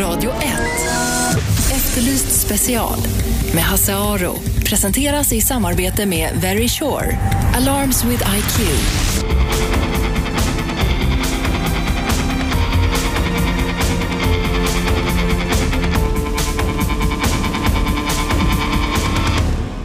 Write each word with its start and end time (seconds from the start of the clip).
Radio 0.00 0.30
1. 0.30 0.38
Efterlyst 1.74 2.40
special 2.46 2.98
med 3.54 3.62
Hasse 3.62 3.94
Aro. 3.94 4.34
Presenteras 4.68 5.32
i 5.32 5.40
samarbete 5.40 6.06
med 6.06 6.30
Very 6.40 6.68
Sure. 6.68 7.18
Alarms 7.54 8.04
with 8.04 8.22
IQ. 8.36 8.60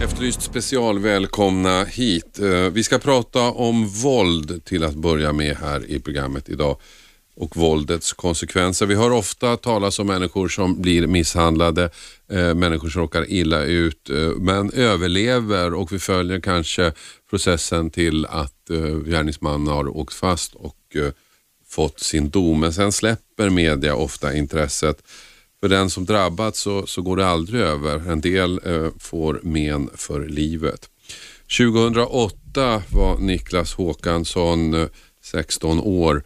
Efterlyst 0.03 0.41
special, 0.41 0.99
välkomna 0.99 1.83
hit. 1.83 2.39
Eh, 2.39 2.49
vi 2.49 2.83
ska 2.83 2.97
prata 2.97 3.41
om 3.41 3.87
våld 3.87 4.65
till 4.65 4.83
att 4.83 4.95
börja 4.95 5.33
med 5.33 5.57
här 5.57 5.91
i 5.91 5.99
programmet 5.99 6.49
idag 6.49 6.77
och 7.37 7.57
våldets 7.57 8.13
konsekvenser. 8.13 8.85
Vi 8.85 8.95
hör 8.95 9.11
ofta 9.11 9.57
talas 9.57 9.99
om 9.99 10.07
människor 10.07 10.47
som 10.47 10.81
blir 10.81 11.07
misshandlade, 11.07 11.89
eh, 12.31 12.53
människor 12.53 12.89
som 12.89 13.01
råkar 13.01 13.31
illa 13.31 13.63
ut 13.63 14.09
eh, 14.09 14.15
men 14.17 14.71
överlever 14.71 15.73
och 15.73 15.91
vi 15.91 15.99
följer 15.99 16.39
kanske 16.39 16.93
processen 17.29 17.89
till 17.89 18.25
att 18.25 18.69
eh, 18.69 18.97
gärningsmannen 19.05 19.67
har 19.67 19.97
åkt 19.97 20.13
fast 20.13 20.55
och 20.55 20.95
eh, 20.95 21.11
fått 21.69 21.99
sin 21.99 22.29
dom. 22.29 22.59
Men 22.59 22.73
sen 22.73 22.91
släpper 22.91 23.49
media 23.49 23.95
ofta 23.95 24.33
intresset. 24.33 25.03
För 25.59 25.69
den 25.69 25.89
som 25.89 26.05
drabbats 26.05 26.59
så, 26.59 26.85
så 26.85 27.01
går 27.01 27.17
det 27.17 27.27
aldrig 27.27 27.61
över. 27.61 28.11
En 28.11 28.21
del 28.21 28.59
eh, 28.65 28.89
får 28.99 29.39
men 29.43 29.89
för 29.95 30.27
livet. 30.27 30.89
2008 31.57 32.83
var 32.91 33.17
Niklas 33.19 33.73
Håkansson 33.73 34.73
eh, 34.73 34.87
16 35.23 35.79
år 35.79 36.23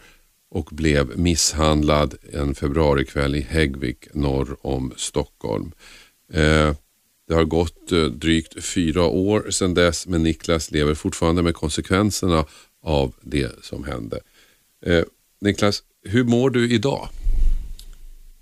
och 0.51 0.69
blev 0.71 1.19
misshandlad 1.19 2.15
en 2.33 2.55
februarikväll 2.55 3.35
i 3.35 3.41
Häggvik 3.41 4.07
norr 4.13 4.57
om 4.61 4.93
Stockholm. 4.97 5.71
Eh, 6.33 6.75
det 7.27 7.33
har 7.33 7.43
gått 7.43 7.91
eh, 7.91 8.03
drygt 8.05 8.63
fyra 8.63 9.03
år 9.05 9.51
sedan 9.51 9.73
dess 9.73 10.07
men 10.07 10.23
Niklas 10.23 10.71
lever 10.71 10.93
fortfarande 10.95 11.43
med 11.43 11.55
konsekvenserna 11.55 12.45
av 12.83 13.13
det 13.21 13.63
som 13.65 13.83
hände. 13.83 14.19
Eh, 14.85 15.03
Niklas, 15.41 15.83
hur 16.03 16.23
mår 16.23 16.49
du 16.49 16.69
idag? 16.71 17.09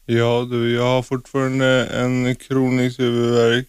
Ja 0.05 0.47
du, 0.51 0.73
jag 0.73 0.83
har 0.83 1.01
fortfarande 1.03 1.85
en 1.85 2.35
kronisk 2.35 2.99
huvudvärk 2.99 3.67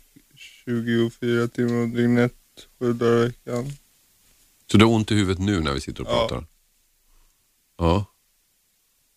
24 0.65 1.49
timmar 1.49 1.83
om 1.83 1.95
dygnet, 1.95 2.33
sju 2.79 2.93
dagar 2.93 3.17
i 3.17 3.25
veckan. 3.27 3.73
Så 4.73 4.79
du 4.79 4.85
har 4.85 4.93
ont 4.93 5.11
i 5.11 5.15
huvudet 5.15 5.39
nu 5.43 5.61
när 5.61 5.73
vi 5.73 5.81
sitter 5.81 6.03
och 6.03 6.09
Ja. 6.09 6.29
pratar? 6.29 6.47
Ja. 7.79 8.05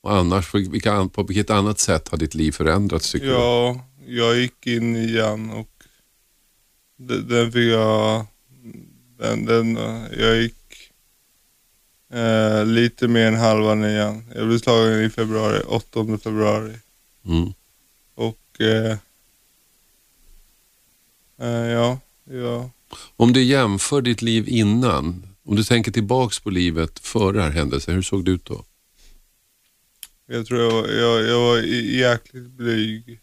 Och 0.03 0.15
annars, 0.17 0.51
på, 0.51 0.57
vilka, 0.57 0.93
an- 0.93 1.09
på 1.09 1.23
vilket 1.23 1.49
annat 1.49 1.79
sätt 1.79 2.07
har 2.07 2.17
ditt 2.17 2.33
liv 2.35 2.51
förändrats 2.51 3.11
tycker 3.11 3.25
du? 3.27 3.31
Ja, 3.33 3.85
jag 4.07 4.39
gick 4.39 4.67
in 4.67 4.95
igen 4.95 5.49
och 5.49 5.69
den, 6.97 7.27
den 7.27 7.51
fick 7.51 7.71
jag, 7.73 8.25
den, 9.17 9.45
den, 9.45 9.75
jag 10.19 10.41
gick 10.41 10.91
eh, 12.13 12.65
lite 12.65 13.07
mer 13.07 13.27
än 13.27 13.35
halva 13.35 13.75
nian. 13.75 14.23
Jag 14.35 14.47
blev 14.47 14.57
slagen 14.59 15.03
i 15.03 15.09
februari, 15.09 15.61
8 15.67 16.17
februari. 16.23 16.73
Mm. 17.25 17.53
Och 18.15 18.61
eh, 18.61 18.97
eh, 21.41 21.67
ja, 21.71 21.99
ja. 22.29 22.69
Om 23.15 23.33
du 23.33 23.43
jämför 23.43 24.01
ditt 24.01 24.21
liv 24.21 24.45
innan, 24.47 25.27
om 25.45 25.55
du 25.55 25.63
tänker 25.63 25.91
tillbaks 25.91 26.39
på 26.39 26.49
livet 26.49 26.99
före 26.99 27.31
den 27.33 27.41
här 27.43 27.51
händelsen, 27.51 27.95
hur 27.95 28.01
såg 28.01 28.25
det 28.25 28.31
ut 28.31 28.45
då? 28.45 28.63
Jag 30.27 30.45
tror 30.45 30.59
jag 30.61 30.71
var, 30.71 30.87
jag, 30.87 31.23
jag 31.23 31.39
var 31.39 31.57
i- 31.57 31.97
jäkligt 31.99 32.49
blyg. 32.51 33.19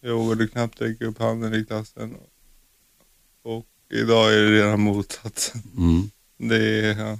Jag 0.00 0.14
vågade 0.16 0.48
knappt 0.48 0.80
räcka 0.80 1.04
upp 1.06 1.18
handen 1.18 1.54
i 1.54 1.64
klassen. 1.64 2.16
Och 3.42 3.66
idag 3.92 4.34
är 4.34 4.38
det 4.42 4.50
redan 4.50 4.80
motat. 4.80 5.52
Mm. 5.76 6.10
Det 6.38 6.56
är, 6.86 6.98
ja. 6.98 7.18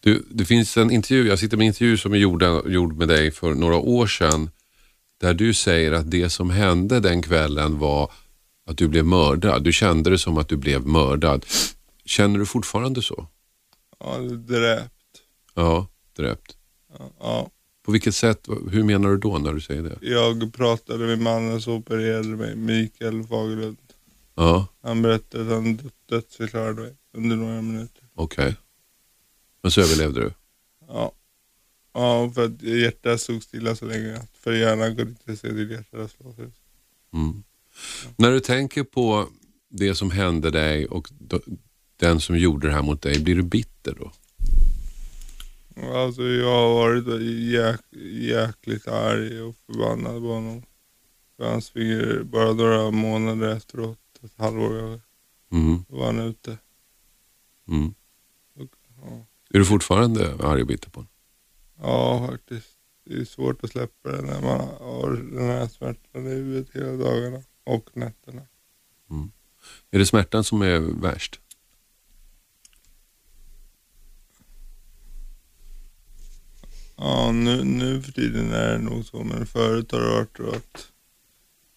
Du, 0.00 0.24
det 0.30 0.44
finns 0.44 0.76
en 0.76 0.90
intervju, 0.90 1.26
jag 1.28 1.38
sitter 1.38 1.56
med 1.56 1.64
en 1.64 1.68
intervju 1.68 1.96
som 1.96 2.12
är 2.12 2.16
gjord, 2.16 2.42
gjord 2.66 2.96
med 2.96 3.08
dig 3.08 3.30
för 3.30 3.54
några 3.54 3.76
år 3.76 4.06
sedan 4.06 4.50
där 5.20 5.34
du 5.34 5.54
säger 5.54 5.92
att 5.92 6.10
det 6.10 6.30
som 6.30 6.50
hände 6.50 7.00
den 7.00 7.22
kvällen 7.22 7.78
var 7.78 8.12
att 8.66 8.76
du 8.78 8.88
blev 8.88 9.04
mördad. 9.06 9.64
Du 9.64 9.72
kände 9.72 10.10
det 10.10 10.18
som 10.18 10.38
att 10.38 10.48
du 10.48 10.56
blev 10.56 10.86
mördad. 10.86 11.46
Känner 12.04 12.38
du 12.38 12.46
fortfarande 12.46 13.02
så? 13.02 13.26
ja, 14.00 14.18
dräpt. 14.18 14.92
Ja, 15.54 15.86
dräpt. 16.16 16.56
Ja, 16.98 17.10
ja. 17.20 17.50
På 17.82 17.92
vilket 17.92 18.14
sätt, 18.14 18.48
hur 18.70 18.82
menar 18.84 19.08
du 19.08 19.16
då 19.18 19.38
när 19.38 19.52
du 19.52 19.60
säger 19.60 19.82
det? 19.82 19.98
Jag 20.00 20.52
pratade 20.52 21.06
med 21.06 21.18
mannen 21.18 21.60
som 21.60 21.72
opererade 21.72 22.28
mig, 22.28 22.56
Mikael 22.56 23.24
Fagerlund. 23.26 23.76
Ja, 24.34 24.66
Han 24.82 25.02
berättade 25.02 25.44
att 25.44 25.50
han 25.50 25.76
dö- 25.76 25.90
dödsförklarade 26.06 26.82
mig 26.82 26.94
under 27.12 27.36
några 27.36 27.62
minuter. 27.62 28.04
okej. 28.14 28.56
Men 29.62 29.70
så 29.70 29.80
överlevde 29.80 30.20
du? 30.20 30.32
Ja. 30.88 31.12
Ja, 31.92 32.30
för 32.34 32.44
att 32.44 32.62
hjärtat 32.62 33.20
stod 33.20 33.42
stilla 33.42 33.76
så 33.76 33.84
länge. 33.84 34.20
För 34.32 34.52
hjärnan 34.52 34.96
kunde 34.96 35.10
inte 35.10 35.36
se 35.36 35.48
till 35.48 35.70
hjärtat 35.70 36.10
slå. 36.10 36.34
Mm. 37.12 37.42
När 38.16 38.30
du 38.30 38.40
tänker 38.40 38.82
på 38.84 39.28
det 39.68 39.94
som 39.94 40.10
hände 40.10 40.50
dig 40.50 40.86
och 40.86 41.08
den 41.96 42.20
som 42.20 42.38
gjorde 42.38 42.66
det 42.68 42.74
här 42.74 42.82
mot 42.82 43.02
dig, 43.02 43.20
blir 43.20 43.34
du 43.36 43.42
bitter 43.42 43.94
då? 44.00 44.12
Alltså 45.82 46.22
jag 46.22 46.50
har 46.50 46.74
varit 46.74 47.22
jäk, 47.52 47.80
jäkligt 48.20 48.88
arg 48.88 49.42
och 49.42 49.56
förbannad 49.66 50.22
på 50.22 50.28
honom. 50.28 50.62
För 51.36 51.50
han 51.50 51.62
springer 51.62 52.22
bara 52.22 52.52
några 52.52 52.90
månader 52.90 53.56
efteråt, 53.56 53.98
ett 54.22 54.32
halvår 54.36 54.74
över, 54.74 55.00
Mm. 55.52 55.84
då 55.88 55.96
var 55.96 56.06
han 56.06 56.18
ute. 56.18 56.58
Mm. 57.68 57.94
Ja. 58.54 59.26
Är 59.50 59.58
du 59.58 59.64
fortfarande 59.64 60.34
arg 60.40 60.60
och 60.60 60.66
bitter 60.66 60.90
på 60.90 61.00
honom? 61.00 61.10
ja, 61.80 62.26
faktiskt. 62.30 62.68
Det 63.04 63.14
är 63.20 63.24
svårt 63.24 63.64
att 63.64 63.70
släppa 63.70 64.10
det 64.12 64.22
när 64.22 64.40
man 64.40 64.60
har 64.60 65.12
den 65.32 65.46
här 65.48 65.66
smärtan 65.68 66.26
i 66.26 66.30
huvudet 66.30 66.76
hela 66.76 66.92
dagarna 66.92 67.42
och 67.64 67.90
nätterna. 67.96 68.42
Är 69.90 69.98
det 69.98 70.06
smärtan 70.06 70.44
som 70.44 70.62
är 70.62 70.78
värst? 71.00 71.40
Ja, 76.98 77.32
nu, 77.32 77.64
nu 77.64 78.02
för 78.02 78.12
tiden 78.12 78.52
är 78.52 78.72
det 78.72 78.78
nog 78.78 79.04
så, 79.04 79.24
men 79.24 79.46
förut 79.46 79.92
har 79.92 80.00
det 80.00 80.08
varit 80.08 80.36
så 80.36 80.50
att 80.50 80.86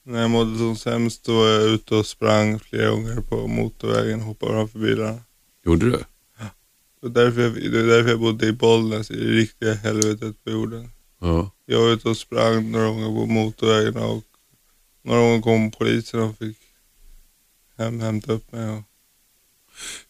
när 0.04 0.22
jag 0.22 0.30
mådde 0.30 0.58
som 0.58 0.76
sämst 0.76 1.24
då 1.24 1.38
var 1.38 1.48
jag 1.48 1.64
ute 1.64 1.96
och 1.96 2.06
sprang 2.06 2.60
flera 2.60 2.90
gånger 2.90 3.22
på 3.22 3.48
motorvägen 3.48 4.20
och 4.20 4.26
hoppade 4.26 4.52
framför 4.52 4.80
bilarna. 4.80 5.20
Gjorde 5.66 5.86
du? 5.92 6.00
Så 7.02 7.08
därför 7.08 7.42
jag, 7.42 7.54
det 7.54 7.80
är 7.80 7.88
därför 7.88 8.10
jag 8.10 8.20
bodde 8.20 8.48
i 8.48 8.52
Bollnäs, 8.52 9.12
i 9.12 9.16
det 9.16 9.32
riktiga 9.32 9.74
helvetet 9.74 10.44
på 10.44 10.52
jorden. 10.52 10.90
Ja. 11.20 11.52
Jag 11.66 11.80
var 11.80 11.90
ute 11.90 12.10
och 12.10 12.18
sprang 12.18 12.72
några 12.72 12.88
gånger 12.88 13.08
på 13.08 13.26
motorvägen 13.26 14.04
och 14.04 14.24
några 15.02 15.22
gånger 15.22 15.42
kom 15.42 15.72
polisen 15.72 16.20
och 16.20 16.38
fick 16.38 16.58
hem, 17.78 18.00
hämta 18.00 18.34
upp 18.34 18.52
mig. 18.52 18.70
Och, 18.70 18.84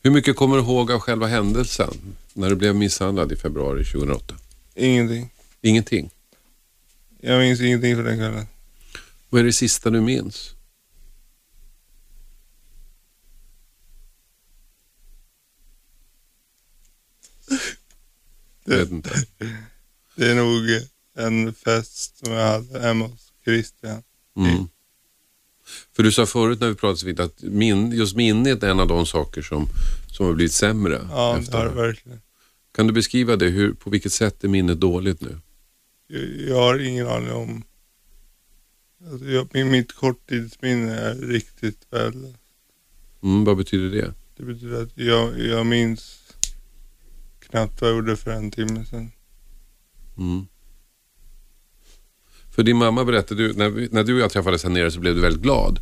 Hur 0.01 0.11
mycket 0.11 0.35
kommer 0.35 0.55
du 0.55 0.61
ihåg 0.63 0.91
av 0.91 0.99
själva 0.99 1.27
händelsen 1.27 1.93
när 2.33 2.49
du 2.49 2.55
blev 2.55 2.75
misshandlad 2.75 3.31
i 3.31 3.35
februari 3.35 3.85
2008? 3.85 4.35
Ingenting. 4.75 5.29
Ingenting. 5.61 6.09
Jag 7.19 7.39
minns 7.39 7.61
ingenting 7.61 7.95
från 7.95 8.05
den 8.05 8.17
kvällen. 8.17 8.45
Vad 9.29 9.41
är 9.41 9.45
det 9.45 9.53
sista 9.53 9.89
du 9.89 10.01
minns? 10.01 10.55
Vet 18.65 18.91
inte. 18.91 19.25
Det 20.15 20.31
är 20.31 20.35
nog 20.35 20.63
en 21.17 21.53
fest 21.53 22.17
som 22.17 22.33
jag 22.33 22.47
hade 22.47 22.79
hemma 22.79 23.07
hos 23.07 23.31
Christian. 23.43 24.03
Mm. 24.37 24.67
För 25.95 26.03
du 26.03 26.11
sa 26.11 26.25
förut 26.25 26.59
när 26.59 26.69
vi 26.69 26.75
pratade 26.75 27.05
vid 27.05 27.19
att 27.19 27.41
min, 27.41 27.91
just 27.91 28.15
minnet 28.15 28.63
är 28.63 28.69
en 28.69 28.79
av 28.79 28.87
de 28.87 29.05
saker 29.05 29.41
som, 29.41 29.67
som 30.11 30.25
har 30.25 30.33
blivit 30.33 30.53
sämre. 30.53 31.07
Ja, 31.11 31.39
det 31.45 31.57
har 31.57 31.63
det 31.65 31.69
det 31.69 31.75
verkligen. 31.75 32.21
Kan 32.71 32.87
du 32.87 32.93
beskriva 32.93 33.35
det? 33.35 33.49
Hur, 33.49 33.73
på 33.73 33.89
vilket 33.89 34.13
sätt 34.13 34.43
är 34.43 34.47
minnet 34.47 34.79
dåligt 34.79 35.21
nu? 35.21 35.39
Jag, 36.07 36.23
jag 36.49 36.55
har 36.55 36.79
ingen 36.79 37.07
aning 37.07 37.31
om... 37.31 37.63
Alltså 39.11 39.25
jag, 39.25 39.47
min, 39.53 39.71
mitt 39.71 39.93
korttidsminne 39.95 40.95
är 40.95 41.15
riktigt 41.15 41.87
väl. 41.89 42.35
Mm, 43.23 43.43
vad 43.45 43.57
betyder 43.57 43.97
det? 43.97 44.13
Det 44.37 44.43
betyder 44.43 44.81
att 44.81 44.97
jag, 44.97 45.39
jag 45.39 45.65
minns 45.65 46.33
knappt 47.39 47.81
vad 47.81 47.89
jag 47.89 47.95
gjorde 47.95 48.17
för 48.17 48.31
en 48.31 48.51
timme 48.51 48.85
sedan. 48.85 49.11
Mm. 50.17 50.45
För 52.51 52.63
din 52.63 52.77
mamma 52.77 53.05
berättade, 53.05 53.47
du, 53.47 53.53
när, 53.53 53.69
vi, 53.69 53.89
när 53.91 54.03
du 54.03 54.13
och 54.13 54.19
jag 54.19 54.31
träffades 54.31 54.63
här 54.63 54.69
nere 54.69 54.91
så 54.91 54.99
blev 54.99 55.15
du 55.15 55.21
väldigt 55.21 55.41
glad 55.41 55.79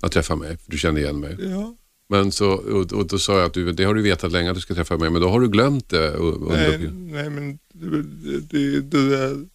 att 0.00 0.12
träffa 0.12 0.36
mig, 0.36 0.56
för 0.56 0.70
du 0.70 0.78
kände 0.78 1.00
igen 1.00 1.20
mig. 1.20 1.36
Ja. 1.40 1.76
Men 2.08 2.32
så, 2.32 2.50
och, 2.50 2.92
och 2.92 3.06
då 3.06 3.18
sa 3.18 3.36
jag 3.38 3.44
att 3.44 3.54
du, 3.54 3.72
det 3.72 3.84
har 3.84 3.94
du 3.94 4.02
vetat 4.02 4.32
länge 4.32 4.50
att 4.50 4.56
du 4.56 4.60
ska 4.60 4.74
träffa 4.74 4.96
mig, 4.96 5.10
men 5.10 5.22
då 5.22 5.28
har 5.28 5.40
du 5.40 5.48
glömt 5.48 5.88
det. 5.88 6.10
Under, 6.10 6.56
Nej, 6.56 6.90
nej 6.92 7.30
men 7.30 7.58
det, 7.72 8.02
det, 8.02 8.40
det, 8.40 8.80
det, 8.80 9.10
där, 9.10 9.46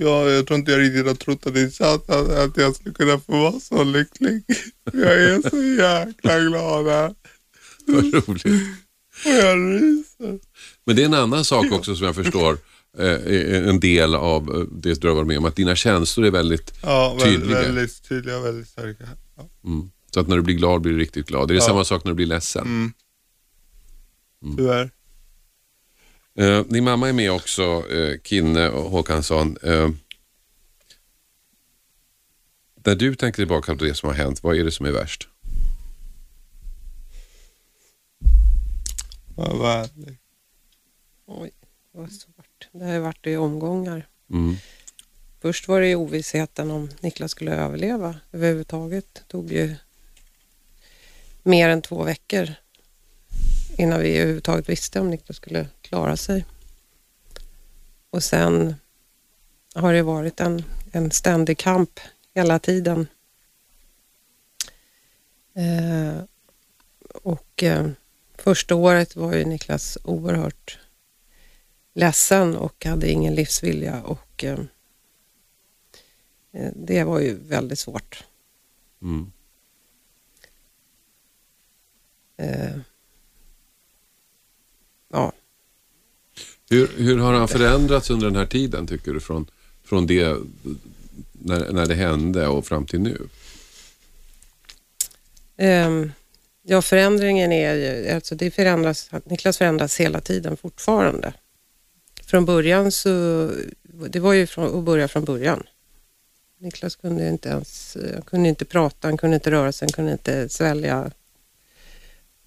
Ja, 0.00 0.30
jag 0.30 0.46
tror 0.46 0.58
inte 0.58 0.72
jag 0.72 0.80
riktigt 0.80 1.06
har 1.06 1.14
trott 1.14 1.46
att 1.46 1.54
det 1.54 1.60
är 1.60 1.68
sant 1.68 2.10
att, 2.10 2.30
att 2.30 2.56
jag 2.56 2.74
skulle 2.76 2.94
kunna 2.94 3.18
få 3.18 3.32
vara 3.32 3.60
så 3.60 3.84
lycklig. 3.84 4.42
Jag 4.92 5.12
är 5.12 5.50
så 5.50 5.62
jäkla 5.82 6.40
glad 6.40 6.86
här. 6.86 7.14
Vad 7.86 8.04
roligt. 8.04 8.44
Och 9.24 9.30
jag 9.32 9.58
ryser. 9.58 10.38
Men 10.86 10.96
det 10.96 11.02
är 11.02 11.06
en 11.06 11.14
annan 11.14 11.44
sak 11.44 11.72
också 11.72 11.96
som 11.96 12.06
jag 12.06 12.14
förstår, 12.14 12.58
eh, 12.98 13.68
en 13.68 13.80
del 13.80 14.14
av 14.14 14.54
eh, 14.56 14.60
det 14.60 15.00
du 15.00 15.08
har 15.08 15.14
varit 15.14 15.26
med 15.26 15.38
om, 15.38 15.44
att 15.44 15.56
dina 15.56 15.76
känslor 15.76 16.26
är 16.26 16.30
väldigt 16.30 16.72
Ja, 16.82 17.16
väldigt, 17.20 17.40
tydliga. 17.40 17.62
väldigt 17.62 18.08
tydliga 18.08 18.38
och 18.38 18.44
väldigt 18.44 18.68
starka. 18.68 19.04
Ja. 19.36 19.48
Mm. 19.64 19.90
Så 20.18 20.22
att 20.22 20.28
när 20.28 20.36
du 20.36 20.42
blir 20.42 20.54
glad 20.54 20.80
blir 20.80 20.92
du 20.92 20.98
riktigt 20.98 21.26
glad. 21.26 21.50
Är 21.50 21.54
det 21.54 21.60
Ja. 21.60 21.66
samma 21.66 21.84
sak 21.84 22.04
när 22.04 22.10
du 22.10 22.14
blir 22.14 22.26
ledsen? 22.26 22.62
Mm. 24.42 24.56
Tyvärr. 24.56 24.90
Eh, 26.38 26.64
din 26.64 26.84
mamma 26.84 27.08
är 27.08 27.12
med 27.12 27.32
också, 27.32 27.62
eh, 27.90 28.20
Kinne 28.24 28.68
och 28.70 28.90
Håkansson. 28.90 29.56
Eh, 29.62 29.88
när 32.74 32.94
du 32.94 33.14
tänker 33.14 33.36
tillbaka 33.36 33.76
på 33.76 33.84
det 33.84 33.94
som 33.94 34.06
har 34.06 34.14
hänt, 34.16 34.42
vad 34.42 34.56
är 34.56 34.64
det 34.64 34.70
som 34.70 34.86
är 34.86 34.90
värst? 34.90 35.28
Vad 39.36 39.58
vad 39.58 39.76
härligt. 39.76 40.20
Oj, 41.26 41.50
vad 41.92 42.12
svårt. 42.12 42.68
Det 42.72 42.84
har 42.84 42.92
ju 42.92 42.98
varit 43.00 43.26
i 43.26 43.36
omgångar. 43.36 44.06
Mm. 44.30 44.56
Först 45.40 45.68
var 45.68 45.80
det 45.80 45.88
ju 45.88 45.94
ovissheten 45.96 46.70
om 46.70 46.90
Niklas 47.00 47.30
skulle 47.30 47.52
överleva 47.54 48.16
överhuvudtaget. 48.32 49.14
Det 49.14 49.22
tog 49.28 49.52
ju 49.52 49.74
mer 51.48 51.68
än 51.68 51.82
två 51.82 52.02
veckor 52.02 52.54
innan 53.78 54.00
vi 54.00 54.16
överhuvudtaget 54.16 54.68
visste 54.68 55.00
om 55.00 55.10
Niklas 55.10 55.36
skulle 55.36 55.66
klara 55.82 56.16
sig. 56.16 56.44
Och 58.10 58.24
sen 58.24 58.74
har 59.74 59.92
det 59.92 60.02
varit 60.02 60.40
en, 60.40 60.64
en 60.92 61.10
ständig 61.10 61.58
kamp 61.58 62.00
hela 62.34 62.58
tiden. 62.58 63.06
Eh, 65.54 66.22
och 67.22 67.62
eh, 67.62 67.90
första 68.34 68.74
året 68.74 69.16
var 69.16 69.34
ju 69.34 69.44
Niklas 69.44 69.98
oerhört 70.04 70.78
ledsen 71.94 72.56
och 72.56 72.84
hade 72.84 73.10
ingen 73.10 73.34
livsvilja 73.34 74.02
och 74.02 74.44
eh, 74.44 74.58
eh 76.52 76.72
det 76.76 77.04
var 77.04 77.20
ju 77.20 77.34
väldigt 77.34 77.78
svårt. 77.78 78.24
Mm. 79.02 79.32
Eh, 82.38 82.78
ja, 85.12 85.32
Hur, 86.70 86.88
hur 86.96 87.18
har 87.18 87.32
han 87.32 87.48
förändrats 87.48 88.10
under 88.10 88.26
den 88.26 88.36
här 88.36 88.46
tiden 88.46 88.86
tycker 88.86 89.12
du? 89.12 89.20
Från, 89.20 89.46
från 89.84 90.06
det 90.06 90.36
när, 91.32 91.72
när 91.72 91.86
det 91.86 91.94
hände 91.94 92.46
och 92.46 92.66
fram 92.66 92.86
till 92.86 93.00
nu? 93.00 93.28
Ehm, 95.56 96.12
ja, 96.62 96.82
förändringen 96.82 97.52
är 97.52 97.74
ju, 97.74 98.10
alltså 98.10 98.34
det 98.34 98.50
förändras, 98.50 99.10
Niklas 99.24 99.58
förändras 99.58 100.00
hela 100.00 100.20
tiden 100.20 100.56
fortfarande. 100.56 101.32
Från 102.26 102.44
början 102.44 102.92
så, 102.92 103.50
det 104.08 104.20
var 104.20 104.32
ju 104.32 104.46
från, 104.46 104.78
att 104.78 104.84
börja 104.84 105.08
från 105.08 105.24
början. 105.24 105.62
Niklas 106.58 106.96
kunde 106.96 107.28
inte 107.28 107.48
ens, 107.48 107.96
han 108.14 108.22
kunde 108.22 108.48
inte 108.48 108.64
prata, 108.64 109.08
han 109.08 109.16
kunde 109.16 109.34
inte 109.34 109.50
röra 109.50 109.72
sig, 109.72 109.86
han 109.86 109.92
kunde 109.92 110.12
inte 110.12 110.48
svälja. 110.48 111.10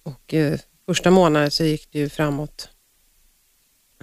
Och 0.02 0.34
eh, 0.34 0.60
första 0.86 1.10
månaden 1.10 1.50
så 1.50 1.64
gick 1.64 1.88
det 1.92 1.98
ju 1.98 2.08
framåt 2.08 2.68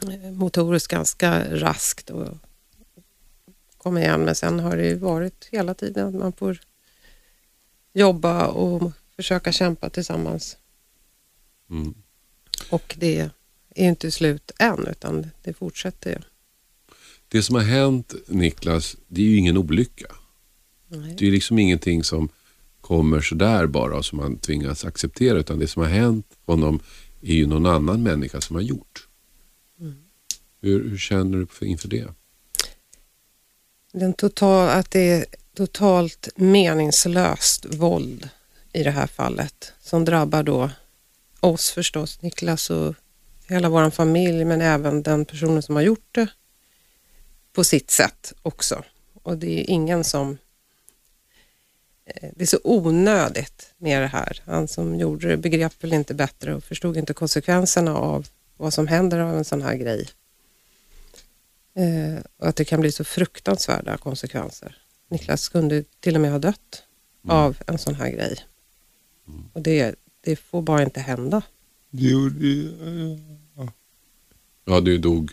eh, 0.01 0.31
motoriskt 0.31 0.91
ganska 0.91 1.55
raskt 1.55 2.09
och 2.09 2.27
kom 3.77 3.97
igen. 3.97 4.21
Men 4.21 4.35
sen 4.35 4.59
har 4.59 4.77
det 4.77 4.85
ju 4.85 4.95
varit 4.95 5.49
hela 5.51 5.73
tiden 5.73 6.07
att 6.07 6.13
man 6.13 6.33
får 6.33 6.61
jobba 7.93 8.47
och 8.47 8.91
försöka 9.15 9.51
kämpa 9.51 9.89
tillsammans. 9.89 10.57
Mm. 11.69 11.93
Och 12.69 12.95
det 12.99 13.19
är 13.19 13.23
ju 13.23 13.29
inte 13.85 14.11
slut 14.11 14.51
än 14.59 14.87
utan 14.87 15.29
det 15.43 15.53
fortsätter 15.53 16.09
ju. 16.09 16.19
Det 17.27 17.43
som 17.43 17.55
har 17.55 17.63
hänt 17.63 18.13
Niklas, 18.27 18.97
det 19.07 19.21
är 19.21 19.25
ju 19.25 19.37
ingen 19.37 19.57
olycka. 19.57 20.15
Nej. 20.87 21.15
Det 21.17 21.27
är 21.27 21.31
liksom 21.31 21.59
ingenting 21.59 22.03
som 22.03 22.29
kommer 22.81 23.21
sådär 23.21 23.67
bara 23.67 23.97
och 23.97 24.05
som 24.05 24.17
man 24.17 24.37
tvingas 24.37 24.85
acceptera 24.85 25.37
utan 25.37 25.59
det 25.59 25.67
som 25.67 25.81
har 25.81 25.89
hänt 25.89 26.25
honom 26.45 26.79
är 27.21 27.33
ju 27.33 27.47
någon 27.47 27.65
annan 27.65 28.03
människa 28.03 28.41
som 28.41 28.55
har 28.55 28.63
gjort. 28.63 29.07
Hur, 30.61 30.89
hur 30.89 30.97
känner 30.97 31.37
du 31.37 31.47
för- 31.47 31.65
inför 31.65 31.87
det? 31.87 32.07
Den 33.91 34.13
total, 34.13 34.69
att 34.69 34.91
det 34.91 35.11
är 35.11 35.25
totalt 35.55 36.29
meningslöst 36.35 37.65
våld 37.65 38.29
i 38.73 38.83
det 38.83 38.91
här 38.91 39.07
fallet 39.07 39.73
som 39.79 40.05
drabbar 40.05 40.43
då 40.43 40.69
oss 41.39 41.71
förstås, 41.71 42.21
Niklas 42.21 42.69
och 42.69 42.95
hela 43.47 43.69
vår 43.69 43.89
familj 43.89 44.45
men 44.45 44.61
även 44.61 45.03
den 45.03 45.25
personen 45.25 45.61
som 45.61 45.75
har 45.75 45.81
gjort 45.81 46.07
det 46.11 46.27
på 47.53 47.63
sitt 47.63 47.91
sätt 47.91 48.33
också. 48.41 48.83
Och 49.13 49.37
det 49.37 49.59
är 49.61 49.69
ingen 49.69 50.03
som... 50.03 50.37
eh, 52.15 52.29
Det 52.35 52.43
är 52.43 52.47
så 52.47 52.59
onödigt 52.63 53.73
med 53.77 54.01
det 54.01 54.07
här. 54.07 54.41
Han 54.45 54.67
som 54.67 54.99
gjorde 54.99 55.27
det 55.27 55.37
begrep 55.37 55.83
väl 55.83 55.93
inte 55.93 56.13
bättre 56.13 56.55
och 56.55 56.63
förstod 56.63 56.97
inte 56.97 57.13
konsekvenserna 57.13 57.95
av 57.97 58.27
vad 58.57 58.73
som 58.73 58.87
händer 58.87 59.19
av 59.19 59.35
en 59.37 59.45
sån 59.45 59.61
här 59.61 59.75
grej. 59.75 60.07
Eh, 61.75 62.23
och 62.37 62.47
att 62.47 62.55
det 62.55 62.65
kan 62.65 62.81
bli 62.81 62.91
så 62.91 63.03
fruktansvärda 63.03 63.97
konsekvenser. 63.97 64.77
Niklas 65.09 65.49
kunde 65.49 65.83
till 65.99 66.15
och 66.15 66.21
med 66.21 66.31
ha 66.31 66.39
dött 66.39 66.83
av 67.27 67.57
en 67.67 67.77
sån 67.77 67.95
här 67.95 68.09
grej. 68.09 68.39
Och 69.53 69.61
det, 69.61 69.95
det 70.21 70.35
får 70.35 70.61
bara 70.61 70.83
inte 70.83 70.99
hända. 70.99 71.41
Det 71.89 72.03
gjorde 72.03 72.45
ju... 72.47 72.67
eh, 73.13 73.19
Ja. 73.55 73.71
Ja, 74.65 74.79
du 74.79 74.97
dog 74.97 75.31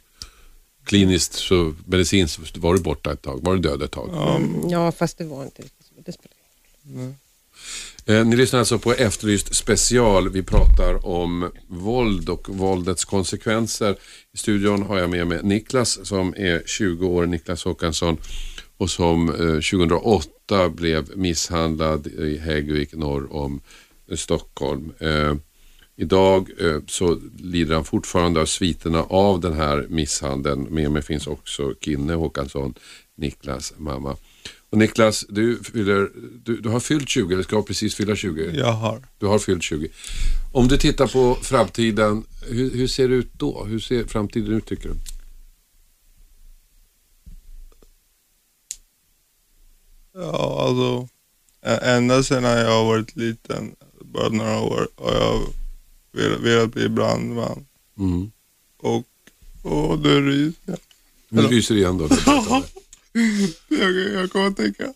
kliniskt, 0.84 1.32
så 1.34 1.74
medicinskt 1.86 2.56
var 2.56 2.74
du 2.74 2.80
borta 2.80 3.12
ett 3.12 3.22
tag. 3.22 3.44
Var 3.44 3.54
du 3.54 3.60
död 3.60 3.82
ett 3.82 3.90
tag? 3.90 4.10
Ja, 4.12 4.40
Ja, 4.68 4.92
fast 4.92 5.18
det 5.18 5.24
var 5.24 5.44
inte 5.44 5.62
riktigt 5.62 5.86
så. 5.86 5.94
Det 6.00 6.12
Mm. 6.88 7.14
Eh, 8.06 8.24
ni 8.26 8.36
lyssnar 8.36 8.58
alltså 8.58 8.78
på 8.78 8.92
Efterlyst 8.92 9.54
special. 9.54 10.28
Vi 10.28 10.42
pratar 10.42 11.06
om 11.06 11.50
våld 11.68 12.28
och 12.28 12.48
våldets 12.48 13.04
konsekvenser. 13.04 13.96
I 14.32 14.38
studion 14.38 14.82
har 14.82 14.98
jag 14.98 15.10
med 15.10 15.26
mig 15.26 15.40
Niklas 15.42 16.06
som 16.06 16.34
är 16.36 16.62
20 16.66 17.06
år, 17.06 17.26
Niklas 17.26 17.64
Håkansson 17.64 18.16
och 18.76 18.90
som 18.90 19.28
eh, 19.28 19.36
2008 19.36 20.68
blev 20.68 21.16
misshandlad 21.16 22.06
i 22.06 22.38
Häggvik 22.38 22.92
norr 22.92 23.32
om 23.32 23.60
eh, 24.10 24.16
Stockholm. 24.16 24.92
Eh, 24.98 25.34
idag 25.96 26.50
eh, 26.60 26.78
så 26.86 27.20
lider 27.38 27.74
han 27.74 27.84
fortfarande 27.84 28.40
av 28.40 28.46
sviterna 28.46 29.02
av 29.02 29.40
den 29.40 29.52
här 29.52 29.86
misshandeln. 29.88 30.62
Med 30.62 30.90
mig 30.90 31.02
finns 31.02 31.26
också 31.26 31.74
Kinne 31.80 32.14
Håkansson, 32.14 32.74
Niklas 33.16 33.74
mamma. 33.76 34.16
Och 34.76 34.80
Niklas, 34.80 35.24
du, 35.28 35.62
fyller, 35.62 36.10
du, 36.44 36.60
du 36.60 36.68
har 36.68 36.80
fyllt 36.80 37.08
20, 37.08 37.32
eller 37.34 37.42
ska 37.42 37.62
precis 37.62 37.94
fylla 37.94 38.16
20. 38.16 38.50
Jag 38.56 38.72
har. 38.72 39.02
Du 39.18 39.26
har 39.26 39.38
fyllt 39.38 39.62
20. 39.62 39.88
Om 40.52 40.68
du 40.68 40.76
tittar 40.76 41.06
på 41.06 41.34
framtiden, 41.42 42.24
hur, 42.42 42.70
hur 42.70 42.86
ser 42.86 43.08
det 43.08 43.14
ut 43.14 43.30
då? 43.32 43.64
Hur 43.64 43.80
ser 43.80 44.04
framtiden 44.04 44.52
ut 44.54 44.66
tycker 44.66 44.88
du? 44.88 44.94
Ja, 50.14 50.66
alltså. 50.68 51.08
Ända 51.86 52.22
sedan 52.22 52.42
jag 52.58 52.70
har 52.70 52.84
varit 52.84 53.16
liten, 53.16 53.74
bara 54.00 54.28
några 54.28 54.60
år, 54.60 54.88
har 54.96 55.14
jag 55.14 55.42
velat, 56.12 56.40
velat 56.40 56.72
bli 56.72 56.88
brandman. 56.88 57.66
Mm. 57.98 58.30
Och, 58.78 59.04
och 59.62 59.98
nu 59.98 60.30
ryser 60.30 60.60
jag. 60.66 60.78
Nu 61.28 61.40
Eller- 61.40 61.48
ryser 61.50 61.74
igen 61.74 61.98
då. 61.98 62.08
jag. 63.68 63.92
Jag 63.94 64.32
kommer 64.32 64.46
att 64.46 64.56
tänka 64.56 64.94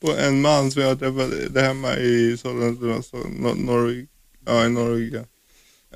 på 0.00 0.16
en 0.16 0.40
man 0.40 0.70
som 0.70 0.82
jag 0.82 0.98
träffade 0.98 1.48
där 1.48 1.62
hemma 1.62 1.96
i 1.96 2.36
Sollentuna, 2.38 2.94
Nor- 3.12 3.54
Norge, 3.64 4.06
ja, 4.46 4.66
i 4.66 4.68
Norge. 4.68 5.24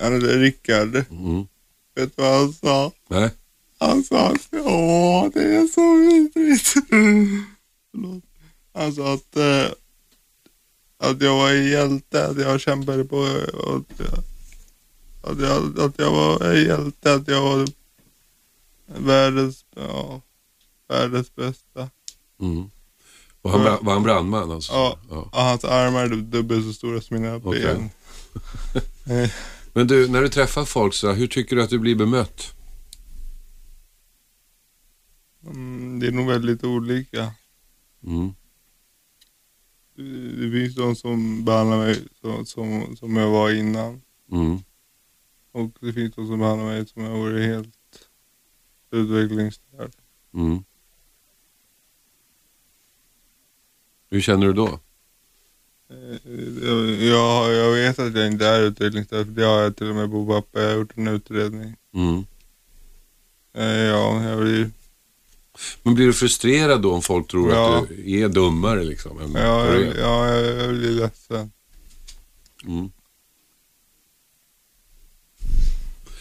Han 0.01 0.13
hette 0.13 0.39
Rickard. 0.39 1.05
Mm. 1.11 1.47
Vet 1.95 2.17
du 2.17 2.23
vad 2.23 2.39
han 2.41 2.53
sa? 2.53 2.93
Nej? 3.09 3.31
Han 3.79 4.05
sa 4.05 4.29
att 4.29 4.49
åh, 4.53 5.29
det 5.35 5.57
är 5.57 5.67
så 5.67 5.97
vidrigt. 5.97 6.75
Han 8.73 8.93
sa 8.95 9.15
att, 9.15 9.37
eh, 9.37 9.67
att 10.99 11.23
jag 11.23 11.37
var 11.37 11.51
en 11.51 11.67
hjälte, 11.69 12.27
att 12.27 12.39
jag 12.41 12.61
kämpade 12.61 13.05
på 13.05 13.23
att 13.23 13.99
jag, 13.99 14.23
att 15.23 15.41
jag, 15.41 15.81
att 15.81 15.99
jag 15.99 16.11
var 16.11 16.45
en 16.45 16.63
hjälte, 16.65 17.15
att 17.15 17.29
jag 17.29 17.43
var 17.43 17.69
världens, 18.87 19.65
ja, 19.77 20.23
världens 20.89 21.35
bästa. 21.35 21.91
Mm. 22.41 22.71
Och 23.43 23.51
han, 23.51 23.61
bra- 23.63 23.79
var 23.83 23.93
han 23.93 24.03
brandman 24.03 24.51
alltså? 24.51 24.73
Ja. 24.73 24.99
ja. 25.11 25.17
Och 25.33 25.41
hans 25.41 25.65
armar 25.65 26.05
är 26.05 26.09
dubbelt 26.17 26.65
så 26.67 26.73
stora 26.73 27.01
som 27.01 27.17
mina 27.17 27.37
Okej. 27.37 27.63
ben. 27.63 27.91
Eh, 29.07 29.31
Men 29.73 29.87
du, 29.87 30.09
när 30.09 30.23
du 30.23 30.29
träffar 30.29 30.65
folk 30.65 30.95
så 30.95 31.13
hur 31.13 31.27
tycker 31.27 31.57
du 31.57 31.63
att 31.63 31.71
du 31.71 31.79
blir 31.79 31.95
bemött? 31.97 32.51
det 36.01 36.07
är 36.07 36.13
nog 36.13 36.27
väldigt 36.29 36.65
olika. 36.65 37.33
Mm. 38.07 38.35
Det 39.97 40.03
det 40.47 40.51
finns 40.51 40.75
de 40.75 40.97
som 40.97 41.45
behandlar 41.45 41.77
mig 41.79 42.03
som, 42.21 42.47
som, 42.47 42.97
som 42.97 43.17
jag 43.17 43.31
var 43.31 43.51
innan. 43.51 44.03
Mm. 44.33 44.59
Och 45.53 45.71
det 45.81 45.93
finns 45.93 46.15
de 46.15 46.27
som 46.27 46.39
behandlar 46.39 46.67
mig 46.67 46.87
som 46.89 47.03
jag 47.05 47.11
vore 47.13 47.43
helt 47.47 47.75
utvecklingsstörd. 48.91 49.93
Mm. 50.35 50.65
Hur 54.15 54.21
känner 54.21 54.47
du 54.47 54.53
då? 54.53 54.81
Eh, 55.91 57.05
Jag, 57.09 57.53
jag, 57.55 57.73
vet 57.73 57.99
att 57.99 58.17
jag 58.17 58.27
inte 58.27 58.47
är 58.47 58.61
utvecklingsstörd, 58.61 59.27
för 59.27 59.33
det 59.33 59.45
har 59.45 59.61
jag 59.63 59.77
till 59.77 59.89
och 59.91 59.97
med 59.97 60.11
på 60.11 60.27
papper. 60.27 60.61
Jag 60.61 60.71
har 60.71 60.77
gjort 60.77 60.93
en 60.97 61.09
utredning. 61.09 61.77
Mm. 61.95 62.25
Eh, 63.55 63.65
Ja, 63.65 64.25
jag 64.25 64.41
blir, 64.41 64.71
Men 65.83 65.95
blir 65.95 66.07
du 66.07 66.13
frustrerad 66.13 66.83
då 66.83 66.95
om 66.95 67.03
folk 67.03 67.29
tror 67.29 67.51
Ja. 67.51 67.79
att 67.79 67.89
du 67.89 68.21
är 68.21 68.29
dummare 68.29 68.85
liksom? 68.85 69.21
Än 69.21 69.33
ja, 69.33 69.75
jag, 69.75 69.97
ja, 69.97 70.37
jag, 70.37 70.69
blir 70.75 70.91
ledsen. 70.91 71.53
Mm. 72.67 72.91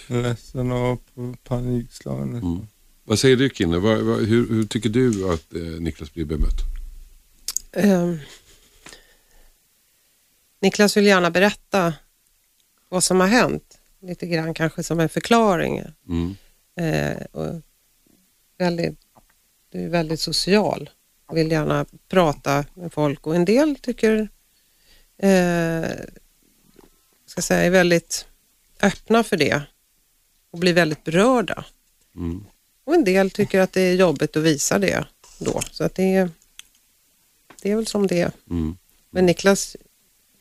Ledsen 0.08 0.72
och 0.72 1.02
panikslagen. 1.44 2.36
Mm. 2.36 2.68
Vad 3.04 3.20
säger 3.20 3.38
du 3.38 3.50
Kinne? 3.50 3.80
Hur, 3.80 4.48
hur 4.50 4.64
tycker 4.66 4.90
du 4.90 5.30
att 5.34 5.54
eh, 5.54 5.62
Niklas 5.62 6.14
blir 6.14 6.26
bemött? 6.26 6.73
Ehm, 7.74 8.20
Niklas 10.60 10.98
vill 10.98 11.06
gärna 11.06 11.32
berätta 11.32 11.94
vad 12.90 13.04
som 13.04 13.20
har 13.20 13.28
hänt. 13.28 13.80
Lite 14.02 14.28
grann 14.28 14.54
kanske 14.54 14.84
som 14.84 15.00
en 15.00 15.10
förklaring. 15.10 15.84
Mm. 16.08 16.36
Eh, 16.76 17.26
och 17.32 17.62
väldigt, 18.58 19.00
du 19.70 19.86
är 19.86 19.90
väldigt 19.90 20.20
social. 20.20 20.90
Vill 21.34 21.52
gärna 21.52 21.86
prata 22.08 22.66
med 22.74 22.94
folk 22.94 23.28
och 23.28 23.36
en 23.36 23.46
del 23.46 23.76
tycker 23.76 24.30
eh, 25.18 25.90
ska 27.26 27.42
säga, 27.42 27.64
är 27.64 27.70
väldigt 27.70 28.28
öppna 28.82 29.24
för 29.24 29.38
det 29.38 29.62
och 30.52 30.60
blir 30.60 30.74
väldigt 30.74 31.04
berörda. 31.04 31.66
Mm. 32.16 32.46
Och 32.84 32.96
en 32.96 33.04
del 33.04 33.32
tycker 33.32 33.60
att 33.60 33.74
det 33.74 33.82
är 33.82 33.96
jobbigt 33.96 34.38
att 34.38 34.44
visa 34.44 34.80
det 34.80 35.06
då. 35.40 35.62
Så 35.72 35.84
att 35.84 35.96
det 35.96 36.16
är, 36.16 36.30
det 37.64 37.72
är 37.72 37.76
väl 37.76 37.88
som 37.88 38.08
det 38.08 38.22
är. 38.22 38.32
Mm. 38.50 38.78
Men 39.10 39.26
Niklas, 39.26 39.76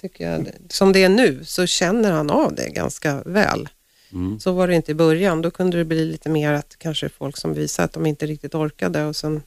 tycker 0.00 0.30
jag, 0.30 0.48
som 0.70 0.92
det 0.92 1.02
är 1.04 1.08
nu 1.08 1.44
så 1.44 1.66
känner 1.66 2.10
han 2.12 2.30
av 2.30 2.54
det 2.54 2.68
ganska 2.68 3.22
väl. 3.22 3.68
Mm. 4.12 4.40
Så 4.40 4.52
var 4.52 4.68
det 4.68 4.74
inte 4.74 4.92
i 4.92 4.94
början. 4.94 5.42
Då 5.42 5.50
kunde 5.50 5.76
det 5.78 5.84
bli 5.84 6.04
lite 6.04 6.28
mer 6.28 6.52
att 6.52 6.76
kanske 6.78 7.08
folk 7.08 7.36
som 7.36 7.54
visar 7.54 7.84
att 7.84 7.92
de 7.92 8.06
inte 8.06 8.26
riktigt 8.26 8.54
orkade 8.54 9.04
och 9.04 9.16
sen 9.16 9.42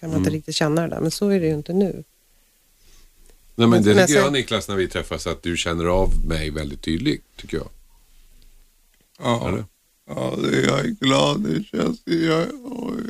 kan 0.00 0.08
man 0.10 0.18
inte 0.18 0.28
Mm. 0.28 0.36
riktigt 0.36 0.54
känna 0.54 0.82
det 0.82 0.88
där. 0.88 1.00
Men 1.00 1.10
så 1.10 1.28
är 1.28 1.40
det 1.40 1.46
ju 1.46 1.54
inte 1.54 1.72
nu. 1.72 2.04
Nej, 3.54 3.68
men 3.68 3.82
det 3.82 4.06
tycker 4.06 4.20
jag 4.20 4.32
Niklas 4.32 4.68
när 4.68 4.76
vi 4.76 4.88
träffas 4.88 5.26
att 5.26 5.42
du 5.42 5.56
känner 5.56 5.84
av 5.84 6.26
mig 6.26 6.50
väldigt 6.50 6.82
tydligt 6.82 7.24
tycker 7.36 7.56
jag. 7.56 7.68
Ja, 9.18 9.48
Eller? 9.48 9.64
Ja 10.16 10.36
jag 10.66 10.80
är 10.80 10.96
glad. 11.00 11.40
Det 11.40 11.64
känns, 11.64 12.02
jag, 12.04 12.46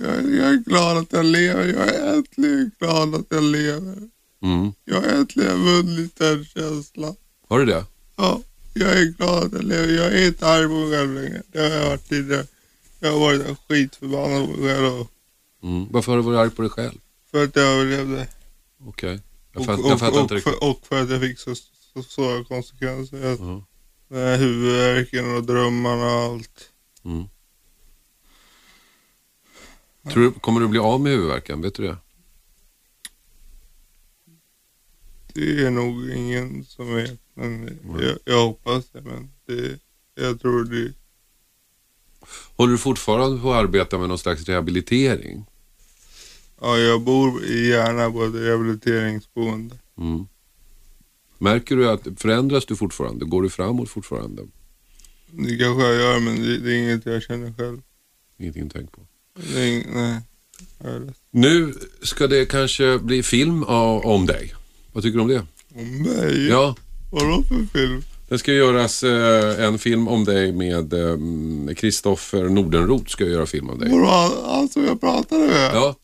jag, 0.03 0.35
jag 0.35 0.47
är 0.49 0.65
glad 0.67 0.97
att 0.99 1.13
jag 1.13 1.25
lever. 1.25 1.67
Jag 1.67 1.89
är 1.89 2.15
äntligen 2.15 2.71
glad 2.79 3.15
att 3.15 3.27
jag 3.29 3.43
lever. 3.43 3.97
Mm. 4.43 4.73
Jag 4.85 4.95
har 5.01 5.09
äntligen 5.09 5.65
vunnit 5.65 6.17
den 6.17 6.45
känslan. 6.45 7.15
Har 7.49 7.59
du 7.59 7.65
det? 7.65 7.85
Ja, 8.17 8.41
jag 8.75 8.91
är 8.99 9.05
glad 9.05 9.45
att 9.45 9.53
jag 9.53 9.65
lever. 9.65 9.89
Jag 9.95 10.07
är 10.13 10.27
inte 10.27 10.47
arg 10.47 10.67
på 10.69 10.75
mig 10.75 10.91
själv 10.99 11.15
längre. 11.15 11.43
Det 11.53 11.59
har 11.59 11.69
jag 11.69 11.87
varit 11.89 12.09
tidigare. 12.09 12.47
Jag 13.01 13.13
har 13.13 13.19
varit 13.21 13.47
en 13.47 13.57
skitförbannad 13.69 14.47
på 14.55 14.61
mig 14.61 14.75
själv 14.75 15.01
och- 15.01 15.09
Mm. 15.65 15.87
Varför 15.91 16.13
har 16.13 16.19
du 16.19 16.25
varit 16.25 16.39
arg 16.39 16.51
på 16.51 16.63
dig 16.63 16.71
själv? 16.71 16.99
för 17.31 17.45
att 17.45 17.57
jag 17.57 17.65
överlevde. 17.65 18.27
Okej. 18.87 19.21
Jag, 19.53 19.61
Och, 19.61 19.67
fatt, 19.67 19.79
och, 19.81 19.91
jag 19.91 20.01
fattar 20.01 20.17
och, 20.17 20.23
inte 20.23 20.35
riktigt. 20.35 20.55
för, 20.55 20.65
och 20.71 20.81
för 20.89 21.03
att 21.03 21.11
jag 21.11 21.21
fick 21.21 21.39
så, 21.39 21.55
så 21.95 22.03
svåra 22.03 22.45
konsekvenser. 22.45 23.19
Den 24.09 24.19
här 24.29 24.37
huvudvärken 24.37 25.37
och 25.37 25.45
drömmarna 25.45 26.05
och 26.07 26.23
allt. 26.33 26.69
Mm. 27.05 27.25
Tror 30.13 30.23
du, 30.23 30.33
kommer 30.33 30.61
du 30.61 30.69
bli 30.69 30.79
av 30.79 31.01
med 31.01 31.13
huvudvärken? 31.13 31.61
Vet 31.63 31.75
du 31.75 31.83
det? 31.83 31.97
Det 35.35 35.65
är 35.67 35.71
nog 35.71 36.11
ingen 36.11 36.65
som 36.65 36.95
vet. 36.95 37.21
Men 37.35 37.69
Mm. 37.69 38.01
jag, 38.01 38.19
jag 38.25 38.47
hoppas 38.47 38.89
det. 38.89 39.01
Men 39.01 39.31
det, 39.47 39.79
jag 40.15 40.41
tror 40.41 40.65
det. 40.65 40.93
Håller 42.57 42.73
du 42.73 42.79
fortfarande 42.79 43.41
på 43.43 43.53
att 43.53 43.65
arbeta 43.65 43.99
med 43.99 44.09
någon 44.09 44.19
slags 44.19 44.45
rehabilitering? 44.45 45.45
Ja, 46.61 46.79
jag 46.79 47.01
bor 47.03 47.45
i 47.45 47.69
Järna 47.69 48.11
på 48.11 48.25
ett 48.25 48.35
rehabiliteringsboende. 48.35 49.77
Mm. 49.99 50.27
Märker 51.39 51.77
du 51.77 51.91
att 51.91 52.07
förändras 52.17 52.67
du 52.67 52.77
fortfarande? 52.77 53.25
Går 53.25 53.43
du 53.43 53.51
framåt 53.51 53.91
fortfarande? 53.91 54.43
Det 55.33 55.57
kanske 55.57 55.83
jag 55.85 55.95
gör 55.95 56.21
men 56.21 56.43
det, 56.43 56.59
det 56.59 56.73
är 56.73 56.77
inget 56.79 57.07
jag 57.07 57.23
känner 57.23 57.53
själv. 57.59 57.79
Ingenting 58.39 58.67
att 58.67 58.73
tänka 58.73 58.91
på. 58.91 59.01
Ing, 59.59 59.87
nej. 59.95 60.21
Nu 61.31 61.75
ska 62.03 62.27
det 62.27 62.45
kanske 62.47 62.99
bli 62.99 63.23
film 63.23 63.63
av, 63.63 64.07
om 64.07 64.27
dig. 64.27 64.55
Vad 64.93 65.03
tycker 65.03 65.17
du 65.19 65.23
om 65.23 65.29
det? 65.29 65.47
Om 65.75 66.03
mig? 66.03 66.49
Ja, 66.49 66.77
Vadå 67.13 67.43
för 67.43 67.79
film? 67.79 68.03
det 68.29 68.39
ska 68.39 68.53
göras 68.53 69.03
eh, 69.03 69.65
en 69.65 69.79
film 69.79 70.09
om 70.09 70.25
dig 70.25 70.53
med 70.53 70.93
eh, 70.93 71.75
Kristoffer 71.77 72.45
Nordenroth 72.49 73.07
ska 73.11 73.25
göra 73.25 73.47
film 73.47 73.71
om 73.71 73.79
dig. 73.79 73.91
Vadå 73.91 74.07
han, 74.07 74.31
han 74.45 74.69
som 74.69 74.85
jag 74.85 75.01
pratade 75.01 75.47
med? 75.47 75.71
Ja, 75.75 75.97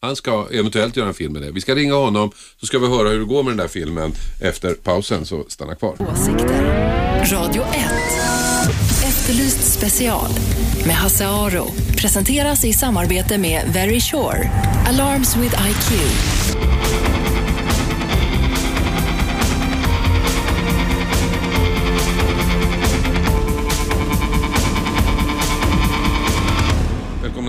han 0.00 0.16
ska 0.16 0.48
eventuellt 0.52 0.96
göra 0.96 1.08
en 1.08 1.14
film 1.14 1.32
med 1.32 1.42
dig. 1.42 1.52
Vi 1.52 1.60
ska 1.60 1.74
ringa 1.74 1.94
honom 1.94 2.30
så 2.60 2.66
ska 2.66 2.78
vi 2.78 2.86
höra 2.86 3.08
hur 3.08 3.18
det 3.18 3.24
går 3.24 3.42
med 3.42 3.50
den 3.50 3.58
där 3.58 3.68
filmen 3.68 4.12
efter 4.40 4.74
pausen, 4.74 5.26
så 5.26 5.44
stanna 5.48 5.74
kvar. 5.74 5.96
Åsikter. 6.12 7.30
Radio 7.32 7.62
1. 7.62 7.68
Efterlyst 9.30 9.72
special 9.72 10.30
med 10.86 10.94
Hasse 10.94 11.26
Aro. 11.26 11.66
Presenteras 12.00 12.64
i 12.64 12.72
samarbete 12.72 13.38
med 13.38 13.62
Very 13.66 14.00
Sure. 14.00 14.50
Alarms 14.86 15.36
with 15.36 15.54
IQ. 15.68 16.79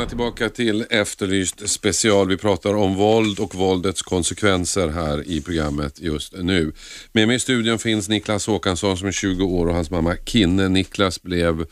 Välkomna 0.02 0.10
tillbaka 0.10 0.50
till 0.50 0.86
Efterlyst 0.90 1.70
special. 1.70 2.28
Vi 2.28 2.38
pratar 2.38 2.74
om 2.74 2.96
våld 2.96 3.40
och 3.40 3.56
våldets 3.56 4.02
konsekvenser 4.02 4.88
här 4.88 5.28
i 5.28 5.42
programmet 5.42 6.00
just 6.00 6.34
nu. 6.34 6.72
Med 7.12 7.28
mig 7.28 7.36
i 7.36 7.40
studion 7.40 7.80
finns 7.80 8.10
Niklas 8.10 8.48
Håkansson 8.48 8.98
som 8.98 9.08
är 9.08 9.12
20 9.12 9.46
år 9.46 9.68
och 9.68 9.74
hans 9.74 9.92
mamma 9.92 10.16
Kinne. 10.26 10.70
Niklas 10.70 11.22
blev 11.22 11.66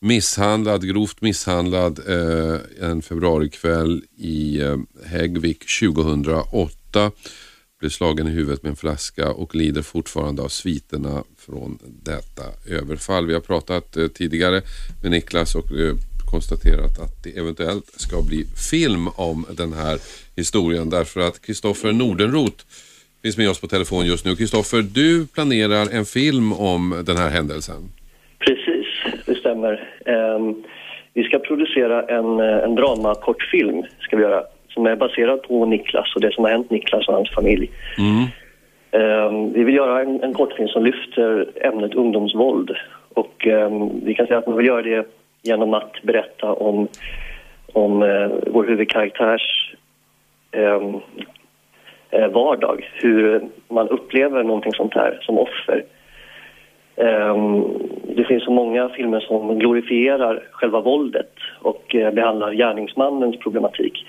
misshandlad, 0.00 0.88
grovt 0.88 1.20
misshandlad 1.20 1.98
eh, 2.08 2.88
en 2.90 3.02
februarikväll 3.02 4.04
i 4.16 4.60
eh, 4.60 4.76
Häggvik 5.04 5.64
2008. 5.80 7.10
Blev 7.80 7.90
slagen 7.90 8.26
i 8.28 8.30
huvudet 8.30 8.62
med 8.62 8.70
en 8.70 8.76
flaska 8.76 9.30
och 9.30 9.54
lider 9.54 9.82
fortfarande 9.82 10.42
av 10.42 10.48
sviterna 10.48 11.24
från 11.38 11.78
detta 12.02 12.42
överfall. 12.66 13.26
Vi 13.26 13.34
har 13.34 13.40
pratat 13.40 13.96
eh, 13.96 14.08
tidigare 14.08 14.62
med 15.02 15.10
Niklas 15.10 15.54
och 15.54 15.72
eh, 15.72 15.94
konstaterat 16.30 16.94
att 17.04 17.14
det 17.24 17.32
eventuellt 17.40 17.86
ska 17.86 18.16
bli 18.30 18.40
film 18.70 19.08
om 19.16 19.46
den 19.62 19.72
här 19.72 19.96
historien 20.36 20.90
därför 20.90 21.20
att 21.20 21.36
Kristoffer 21.46 21.92
Nordenroth 21.92 22.60
finns 23.22 23.38
med 23.38 23.50
oss 23.50 23.60
på 23.60 23.66
telefon 23.66 24.06
just 24.06 24.24
nu. 24.26 24.34
Kristoffer, 24.34 24.82
du 24.82 25.26
planerar 25.34 25.84
en 25.98 26.04
film 26.04 26.52
om 26.52 27.02
den 27.06 27.16
här 27.16 27.30
händelsen. 27.30 27.80
Precis, 28.38 28.86
det 29.26 29.34
stämmer. 29.34 29.72
Ehm, 30.06 30.54
vi 31.14 31.22
ska 31.24 31.38
producera 31.38 32.02
en, 32.02 32.40
eh, 32.40 32.64
en 32.64 32.74
dramakortfilm 32.74 33.82
ska 34.00 34.16
vi 34.16 34.22
göra, 34.22 34.42
som 34.68 34.86
är 34.86 34.96
baserad 34.96 35.42
på 35.42 35.66
Niklas 35.66 36.14
och 36.14 36.20
det 36.20 36.34
som 36.34 36.44
har 36.44 36.50
hänt 36.50 36.70
Niklas 36.70 37.08
och 37.08 37.14
hans 37.14 37.30
familj. 37.30 37.70
Ehm, 38.92 39.52
vi 39.52 39.64
vill 39.64 39.74
göra 39.74 40.02
en, 40.02 40.22
en 40.22 40.34
kortfilm 40.34 40.68
som 40.68 40.84
lyfter 40.84 41.50
ämnet 41.66 41.94
ungdomsvåld. 41.94 42.70
Och 43.14 43.46
ehm, 43.46 44.04
vi 44.04 44.14
kan 44.14 44.26
säga 44.26 44.38
att 44.38 44.46
man 44.46 44.56
vill 44.56 44.66
göra 44.66 44.82
det 44.82 45.06
genom 45.42 45.74
att 45.74 46.02
berätta 46.02 46.52
om, 46.52 46.88
om 47.72 48.02
eh, 48.02 48.30
vår 48.46 48.64
huvudkaraktärs 48.64 49.74
ehm, 50.52 50.94
eh, 52.10 52.28
vardag. 52.28 52.90
Hur 52.94 53.48
man 53.68 53.88
upplever 53.88 54.42
någonting 54.42 54.72
sånt 54.72 54.94
här 54.94 55.18
som 55.22 55.38
offer. 55.38 55.84
Ehm, 56.96 57.64
det 58.16 58.24
finns 58.24 58.44
så 58.44 58.50
många 58.50 58.88
filmer 58.88 59.20
som 59.20 59.58
glorifierar 59.58 60.48
själva 60.52 60.80
våldet 60.80 61.32
och 61.60 61.94
eh, 61.94 62.14
behandlar 62.14 62.52
gärningsmannens 62.52 63.36
problematik. 63.38 64.06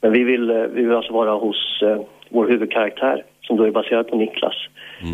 Men 0.00 0.12
vi 0.12 0.24
vill, 0.24 0.50
eh, 0.50 0.56
vi 0.56 0.82
vill 0.82 0.96
alltså 0.96 1.12
vara 1.12 1.34
hos 1.34 1.82
eh, 1.82 2.00
vår 2.28 2.46
huvudkaraktär 2.46 3.24
som 3.40 3.56
då 3.56 3.64
är 3.64 3.70
baserad 3.70 4.08
på 4.08 4.16
Niklas 4.16 4.54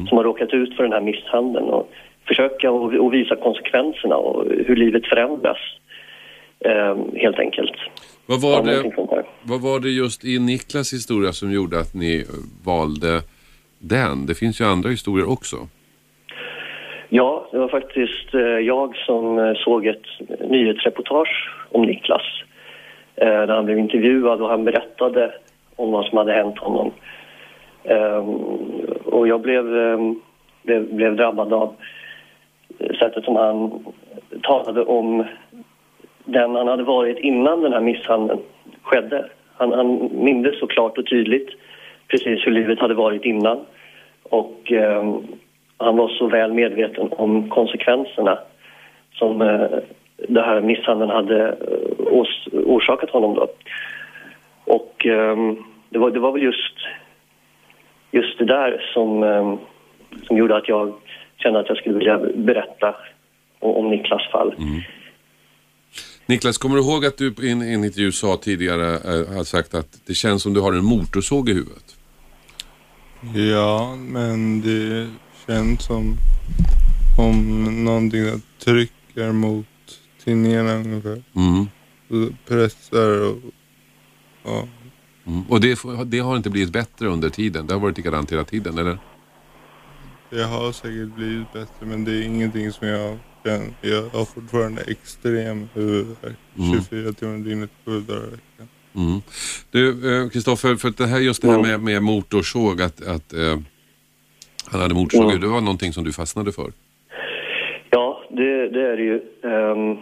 som 0.09 0.17
har 0.17 0.25
råkat 0.25 0.55
ut 0.55 0.77
för 0.77 0.83
den 0.83 0.93
här 0.93 1.01
misshandeln 1.01 1.67
och 1.67 1.91
försöka 2.29 2.71
och, 2.71 2.95
och 2.95 3.15
visa 3.15 3.37
konsekvenserna 3.37 4.17
och 4.17 4.45
hur 4.67 4.77
livet 4.77 5.07
förändras 5.07 5.59
ehm, 6.61 6.99
helt 7.15 7.39
enkelt. 7.39 7.77
Vad 8.27 8.41
var, 8.41 8.63
det, 8.65 8.93
vad 9.43 9.61
var 9.61 9.81
det 9.81 9.89
just 9.89 10.25
i 10.25 10.39
Niklas 10.39 10.93
historia 10.93 11.33
som 11.33 11.53
gjorde 11.53 11.79
att 11.79 11.95
ni 11.95 12.17
eh, 12.21 12.25
valde 12.65 13.23
den? 13.79 14.27
Det 14.27 14.35
finns 14.35 14.61
ju 14.61 14.65
andra 14.65 14.89
historier 14.89 15.31
också. 15.31 15.57
Ja, 17.09 17.49
det 17.53 17.59
var 17.59 17.69
faktiskt 17.69 18.35
eh, 18.35 18.41
jag 18.41 18.97
som 18.97 19.39
eh, 19.39 19.55
såg 19.55 19.87
ett 19.87 20.07
nyhetsreportage 20.51 21.51
om 21.73 21.83
Niklas. 21.83 22.23
Eh, 23.17 23.27
där 23.27 23.55
han 23.55 23.65
blev 23.65 23.79
intervjuad 23.79 24.43
och 24.43 24.49
han 24.49 24.65
berättade 24.65 25.33
om 25.77 25.93
vad 25.93 26.07
som 26.07 26.19
hade 26.19 26.33
hänt 26.33 26.59
honom. 26.59 26.91
Och 29.05 29.29
jag 29.29 29.41
blev, 29.41 29.65
blev, 30.63 30.95
blev 30.95 31.17
drabbad 31.17 31.53
av 31.53 31.75
sättet 32.99 33.25
som 33.25 33.37
han 33.37 33.85
talade 34.43 34.85
om 34.85 35.25
den 36.25 36.55
han 36.55 36.69
hade 36.69 36.83
varit 36.83 37.19
innan 37.19 37.63
den 37.63 37.73
här 37.73 37.81
misshandeln 37.81 38.41
skedde. 38.83 39.29
Han, 39.57 39.73
han 39.73 40.11
mindes 40.13 40.59
så 40.59 40.67
klart 40.67 40.99
och 40.99 41.07
tydligt 41.07 41.49
precis 42.09 42.47
hur 42.47 42.53
livet 42.53 42.79
hade 42.79 42.95
varit 42.95 43.25
innan. 43.25 43.61
Och 44.23 44.73
eh, 44.73 45.15
han 45.77 45.97
var 45.97 46.09
så 46.09 46.27
väl 46.27 46.53
medveten 46.53 47.13
om 47.13 47.49
konsekvenserna 47.49 48.39
som 49.13 49.43
eh, 49.43 49.79
den 50.29 50.45
här 50.45 50.61
misshandeln 50.61 51.11
hade 51.11 51.49
eh, 51.49 52.13
ors 52.13 52.49
orsakat 52.53 53.11
honom 53.11 53.35
då. 53.35 53.49
Och 54.65 55.07
eh, 55.07 55.37
det, 55.89 55.99
var, 55.99 56.11
det 56.11 56.21
var 56.21 56.33
väl 56.33 56.43
just, 56.43 56.75
just 58.11 58.39
det 58.39 58.45
där 58.45 58.91
som, 58.95 59.23
eh, 59.23 59.55
som 60.27 60.37
gjorde 60.37 60.57
att 60.57 60.69
jag 60.69 60.93
kände 61.39 61.61
att 61.61 61.69
jag 61.69 61.77
skulle 61.79 61.99
vilja 61.99 62.19
berätta 62.19 62.97
om, 63.59 63.91
Niklas 63.91 64.31
fall. 64.33 64.55
Niklas, 66.27 66.59
kommer 66.59 66.77
du 66.77 66.83
ihåg 66.83 67.07
att 67.07 67.19
du 67.19 67.35
i 67.43 67.51
en, 67.51 67.63
en 67.63 67.85
intervju 67.85 68.13
sa 68.13 68.37
tidigare 68.37 68.89
eh, 68.95 69.37
har 69.37 69.45
sagt 69.45 69.75
att 69.75 70.01
det 70.07 70.15
känns 70.15 70.43
som 70.43 70.55
du 70.55 70.61
har 70.61 70.73
en 70.73 70.85
motorsåg 70.85 71.49
i 71.49 71.53
huvudet? 71.53 71.97
Ja, 73.53 73.97
men 73.97 74.61
det 74.61 75.09
känns 75.47 75.85
som 75.85 76.17
om 77.19 77.65
någonting 77.85 78.43
trycker 78.65 79.33
mot 79.33 79.67
tinningarna 80.25 80.75
ungefär. 80.75 81.23
Mm. 81.37 81.67
Och 82.09 82.47
pressar 82.49 83.29
och 83.29 83.37
ja. 84.45 84.69
Mm. 85.27 85.43
Och 85.49 85.61
det, 85.61 85.79
det 86.05 86.19
har 86.19 86.37
inte 86.37 86.51
blivit 86.51 86.73
bättre 86.73 87.09
under 87.09 87.29
tiden? 87.29 87.67
Det 87.67 87.75
har 87.75 87.81
varit 87.81 87.97
likadant 87.97 88.33
hela 88.33 88.45
tiden, 88.45 88.79
eller? 88.79 88.99
Det 90.31 90.43
har 90.43 90.73
säkert 90.73 91.17
blivit 91.17 91.53
bättre 91.53 91.87
men 91.87 92.05
det 92.05 92.11
är 92.11 92.23
ingenting 92.23 92.71
som 92.73 92.89
jag 92.89 93.19
känner. 93.45 93.69
Jag 93.81 94.03
har 94.03 94.25
fortfarande 94.25 94.83
extrem 94.83 95.69
huvudvärk. 95.75 96.37
Mm. 96.59 96.81
24 96.91 97.13
timmar 97.13 97.39
dygnet, 97.39 97.71
sju 97.85 98.01
dagar 98.01 98.21
i 98.27 98.31
veckan. 98.31 98.69
Mm. 98.97 99.21
Du, 99.71 99.83
eh, 100.23 100.29
Kristoffer, 100.29 100.75
för 100.77 100.93
det 100.97 101.07
här, 101.07 101.19
just 101.19 101.43
det 101.43 101.51
här 101.51 101.63
med, 101.63 101.81
med 101.81 102.03
motorsåg, 102.03 102.83
att, 102.83 103.07
att 103.09 103.33
eh, 103.33 103.59
han 104.71 104.81
hade 104.81 104.95
motorsåg, 104.95 105.31
Mm. 105.31 105.41
det 105.41 105.47
var 105.47 105.61
någonting 105.61 105.93
som 105.93 106.05
du 106.05 106.13
fastnade 106.13 106.53
för? 106.53 106.71
Ja, 107.91 108.23
det, 108.31 108.69
det 108.69 108.83
är 108.91 108.97
det 108.97 109.03
ju. 109.03 109.21
Ehm, 109.45 109.97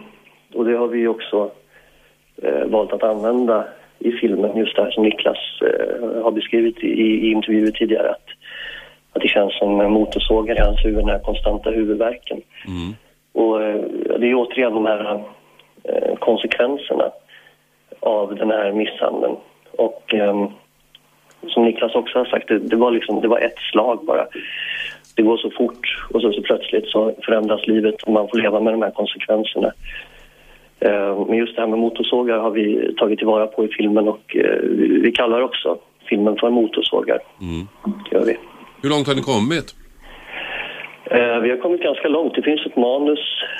och 0.53 0.65
det 0.65 0.77
har 0.77 0.87
vi 0.87 1.07
också 1.07 1.51
eh, 2.43 2.65
valt 2.67 2.93
att 2.93 3.03
använda 3.03 3.67
i 3.99 4.11
filmen, 4.11 4.57
just 4.57 4.75
det 4.75 4.83
här 4.83 4.91
som 4.91 5.03
Niklas 5.03 5.37
eh, 5.61 6.23
har 6.23 6.31
beskrivit 6.31 6.77
i, 6.83 6.87
i 6.87 7.31
intervjuer 7.31 7.71
tidigare. 7.71 8.09
Att, 8.11 8.25
att 9.17 9.23
det 9.23 9.27
känns 9.27 9.57
som 9.57 9.91
motorsågar 9.91 10.55
i 10.55 10.59
hans 10.59 10.85
huvud, 10.85 10.99
den 10.99 11.09
här 11.09 11.19
konstanta 11.19 11.69
huvudvärken. 11.69 12.41
Mm. 12.67 12.95
Och 13.33 13.63
eh, 13.63 13.81
det 14.19 14.29
är 14.29 14.35
återigen 14.35 14.73
de 14.73 14.85
här 14.85 15.23
eh, 15.83 16.15
konsekvenserna 16.19 17.11
av 17.99 18.35
den 18.35 18.51
här 18.51 18.71
misshandeln. 18.71 19.35
Och 19.77 20.13
ehm, 20.13 20.47
som 21.47 21.63
Niklas 21.65 21.95
också 21.95 22.17
har 22.17 22.25
sagt, 22.25 22.47
det, 22.47 22.59
det, 22.59 22.75
var 22.75 22.91
liksom, 22.91 23.21
det 23.21 23.27
var 23.27 23.39
ett 23.39 23.59
slag 23.71 24.05
bara. 24.05 24.25
Det 25.15 25.21
går 25.21 25.37
så 25.37 25.51
fort 25.51 26.07
och 26.13 26.21
så, 26.21 26.33
så 26.33 26.41
plötsligt 26.41 26.87
så 26.87 27.13
förändras 27.25 27.67
livet 27.67 28.03
och 28.03 28.13
man 28.13 28.27
får 28.27 28.37
leva 28.37 28.59
med 28.59 28.73
de 28.73 28.81
här 28.81 28.91
konsekvenserna. 28.91 29.71
Eh, 30.79 31.25
Men 31.27 31.37
just 31.37 31.55
det 31.55 31.61
här 31.61 31.67
med 31.67 31.79
motorsågar 31.79 32.37
har 32.37 32.51
vi 32.51 32.95
tagit 32.97 33.17
tillvara 33.19 33.47
på 33.47 33.65
i 33.65 33.67
filmen 33.67 34.07
och 34.07 34.35
eh, 34.35 34.59
vi 34.61 34.99
vi 35.01 35.11
kallar 35.11 35.41
också 35.41 35.77
filmen 36.09 36.35
för 36.39 36.49
Motorsågar. 36.49 37.19
Mm. 37.41 37.67
Gör 38.11 38.25
vi. 38.25 38.37
Hur 38.81 38.89
långt 38.89 39.07
har 39.07 39.15
ni 39.15 39.21
kommit? 39.21 39.75
Eh, 41.11 41.39
Vi 41.39 41.49
har 41.49 41.57
kommit 41.57 41.81
ganska 41.83 42.07
långt. 42.07 42.35
Det 42.35 42.41
finns 42.41 42.65
ett 42.65 42.75
manus 42.75 43.19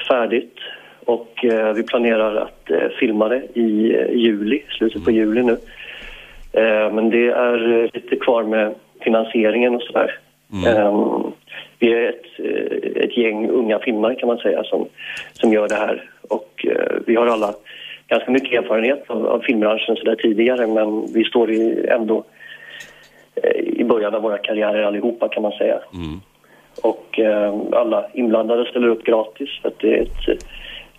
färdigt 0.09 0.57
och 1.05 1.45
eh, 1.45 1.73
vi 1.73 1.83
planerar 1.83 2.35
att 2.35 2.71
eh, 2.71 2.87
filma 2.99 3.27
det 3.27 3.41
i 3.53 3.95
eh, 3.95 4.11
juli, 4.11 4.63
slutet 4.77 5.03
på 5.05 5.11
juli 5.11 5.43
nu. 5.43 5.57
Eh, 6.53 6.93
Men 6.93 7.09
det 7.09 7.27
är 7.27 7.73
eh, 7.83 7.89
lite 7.93 8.15
kvar 8.15 8.43
med 8.43 8.75
finansieringen 9.01 9.75
och 9.75 9.81
sådär. 9.81 10.15
Eh, 10.67 11.25
Vi 11.79 11.93
är 11.93 12.09
ett, 12.09 12.25
ett 12.95 13.17
gäng 13.17 13.49
unga 13.49 13.79
filmare 13.79 14.15
kan 14.15 14.27
man 14.27 14.37
säga 14.37 14.63
som, 14.63 14.87
som 15.33 15.53
gör 15.53 15.67
det 15.67 15.75
här 15.75 16.09
och 16.29 16.65
vi 17.05 17.15
har 17.15 17.27
alla 17.27 17.53
ganska 18.07 18.31
mycket 18.31 18.63
erfarenhet 18.63 19.03
av, 19.07 19.27
av 19.27 19.39
filmbranschen 19.39 19.95
så 19.95 20.15
tidigare 20.15 20.67
men 20.67 21.13
vi 21.13 21.23
står 21.23 21.51
i, 21.51 21.85
ändå 21.89 22.23
i 23.63 23.83
början 23.83 24.15
av 24.15 24.21
våra 24.21 24.37
karriärer 24.37 24.83
allihopa 24.83 25.29
kan 25.29 25.43
man 25.43 25.51
säga. 25.51 25.79
Mm. 25.93 26.21
Och 26.81 27.19
eh, 27.19 27.55
alla 27.71 28.07
inblandade 28.13 28.65
ställer 28.65 28.87
upp 28.87 29.03
gratis 29.03 29.49
för 29.61 29.69
att 29.69 29.79
det 29.79 29.97
är 29.97 30.01
ett 30.01 30.27
eh, 30.27 30.35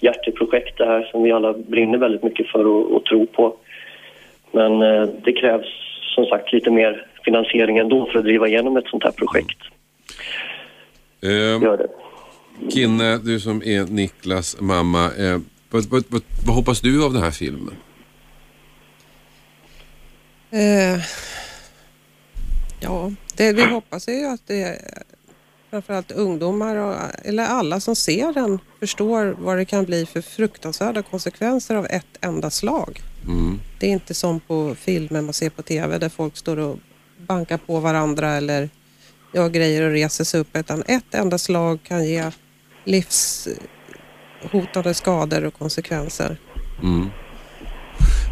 hjärteprojekt 0.01 0.79
det 0.79 0.87
här 0.87 1.09
som 1.11 1.22
vi 1.22 1.33
alla 1.33 1.53
brinner 1.53 1.98
väldigt 1.98 2.22
mycket 2.22 2.48
för 2.48 2.66
och, 2.66 2.96
och 2.96 3.05
tror 3.05 3.27
på. 3.27 3.57
Men 4.53 4.83
eh, 4.83 5.09
det 5.24 5.33
krävs 5.33 5.66
som 6.14 6.24
sagt 6.24 6.53
lite 6.53 6.70
mer 6.70 7.07
finansiering 7.24 7.79
ändå 7.79 8.07
för 8.07 8.18
att 8.18 8.24
driva 8.24 8.48
igenom 8.48 8.77
ett 8.77 8.87
sånt 8.87 9.05
här 9.05 9.12
projekt. 9.12 9.59
Eh, 11.22 11.62
Gör 11.62 11.77
det. 11.77 11.88
Kinne, 12.70 13.18
du 13.18 13.40
som 13.40 13.62
är 13.62 13.92
Niklas 13.92 14.61
mamma, 14.61 15.05
eh, 15.05 15.38
vad, 15.70 15.85
vad, 15.90 16.05
vad, 16.09 16.22
vad 16.46 16.57
hoppas 16.57 16.81
du 16.81 17.05
av 17.05 17.12
den 17.12 17.22
här 17.22 17.31
filmen? 17.31 17.74
Eh, 20.51 21.01
ja, 22.80 23.12
det 23.36 23.52
vi 23.52 23.64
hoppas 23.64 24.08
är 24.08 24.12
ju 24.12 24.26
att 24.26 24.46
det 24.46 24.80
framförallt 25.70 26.10
ungdomar 26.10 26.76
och, 26.76 26.94
eller 27.24 27.44
alla 27.44 27.80
som 27.80 27.96
ser 27.96 28.32
den 28.32 28.58
förstår 28.80 29.36
vad 29.38 29.56
det 29.56 29.64
kan 29.64 29.84
bli 29.84 30.06
för 30.06 30.20
fruktansvärda 30.20 31.02
konsekvenser 31.02 31.74
av 31.74 31.86
ett 31.86 32.18
enda 32.20 32.50
slag. 32.50 33.02
Mm. 33.26 33.60
Det 33.80 33.86
är 33.86 33.90
inte 33.90 34.14
som 34.14 34.40
på 34.40 34.74
filmer 34.74 35.22
man 35.22 35.32
ser 35.32 35.50
på 35.50 35.62
TV 35.62 35.98
där 35.98 36.08
folk 36.08 36.36
står 36.36 36.56
och 36.56 36.78
bankar 37.26 37.58
på 37.58 37.80
varandra 37.80 38.30
eller 38.30 38.68
gör 39.34 39.48
grejer 39.48 39.82
och 39.82 39.92
reser 39.92 40.24
sig 40.24 40.40
upp 40.40 40.56
utan 40.56 40.82
ett 40.86 41.14
enda 41.14 41.38
slag 41.38 41.78
kan 41.82 42.04
ge 42.04 42.30
livshotande 42.84 44.94
skador 44.94 45.44
och 45.44 45.54
konsekvenser. 45.54 46.40
Mm. 46.82 47.08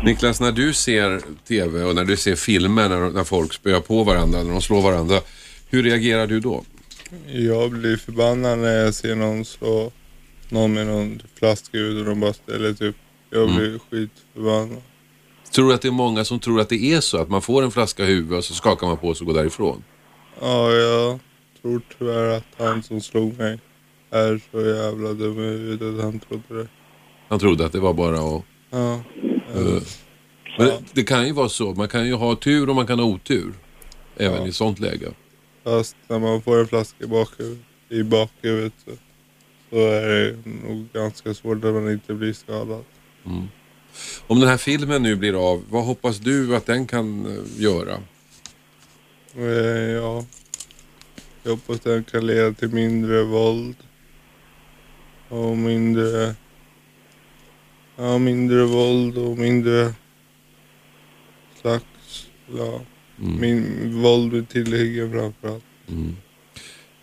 Niklas, 0.05 0.41
när 0.41 0.53
du 0.53 0.73
ser 0.73 1.21
TV 1.49 1.83
och 1.83 1.95
när 1.95 2.05
du 2.05 2.17
ser 2.17 2.37
filmer 2.37 2.89
när, 2.89 3.11
när 3.11 3.25
folk 3.25 3.53
spöar 3.53 3.81
på 3.81 4.05
varandra, 4.05 4.43
när 4.43 4.53
de 4.53 4.63
slår 4.63 4.83
varandra, 4.83 5.21
hur 5.71 5.83
reagerar 5.83 6.27
du 6.27 6.41
då? 6.41 6.65
Jag 7.27 7.71
blir 7.71 7.97
förbannad 7.97 8.59
när 8.59 8.85
jag 8.85 8.95
ser 8.95 9.15
någon 9.15 9.45
slå 9.45 9.93
någon 10.49 10.75
med 10.75 10.87
någon 10.87 11.23
flaska 11.39 11.79
ut 11.79 11.99
och 11.99 12.05
de 12.05 12.21
bara 12.21 12.33
ställer 12.33 12.83
upp. 12.83 12.97
Jag 13.31 13.49
blir 13.55 13.79
skitförbannad. 13.91 14.83
Tror 15.55 15.69
du 15.69 15.75
att 15.75 15.83
det 15.83 15.89
är 15.89 15.93
många 15.93 16.25
som 16.25 16.41
tror 16.41 16.61
att 16.61 16.69
det 16.69 16.93
är 16.93 17.01
så? 17.01 17.19
Att 17.19 17.29
man 17.29 17.43
får 17.43 17.63
en 17.63 17.71
flaska 17.71 18.03
i 18.03 18.07
huvudet 18.07 18.39
och 18.39 18.45
så 18.45 18.55
skakar 18.55 18.87
man 18.87 18.97
på 18.97 19.15
sig 19.15 19.25
och 19.25 19.35
går 19.35 19.41
därifrån? 19.41 19.85
Ja, 20.41 20.73
jag 20.73 21.19
tror 21.63 21.83
tyvärr 21.99 22.37
att 22.37 22.47
han 22.59 22.83
som 22.83 23.01
slog 23.01 23.39
mig 23.39 23.59
är 24.11 24.41
så 24.53 24.61
jävla 24.61 25.13
dum 25.13 25.39
i 25.39 25.43
huvudet 25.43 26.05
han 26.05 26.21
trodde 26.21 26.63
det. 26.63 26.69
Han 27.29 27.39
trodde 27.39 27.67
att 27.67 27.73
det 27.73 27.81
var 27.81 27.93
bara 27.93 28.37
att... 28.37 28.43
Ja. 28.71 29.01
Eh, 29.55 29.83
Men 30.59 30.71
det 30.93 31.05
kan 31.05 31.27
ju 31.27 31.33
vara 31.33 31.49
så. 31.49 31.75
Man 31.75 31.89
kan 31.89 32.07
ju 32.07 32.15
ha 32.15 32.37
tur 32.37 32.69
och 32.69 32.75
man 32.75 32.87
kan 32.87 32.99
ha 32.99 33.07
otur. 33.07 33.53
Även 34.17 34.47
i 34.47 34.53
sånt 34.53 34.79
läge. 34.79 35.09
Fast 35.65 35.97
när 36.09 36.19
man 36.19 36.43
får 36.43 36.61
en 36.61 36.67
flaska 36.67 37.05
i 37.05 37.07
bakhuvudet, 37.07 37.65
i 37.89 38.03
bakhuvudet 38.03 38.73
så, 38.85 38.91
så 39.71 39.77
är 39.77 40.09
det 40.09 40.51
nog 40.69 40.89
ganska 40.93 41.35
svårt 41.35 41.65
att 41.65 41.75
man 41.75 41.91
inte 41.91 42.15
blir 42.15 42.33
skadad. 42.33 42.85
Om 44.27 44.41
den 44.41 44.49
här 44.49 44.57
filmen 44.57 45.03
nu 45.03 45.17
blir 45.17 45.51
av, 45.53 45.63
vad 45.71 45.85
hoppas 45.85 46.19
du 46.19 46.57
att 46.57 46.67
den 46.67 46.87
kan 46.87 47.27
eh, 47.27 47.63
göra? 47.63 47.95
Eh, 49.37 49.45
Ja, 49.93 50.25
jag 51.43 51.51
hoppas 51.51 51.81
den 51.81 52.05
kan 52.05 52.27
leda 52.27 52.53
till 52.53 52.69
mindre 52.69 53.23
våld. 53.23 53.77
Och 55.29 55.57
mindre... 55.57 56.35
Ja, 57.99 58.19
mindre 58.19 58.65
våld 58.65 59.19
och 59.19 59.39
mindre 59.39 59.93
slags... 61.55 62.27
Ja, 62.59 62.81
min, 63.41 63.65
våld 64.03 64.33
med 64.33 64.49
tillhyggen 64.49 65.13
framförallt. 65.13 65.65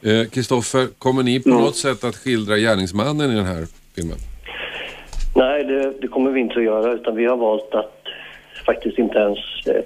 Eh, 0.01 0.29
Kristoffer, 0.29 0.88
kommer 0.97 1.23
ni 1.23 1.39
på 1.39 1.49
något 1.49 1.75
sätt 1.75 2.03
att 2.03 2.15
skildra 2.15 2.58
gärningsmannen 2.58 3.32
i 3.32 3.36
den 3.36 3.45
här 3.45 3.65
filmen? 3.95 4.17
Nej, 5.36 5.63
det, 5.63 5.93
det 6.01 6.08
kommer 6.08 6.32
vi 6.32 6.39
inte 6.39 6.60
att 6.60 6.65
göra 6.65 6.93
utan 6.93 7.15
vi 7.15 7.25
har 7.25 7.38
valt 7.38 7.75
att 7.75 8.01
faktiskt 8.65 8.97
inte 8.99 9.17
ens 9.17 9.39
eh, 9.67 9.84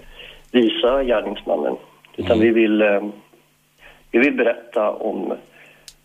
visa 0.51 1.03
gärningsmannen. 1.03 1.75
Utan 2.17 2.39
vi, 2.39 2.49
vill, 2.49 2.81
eh, 2.81 3.01
vi 4.11 4.19
vill 4.19 4.33
berätta 4.33 4.91
om, 4.91 5.33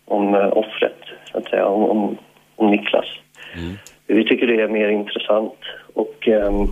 om 0.05 0.35
eh, 0.35 0.57
offret, 0.57 0.97
så 1.31 1.37
att 1.37 1.49
säga, 1.49 1.65
om, 1.65 1.83
om, 1.83 2.17
om 2.55 2.71
Niklas. 2.71 3.05
Vi 4.07 4.23
tycker 4.23 4.47
det 4.47 4.61
är 4.61 4.67
mer 4.67 4.89
intressant 4.89 5.59
och, 5.93 6.27
ehm, 6.27 6.67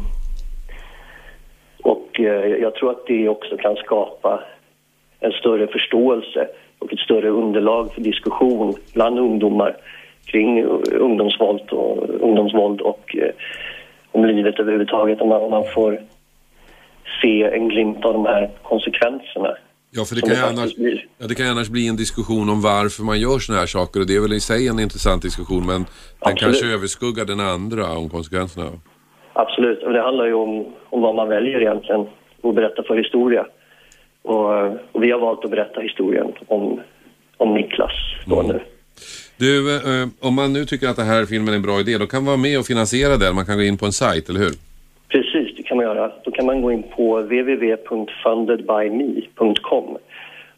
och 1.84 2.20
eh, 2.20 2.46
jag 2.62 2.76
tror 2.76 2.92
att 2.92 3.08
det 3.08 3.30
också 3.30 3.58
kan 3.58 3.76
skapa 3.76 4.44
en 5.20 5.32
större 5.32 5.68
förståelse 5.68 6.48
och 6.80 6.94
ett 6.94 7.00
större 7.00 7.30
underlag 7.30 7.94
för 7.94 8.02
diskussion 8.02 8.74
bland 8.94 9.20
ungdomar 9.20 9.76
kring 10.26 10.64
ungdomsvåld 10.92 11.70
och, 11.72 12.10
ungdomsvåld 12.10 12.82
och 12.82 13.16
eh, 13.16 13.32
om 14.12 14.26
livet 14.26 14.60
överhuvudtaget. 14.60 15.22
Om 15.22 15.30
man, 15.30 15.42
om 15.42 15.52
man 15.52 15.64
får 15.74 16.00
se 17.22 17.44
en 17.44 17.70
glimt 17.70 18.06
av 18.06 18.14
de 18.14 18.26
här 18.26 18.50
konsekvenserna. 18.62 19.56
Ja, 19.94 20.06
för 20.06 20.16
det 20.16 20.22
kan, 20.22 20.50
annars, 20.50 20.72
ja, 21.18 21.28
det 21.28 21.36
kan 21.36 21.48
annars 21.48 21.70
bli 21.70 21.88
en 21.88 21.96
diskussion 21.96 22.50
om 22.50 22.62
varför 22.62 23.04
man 23.04 23.20
gör 23.20 23.40
såna 23.40 23.60
här 23.60 23.66
saker 23.66 24.00
och 24.00 24.08
det 24.08 24.16
är 24.16 24.22
väl 24.22 24.34
i 24.34 24.40
sig 24.40 24.68
en 24.68 24.80
intressant 24.80 25.22
diskussion 25.22 25.66
men 25.66 25.76
den 25.76 25.86
Absolut. 26.20 26.40
kanske 26.40 26.74
överskuggar 26.74 27.26
den 27.26 27.40
andra 27.40 27.98
om 27.98 28.10
konsekvenserna. 28.10 28.66
Absolut, 29.34 29.84
och 29.84 29.94
det 29.94 30.02
handlar 30.02 30.26
ju 30.26 30.34
om, 30.34 30.66
om 30.90 31.02
vad 31.02 31.16
man 31.16 31.30
väljer 31.30 31.62
egentligen 31.62 32.02
att 32.44 32.56
berätta 32.56 32.84
för 32.84 32.98
historia. 32.98 33.46
Och, 34.22 34.50
och 34.92 35.04
vi 35.04 35.12
har 35.12 35.20
valt 35.20 35.46
att 35.46 35.52
berätta 35.52 35.82
historien 35.82 36.28
om, 36.48 36.82
om 37.38 37.54
Niklas 37.54 37.92
då 38.26 38.42
nu. 38.42 38.60
Du, 39.38 39.76
eh, 39.76 40.08
om 40.20 40.34
man 40.36 40.54
nu 40.54 40.66
tycker 40.66 40.88
att 40.88 40.96
det 40.96 41.04
här 41.04 41.26
filmen 41.26 41.54
är 41.54 41.56
en 41.56 41.62
bra 41.62 41.80
idé 41.80 41.98
då 41.98 42.08
kan 42.08 42.24
man 42.24 42.26
vara 42.26 42.38
med 42.38 42.60
och 42.60 42.66
finansiera 42.66 43.18
den. 43.18 43.36
Man 43.36 43.46
kan 43.46 43.58
gå 43.58 43.64
in 43.64 43.78
på 43.78 43.86
en 43.86 43.92
sajt, 43.92 44.30
eller 44.30 44.40
hur? 44.40 44.71
Man 45.82 45.96
göra. 45.96 46.12
Då 46.24 46.32
kan 46.32 46.46
man 46.46 46.62
gå 46.62 46.72
in 46.72 46.84
på 46.84 47.20
www.fundedbyme.com 47.20 49.98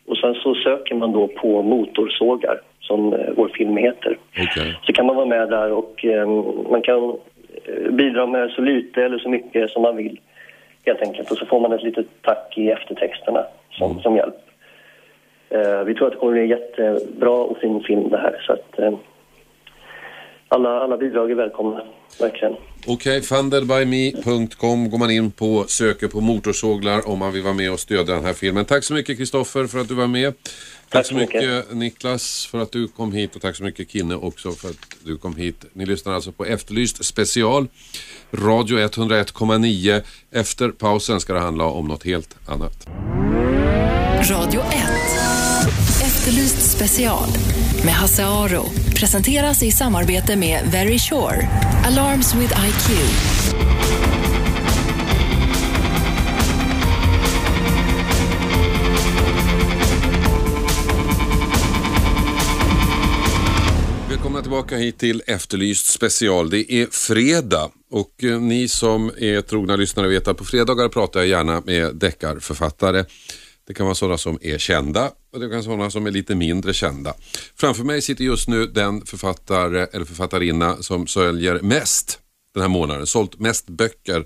och 0.06 0.18
sen 0.18 0.34
så 0.34 0.56
söker 0.56 0.96
man 0.96 1.12
då 1.12 1.28
på 1.28 1.62
motorsågar 1.62 2.62
som 2.80 3.14
eh, 3.14 3.30
vår 3.36 3.48
film 3.48 3.78
heter. 3.78 4.18
Okej. 4.32 4.80
Så 4.84 4.94
kan 4.94 5.06
man 5.06 5.16
vara 5.16 5.26
med 5.26 5.50
där 5.50 5.72
och 5.72 6.06
eh, 6.06 6.28
man 6.70 6.82
kan 6.82 7.18
eh, 7.66 7.92
bidra 7.92 8.26
med 8.26 8.50
så 8.50 8.62
lite 8.62 9.04
eller 9.04 9.18
så 9.18 9.30
mycket 9.30 9.70
som 9.70 9.82
man 9.82 9.98
vill 9.98 10.20
helt 10.86 11.02
enkelt. 11.02 11.32
Och 11.32 11.38
så 11.38 11.46
får 11.46 11.60
man 11.60 11.74
ett 11.74 11.84
litet 11.84 12.08
tack 12.22 12.58
i 12.58 12.70
eftertexterna 12.70 13.46
som, 13.72 14.00
som 14.00 14.16
hjälp. 14.16 14.36
Eh, 15.50 15.84
vi 15.84 15.96
tror 15.96 16.08
att 16.08 16.14
det 16.14 16.20
kommer 16.20 16.34
bli 16.34 16.42
en 16.42 16.48
jättebra 16.48 17.32
och 17.32 17.58
fin 17.58 17.84
film 17.84 18.10
det 18.10 18.18
här 18.18 18.42
så 18.48 18.54
att 18.54 18.80
eh, 18.80 18.94
alla, 20.54 20.80
alla 20.80 20.98
bidrag 20.98 21.32
är 21.32 21.36
välkomna, 21.36 21.82
verkligen. 22.20 22.56
Okej, 22.88 23.22
fundedbyme.com 23.22 24.90
går 24.90 24.98
man 24.98 25.12
in 25.12 25.32
på, 25.32 25.66
söker 25.68 26.08
på 26.08 26.22
motorsåglar 26.22 27.08
om 27.08 27.20
man 27.20 27.34
vill 27.34 27.44
vara 27.44 27.54
med 27.54 27.72
och 27.72 27.80
stödja 27.80 28.16
den 28.16 28.26
här 28.26 28.34
filmen. 28.34 28.66
Tack 28.66 28.84
så 28.84 28.94
mycket 28.94 29.18
Kristoffer 29.18 29.68
för 29.68 29.80
att 29.80 29.88
du 29.88 29.94
var 29.94 30.08
med. 30.08 30.34
Tack, 30.90 31.06
så 31.06 31.16
mycket, 31.16 31.74
Niklas 31.74 32.46
för 32.46 32.62
att 32.62 32.72
du 32.72 32.88
kom 32.88 33.12
hit 33.12 33.36
och 33.36 33.42
tack 33.42 33.56
så 33.56 33.64
mycket 33.64 33.92
Kinne 33.92 34.16
också 34.16 34.52
för 34.52 34.70
att 34.70 34.98
du 35.06 35.18
kom 35.18 35.36
hit. 35.36 35.66
Ni 35.74 35.86
lyssnar 35.86 36.14
alltså 36.14 36.32
på 36.32 36.46
Efterlyst 36.46 37.06
special, 37.06 37.68
Radio 38.32 38.78
101,9. 38.78 40.02
Efter 40.32 40.70
pausen 40.70 41.20
ska 41.20 41.34
det 41.34 41.40
handla 41.40 41.66
om 41.66 41.88
något 41.88 42.04
helt 42.06 42.36
annat. 42.50 42.88
Radio 44.30 44.60
1. 44.60 44.93
Efterlyst 46.24 46.72
special 46.78 47.30
med 47.86 47.94
Hasse 47.94 48.26
Aro. 48.26 48.66
Presenteras 48.96 49.64
i 49.64 49.72
samarbete 49.72 50.36
med 50.36 50.72
Very 50.72 51.00
Sure. 51.00 51.50
Alarms 51.86 52.36
with 52.36 52.54
IQ. 52.68 52.90
Välkomna 64.10 64.42
tillbaka 64.42 64.78
hit 64.78 64.98
till 64.98 65.22
Efterlyst 65.28 65.86
special. 65.86 66.50
Det 66.50 66.74
är 66.74 66.88
fredag 66.92 67.70
och 67.92 68.24
eh, 68.24 68.40
ni 68.40 68.68
som 68.68 69.12
är 69.18 69.42
trogna 69.42 69.76
lyssnare 69.76 70.08
vet 70.08 70.28
att 70.28 70.38
på 70.38 70.46
fredagar 70.46 70.90
pratar 70.90 71.20
jag 71.20 71.30
gärna 71.30 71.62
med 71.66 71.96
deckarförfattare. 71.96 73.06
Det 73.68 73.74
kan 73.74 73.86
vara 73.86 73.96
sådana 73.96 74.18
som 74.18 74.40
är 74.42 74.58
kända 74.58 75.12
och 75.34 75.40
det 75.40 75.46
kan 75.46 75.52
vara 75.52 75.64
sådana 75.64 75.90
som 75.90 76.06
är 76.06 76.12
lite 76.12 76.36
mindre 76.36 76.74
kända. 76.74 77.14
Framför 77.56 77.84
mig 77.84 78.02
sitter 78.02 78.24
just 78.24 78.48
nu 78.48 78.68
den 78.68 79.06
författare 79.06 79.88
eller 79.94 80.06
författarinna 80.06 80.78
som 80.78 81.08
säljer 81.08 81.60
mest 81.60 82.20
den 82.54 82.62
här 82.62 82.70
månaden, 82.70 83.08
sålt 83.08 83.40
mest 83.40 83.68
böcker 83.70 84.26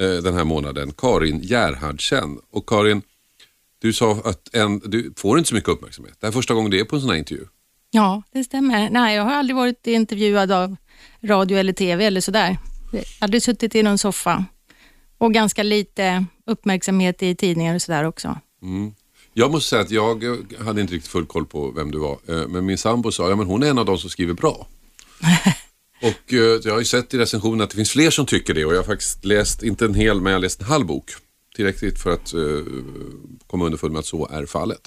eh, 0.00 0.10
den 0.10 0.34
här 0.34 0.44
månaden, 0.44 0.92
Karin 0.92 1.40
Gerhardsen. 1.42 2.38
Och 2.50 2.68
Karin, 2.68 3.02
du 3.78 3.92
sa 3.92 4.20
att 4.24 4.54
en, 4.54 4.78
du 4.78 5.12
får 5.16 5.38
inte 5.38 5.48
så 5.48 5.54
mycket 5.54 5.70
uppmärksamhet. 5.70 6.14
Det 6.20 6.26
här 6.26 6.32
är 6.32 6.32
första 6.32 6.54
gången 6.54 6.70
du 6.70 6.80
är 6.80 6.84
på 6.84 6.96
en 6.96 7.02
sån 7.02 7.10
här 7.10 7.16
intervju. 7.16 7.44
Ja, 7.90 8.22
det 8.32 8.44
stämmer. 8.44 8.90
Nej, 8.90 9.16
jag 9.16 9.24
har 9.24 9.32
aldrig 9.32 9.56
varit 9.56 9.86
intervjuad 9.86 10.52
av 10.52 10.76
radio 11.22 11.58
eller 11.58 11.72
TV 11.72 12.04
eller 12.04 12.20
sådär. 12.20 12.58
Jag 12.92 12.98
har 12.98 13.04
Aldrig 13.18 13.42
suttit 13.42 13.74
i 13.74 13.82
någon 13.82 13.98
soffa. 13.98 14.44
Och 15.18 15.34
ganska 15.34 15.62
lite 15.62 16.24
uppmärksamhet 16.46 17.22
i 17.22 17.34
tidningar 17.34 17.74
och 17.74 17.82
sådär 17.82 18.04
också. 18.04 18.40
Jag 19.34 19.50
måste 19.50 19.68
säga 19.68 19.82
att 19.82 19.90
jag 19.90 20.24
eh, 20.24 20.64
hade 20.64 20.80
inte 20.80 20.94
riktigt 20.94 21.10
full 21.10 21.26
koll 21.26 21.46
på 21.46 21.70
vem 21.70 21.90
du 21.90 21.98
var. 21.98 22.18
Eh, 22.28 22.48
Men 22.48 22.66
min 22.66 22.78
sambo 22.78 23.12
sa, 23.12 23.28
ja 23.28 23.36
men 23.36 23.46
hon 23.46 23.62
är 23.62 23.66
en 23.66 23.78
av 23.78 23.84
de 23.84 23.98
som 23.98 24.10
skriver 24.10 24.34
bra. 24.34 24.66
och 26.02 26.32
eh, 26.32 26.60
jag 26.64 26.72
har 26.72 26.78
ju 26.78 26.84
sett 26.84 27.14
i 27.14 27.18
recensionen 27.18 27.60
att 27.60 27.70
det 27.70 27.76
finns 27.76 27.90
fler 27.90 28.10
som 28.10 28.26
tycker 28.26 28.54
det 28.54 28.64
och 28.64 28.72
jag 28.72 28.78
har 28.78 28.84
faktiskt 28.84 29.24
läst, 29.24 29.62
inte 29.62 29.84
en 29.84 29.94
hel, 29.94 30.20
men 30.20 30.32
jag 30.32 30.38
har 30.38 30.42
läst 30.42 30.60
en 30.60 30.66
halv 30.66 30.86
bok. 30.86 31.10
Tillräckligt 31.56 32.02
för 32.02 32.10
att 32.10 32.34
komma 33.46 33.64
underfund 33.64 33.92
med 33.92 34.00
att 34.00 34.06
så 34.06 34.28
är 34.28 34.46
fallet. 34.46 34.80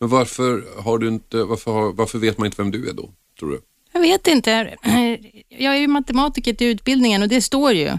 Men 0.00 0.08
varför 0.08 0.64
har 0.82 0.98
du 0.98 1.08
inte, 1.08 1.44
varför, 1.44 1.72
har, 1.72 1.92
varför 1.92 2.18
vet 2.18 2.38
man 2.38 2.46
inte 2.46 2.62
vem 2.62 2.70
du 2.70 2.88
är 2.88 2.92
då, 2.92 3.10
tror 3.38 3.50
du? 3.50 3.60
Jag 3.92 4.00
vet 4.00 4.26
inte. 4.26 4.76
Jag 5.48 5.74
är 5.74 5.78
ju 5.78 5.86
matematiker 5.86 6.54
till 6.54 6.66
utbildningen 6.66 7.22
och 7.22 7.28
det 7.28 7.42
står 7.42 7.72
ju 7.72 7.98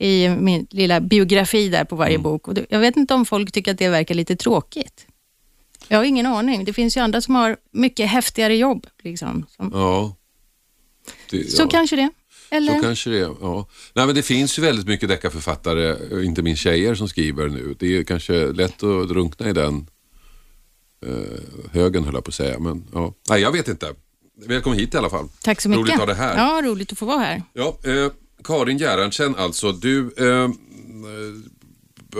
i 0.00 0.28
min 0.28 0.66
lilla 0.70 1.00
biografi 1.00 1.68
där 1.68 1.84
på 1.84 1.96
varje 1.96 2.18
bok. 2.18 2.48
Och 2.48 2.54
det- 2.54 2.66
jag 2.70 2.80
vet 2.80 2.96
inte 2.96 3.14
om 3.14 3.26
folk 3.26 3.52
tycker 3.52 3.70
att 3.72 3.78
det 3.78 3.88
verkar 3.88 4.14
lite 4.14 4.36
tråkigt. 4.36 5.06
Jag 5.88 5.98
har 5.98 6.04
ingen 6.04 6.26
aning. 6.26 6.64
Det 6.64 6.72
finns 6.72 6.96
ju 6.96 7.00
andra 7.00 7.20
som 7.20 7.34
har 7.34 7.56
mycket 7.72 8.08
häftigare 8.10 8.56
jobb. 8.56 8.86
Liksom. 9.02 9.46
Som, 9.56 9.70
Ja. 9.74 10.16
Det, 11.30 11.50
Så 11.50 11.62
ja. 11.62 11.68
kanske 11.68 11.96
det. 11.96 12.10
Eller? 12.50 12.74
Så 12.76 12.82
kanske 12.82 13.10
det 13.10 13.16
ja. 13.18 13.68
Nej 13.94 14.06
men 14.06 14.14
det 14.14 14.22
finns 14.22 14.58
ju 14.58 14.62
väldigt 14.62 14.86
mycket 14.86 15.08
deckarförfattare, 15.08 15.96
eh, 16.18 16.26
inte 16.26 16.42
minst 16.42 16.62
tjejer 16.62 16.94
som 16.94 17.08
skriver 17.08 17.48
nu. 17.48 17.74
Det 17.78 17.96
är 17.96 18.04
kanske 18.04 18.32
lätt 18.52 18.82
att 18.82 19.08
drunkna 19.08 19.48
i 19.48 19.52
den 19.52 19.86
eh, 21.06 21.72
högen 21.72 22.04
höll 22.04 22.14
jag 22.14 22.24
på 22.24 22.28
att 22.28 22.34
säga. 22.34 22.58
Men 22.58 22.84
ja, 22.92 23.14
nej 23.28 23.40
jag 23.40 23.52
vet 23.52 23.68
inte. 23.68 23.94
Välkommen 24.46 24.78
hit 24.78 24.94
i 24.94 24.96
alla 24.96 25.10
fall. 25.10 25.28
Tack 25.42 25.60
så 25.60 25.68
mycket. 25.68 25.80
Roligt 25.80 25.92
att 25.94 25.98
ha 26.00 26.06
dig 26.06 26.16
här. 26.16 26.36
Ja, 26.36 26.62
roligt 26.64 26.92
att 26.92 26.98
få 26.98 27.06
vara 27.06 27.18
här. 27.18 27.42
Ja, 27.52 27.76
eh, 27.84 28.10
Karin 28.44 28.78
Gerhardsen 28.78 29.34
alltså, 29.36 29.72
du 29.72 30.14
eh, 30.16 30.48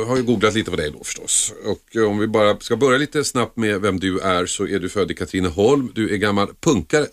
har 0.07 0.17
ju 0.17 0.23
googlat 0.23 0.55
lite 0.55 0.71
på 0.71 0.77
dig 0.77 0.91
då 0.91 1.05
förstås. 1.05 1.53
Och 1.65 1.97
eh, 1.97 2.03
om 2.11 2.19
vi 2.19 2.27
bara 2.27 2.61
ska 2.61 2.77
börja 2.77 2.99
lite 2.99 3.25
snabbt 3.25 3.57
med 3.57 3.81
vem 3.81 4.01
du 4.01 4.21
är 4.21 4.47
så 4.47 4.67
är 4.67 4.79
du 4.81 4.89
född 4.89 5.11
i 5.11 5.15
Katrineholm, 5.15 5.93
du 5.95 6.15
är 6.15 6.17
gammal 6.17 6.49
punkare. 6.61 7.07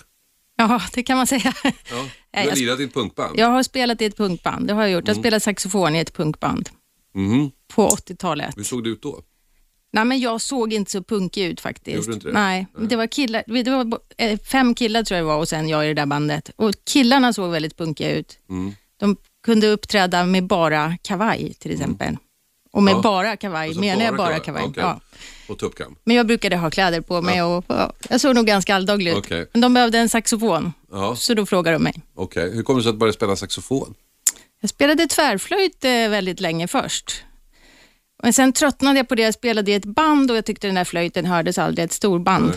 Ja, 0.58 0.82
det 0.94 1.04
kan 1.04 1.18
man 1.18 1.28
säga. 1.28 1.54
Ja. 1.64 1.72
Du 2.32 2.40
Nej, 2.44 2.50
har 2.50 2.56
lirat 2.56 2.80
i 2.80 2.84
ett 2.84 2.94
punkband. 2.94 3.40
Jag 3.40 3.48
har 3.48 3.64
spelat 3.64 4.02
i 4.02 4.06
ett 4.06 4.18
punkband, 4.18 4.68
det 4.68 4.74
har 4.74 4.82
jag 4.82 4.92
gjort. 4.92 5.08
Jag 5.08 5.14
Mm. 5.14 5.24
spelade 5.24 5.40
saxofon 5.40 5.96
i 5.96 6.00
ett 6.00 6.14
punkband 6.14 6.70
Mhm. 7.16 7.52
på 7.74 7.88
80-talet. 7.90 8.58
Hur 8.58 8.64
såg 8.64 8.84
det 8.84 8.90
ut 8.90 9.02
då? 9.02 9.22
Nej, 9.92 10.06
men 10.06 10.20
jag 10.20 10.42
såg 10.42 10.74
inte 10.74 10.92
så 10.92 11.04
punkig 11.04 11.46
ut 11.46 11.60
faktiskt. 11.62 11.96
Gjorde 11.96 12.08
du 12.08 12.14
inte 12.14 12.28
det? 12.28 12.34
Nej, 12.34 12.68
det 12.90 12.96
var 12.96 13.08
killar, 13.08 13.44
det 13.48 13.72
var 13.72 14.00
eh, 14.18 14.40
fem 14.40 14.76
killar 14.76 15.04
tror 15.04 15.16
jag 15.18 15.24
det 15.26 15.28
var 15.28 15.38
och 15.38 15.48
sen 15.48 15.70
jag 15.70 15.86
i 15.86 15.88
det 15.88 15.94
där 15.94 16.06
bandet. 16.06 16.52
Och 16.56 16.72
killarna 16.86 17.34
såg 17.34 17.52
väldigt 17.52 17.78
punkiga 17.78 18.12
ut. 18.16 18.38
Mm. 18.50 18.74
De 19.00 19.16
kunde 19.46 19.68
uppträda 19.68 20.26
med 20.26 20.44
bara 20.48 20.98
kavaj 21.02 21.54
till 21.60 21.72
exempel. 21.72 22.18
Och 22.72 22.84
med 22.84 22.94
Ja. 22.94 23.02
bara 23.02 23.38
kavaj 23.38 23.68
Alltså 23.68 23.80
menar 23.82 24.06
jag 24.06 24.16
bara 24.18 24.40
kavaj? 24.40 24.64
Okej. 24.66 24.84
Ja. 24.84 25.00
Och 25.48 25.60
tuppkam? 25.60 25.96
Men 26.04 26.16
jag 26.16 26.28
brukade 26.28 26.56
ha 26.58 26.70
kläder 26.70 27.02
på 27.02 27.22
mig 27.22 27.42
och 27.44 27.66
ja, 27.68 27.94
jag 28.10 28.22
såg 28.22 28.36
nog 28.36 28.46
ganska 28.46 28.76
alldaglig 28.76 29.12
ut. 29.12 29.18
Okej. 29.18 29.50
Men 29.54 29.62
de 29.62 29.74
behövde 29.74 29.98
en 30.00 30.10
saxofon, 30.10 30.74
Ja, 30.92 31.16
så 31.16 31.34
då 31.34 31.46
frågade 31.46 31.76
de 31.78 31.84
mig. 31.84 31.94
okej. 32.16 32.56
Hur 32.56 32.64
kommer 32.64 32.80
det 32.80 32.84
sig 32.84 32.90
att 32.90 32.96
du 32.96 33.00
började 33.00 33.14
spela 33.18 33.36
saxofon? 33.36 33.94
Jag 34.62 34.70
spelade 34.70 35.08
tvärflöjt 35.08 35.86
eh, 35.86 35.92
väldigt 35.92 36.40
länge 36.40 36.68
först. 36.68 37.24
Men 38.24 38.34
sen 38.34 38.54
tröttnade 38.54 39.00
jag 39.00 39.08
på 39.10 39.16
det. 39.16 39.22
Jag 39.22 39.34
spelade 39.34 39.72
i 39.72 39.74
ett 39.74 39.86
band 39.86 40.32
och 40.32 40.38
jag 40.38 40.46
tyckte 40.46 40.68
den 40.68 40.76
där 40.76 40.84
flöjten 40.84 41.26
hördes 41.26 41.58
aldrig, 41.58 41.86
ett 41.86 41.94
storband. 41.94 42.54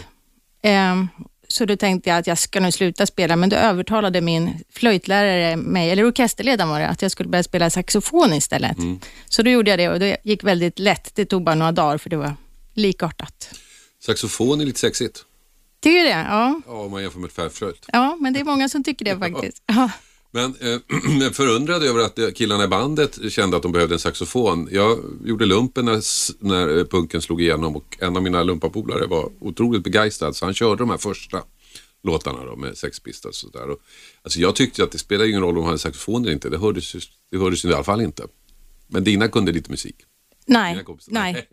Ehm, 0.62 1.08
så 1.52 1.64
då 1.64 1.76
tänkte 1.76 2.10
jag 2.10 2.18
att 2.18 2.26
jag 2.26 2.38
ska 2.38 2.60
nu 2.60 2.72
sluta 2.72 3.06
spela, 3.06 3.36
men 3.36 3.48
då 3.48 3.56
övertalade 3.56 4.20
min 4.20 4.64
flöjtlärare 4.72 5.56
mig, 5.56 5.90
eller 5.90 6.04
orkesterledaren 6.08 6.68
var 6.70 6.80
det, 6.80 6.88
att 6.88 7.02
jag 7.02 7.10
skulle 7.10 7.28
börja 7.28 7.42
spela 7.42 7.70
saxofon 7.70 8.32
istället. 8.32 8.76
Så 9.28 9.42
då 9.42 9.50
gjorde 9.50 9.70
jag 9.70 9.78
det 9.78 9.88
och 9.88 9.98
det 10.00 10.16
gick 10.24 10.44
väldigt 10.44 10.78
lätt. 10.78 11.14
Det 11.14 11.24
tog 11.24 11.44
bara 11.44 11.54
några 11.54 11.72
dagar 11.72 11.98
för 11.98 12.10
det 12.10 12.16
var 12.16 12.34
likartat. 12.74 13.54
Saxofon 14.02 14.60
är 14.60 14.64
lite 14.64 14.78
sexigt. 14.80 15.24
Tycker 15.82 15.98
du 15.98 16.04
det? 16.04 16.26
Ja. 16.28 16.60
Ja, 16.66 16.72
om 16.72 16.90
man 16.90 17.02
jämför 17.02 17.18
med 17.18 17.34
tvärflöjt. 17.34 17.86
ja, 17.92 18.16
men 18.20 18.32
det 18.32 18.40
är 18.40 18.44
många 18.44 18.68
som 18.68 18.84
tycker 18.84 19.04
det 19.04 19.18
faktiskt. 19.32 19.62
Ja. 19.66 19.90
Men 20.30 20.54
eh, 20.60 21.30
förundrad 21.32 21.82
över 21.82 22.00
att 22.00 22.34
killarna 22.34 22.64
i 22.64 22.68
bandet 22.68 23.32
kände 23.32 23.56
att 23.56 23.62
de 23.62 23.72
behövde 23.72 23.94
en 23.94 23.98
saxofon. 23.98 24.68
Jag 24.70 24.98
gjorde 25.24 25.46
lumpen 25.46 25.84
när, 25.84 26.00
när 26.44 26.78
eh, 26.78 26.84
punken 26.84 27.22
slog 27.22 27.42
igenom 27.42 27.76
och 27.76 27.96
en 28.00 28.16
av 28.16 28.22
mina 28.22 28.42
lumpapolare 28.42 29.06
var 29.06 29.32
otroligt 29.40 29.84
begeistrad 29.84 30.36
så 30.36 30.44
han 30.44 30.54
körde 30.54 30.82
de 30.82 30.90
här 30.90 30.98
första 30.98 31.42
låtarna 32.02 32.44
då, 32.44 32.56
med 32.56 32.78
Sex 32.78 33.00
Pistols 33.00 33.44
och 33.44 33.52
sådär. 33.52 33.76
Alltså 34.22 34.40
jag 34.40 34.56
tyckte 34.56 34.84
att 34.84 34.92
det 34.92 34.98
spelade 34.98 35.28
ingen 35.28 35.40
roll 35.40 35.50
om 35.50 35.54
de 35.54 35.64
hade 35.64 35.78
saxofon 35.78 36.22
eller 36.22 36.32
inte. 36.32 36.48
Det 36.48 36.58
hördes, 36.58 36.92
det 37.30 37.38
hördes 37.38 37.64
ju 37.64 37.68
i 37.68 37.74
alla 37.74 37.84
fall 37.84 38.00
inte. 38.00 38.26
Men 38.86 39.04
dina 39.04 39.28
kunde 39.28 39.52
lite 39.52 39.70
musik. 39.70 39.96
Nej, 40.46 40.84
nej. 41.08 41.46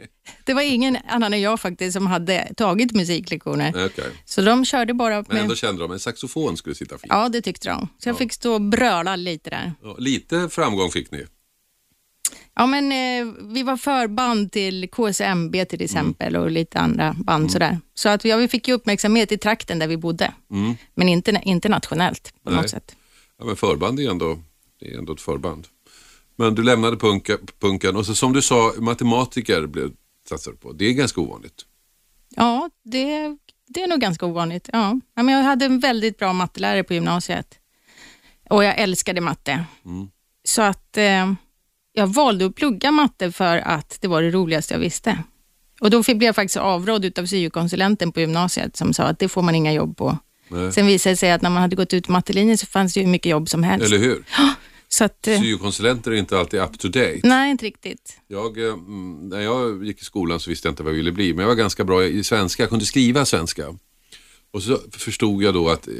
Det 0.46 0.54
var 0.54 0.62
ingen 0.62 0.98
annan 1.08 1.34
än 1.34 1.42
jag 1.42 1.60
faktiskt 1.60 1.94
som 1.94 2.08
hade 2.08 2.54
tagit 2.58 2.92
musiklektioner. 2.92 3.86
Okej. 3.86 4.12
Så 4.26 4.42
de 4.42 4.66
körde 4.66 4.94
bara 4.94 5.16
Men 5.16 5.26
med... 5.30 5.38
ändå 5.42 5.56
kände 5.56 5.82
de 5.82 5.92
en 5.92 6.00
saxofon 6.00 6.58
skulle 6.58 6.76
sitta 6.76 6.98
fint. 6.98 7.06
Ja, 7.10 7.30
det 7.30 7.42
tyckte 7.42 7.70
de. 7.70 7.88
Så 7.98 8.10
jag 8.10 8.18
fick 8.18 8.34
stå 8.34 8.54
och 8.54 8.62
bröla 8.62 9.16
lite 9.16 9.50
där. 9.50 9.74
Ja, 9.84 9.96
lite 10.00 10.50
framgång 10.50 10.90
fick 10.92 11.12
ni. 11.12 11.26
Ja, 12.56 12.66
men 12.66 12.92
eh, 12.92 13.34
vi 13.42 13.64
var 13.64 13.78
förband 13.78 14.52
till 14.52 14.90
KSMB 14.92 15.52
till 15.66 15.80
Mm. 15.82 15.86
exempel 15.86 16.36
och 16.36 16.52
lite 16.52 16.80
andra 16.80 17.16
band 17.20 17.52
sådär. 17.52 17.80
Så 17.94 18.10
att 18.10 18.26
vi, 18.26 18.30
ja, 18.30 18.38
vi 18.38 18.48
fick 18.48 18.68
ju 18.68 18.74
uppmärksamhet 18.74 19.32
i 19.32 19.38
trakten 19.38 19.80
där 19.80 19.88
vi 19.88 19.98
bodde, 19.98 20.34
men 20.96 21.10
inte 21.10 21.42
internationellt 21.44 22.34
på 22.44 22.50
Mm. 22.50 22.56
Nej. 22.56 22.62
något 22.64 22.72
sätt. 22.72 22.96
Ja, 23.40 23.46
men 23.46 23.56
förband 23.56 24.00
är 24.00 24.10
ändå, 24.10 24.40
det 24.80 24.94
är 24.94 24.98
ändå 24.98 25.14
ett 25.14 25.22
förband. 25.22 25.68
Men 26.38 26.56
du 26.56 26.64
lämnade 26.64 26.98
punka, 26.98 27.38
punken 27.60 27.96
och 27.96 28.06
så, 28.06 28.16
som 28.16 28.34
du 28.34 28.42
sa, 28.42 28.74
matematiker 28.78 29.68
blev 29.68 29.92
satsade 30.30 30.58
på. 30.58 30.72
Det 30.72 30.86
är 30.86 30.94
ganska 30.94 31.22
ovanligt. 31.22 31.66
Ja, 32.30 32.70
det, 32.84 33.38
det 33.68 33.82
är 33.84 33.88
nog 33.88 34.00
ganska 34.00 34.26
ovanligt. 34.26 34.70
Ja. 34.74 35.00
Ja, 35.16 35.24
men 35.24 35.36
jag 35.36 35.44
hade 35.44 35.66
en 35.66 35.80
väldigt 35.80 36.18
bra 36.18 36.34
mattelärare 36.34 36.84
på 36.84 36.94
gymnasiet 36.94 37.60
och 38.50 38.64
jag 38.64 38.80
älskade 38.80 39.22
matte. 39.22 39.66
Så 40.44 40.62
att 40.62 40.98
eh, 40.98 41.34
jag 41.94 42.08
valde 42.08 42.46
att 42.46 42.56
plugga 42.56 42.92
matte 42.92 43.32
för 43.32 43.58
att 43.58 43.98
det 44.02 44.08
var 44.08 44.22
det 44.22 44.32
roligaste 44.32 44.74
jag 44.74 44.80
visste. 44.80 45.24
Och 45.80 45.90
då 45.90 46.04
blev 46.04 46.24
jag 46.24 46.36
faktiskt 46.36 46.58
avrådd 46.58 47.20
av 47.20 47.26
syokonsulenten 47.26 48.12
på 48.12 48.20
gymnasiet 48.20 48.78
som 48.78 48.94
sa 48.94 49.04
att 49.04 49.20
det 49.20 49.30
får 49.30 49.42
man 49.42 49.56
inga 49.56 49.74
jobb 49.74 49.98
på. 49.98 50.18
Nej. 50.50 50.72
Sen 50.74 50.88
visade 50.88 51.14
det 51.14 51.18
sig 51.18 51.32
att 51.32 51.42
när 51.42 51.50
man 51.50 51.62
hade 51.62 51.76
gått 51.76 51.94
ut 51.94 52.08
mattelinjen 52.08 52.58
så 52.58 52.66
fanns 52.66 52.94
det 52.94 53.00
ju 53.00 53.08
mycket 53.08 53.30
jobb 53.30 53.50
som 53.50 53.64
helst. 53.64 53.86
Eller 53.86 53.98
hur? 53.98 54.24
Så 54.98 55.04
att, 55.04 55.28
eh, 55.28 55.42
Syokonsulenter 55.42 56.12
är 56.12 56.16
inte 56.16 56.40
alltid 56.40 56.60
up 56.60 56.80
to 56.80 56.88
date. 56.88 57.20
nej, 57.24 57.52
inte 57.52 57.66
riktigt. 57.66 58.20
Jag, 58.28 58.58
eh, 58.58 58.74
mm, 58.74 59.30
när 59.30 59.42
jag 59.42 59.86
gick 59.86 60.02
i 60.02 60.06
skolan 60.06 60.40
så 60.40 60.50
visste 60.50 60.68
jag 60.68 60.72
inte 60.72 60.84
vad 60.84 60.92
jag 60.92 60.98
ville 60.98 61.12
bli, 61.12 61.34
men 61.34 61.42
jag 61.42 61.48
var 61.48 61.56
ganska 61.56 61.84
bra 61.84 62.04
i 62.06 62.24
svenska. 62.24 62.64
Jag 62.64 62.70
kunde 62.70 62.86
skriva 62.86 63.26
svenska. 63.26 63.76
Och 64.52 64.64
så 64.64 64.80
förstod 64.92 65.44
jag 65.44 65.54
då 65.54 65.70
att, 65.70 65.88
eh, 65.88 65.94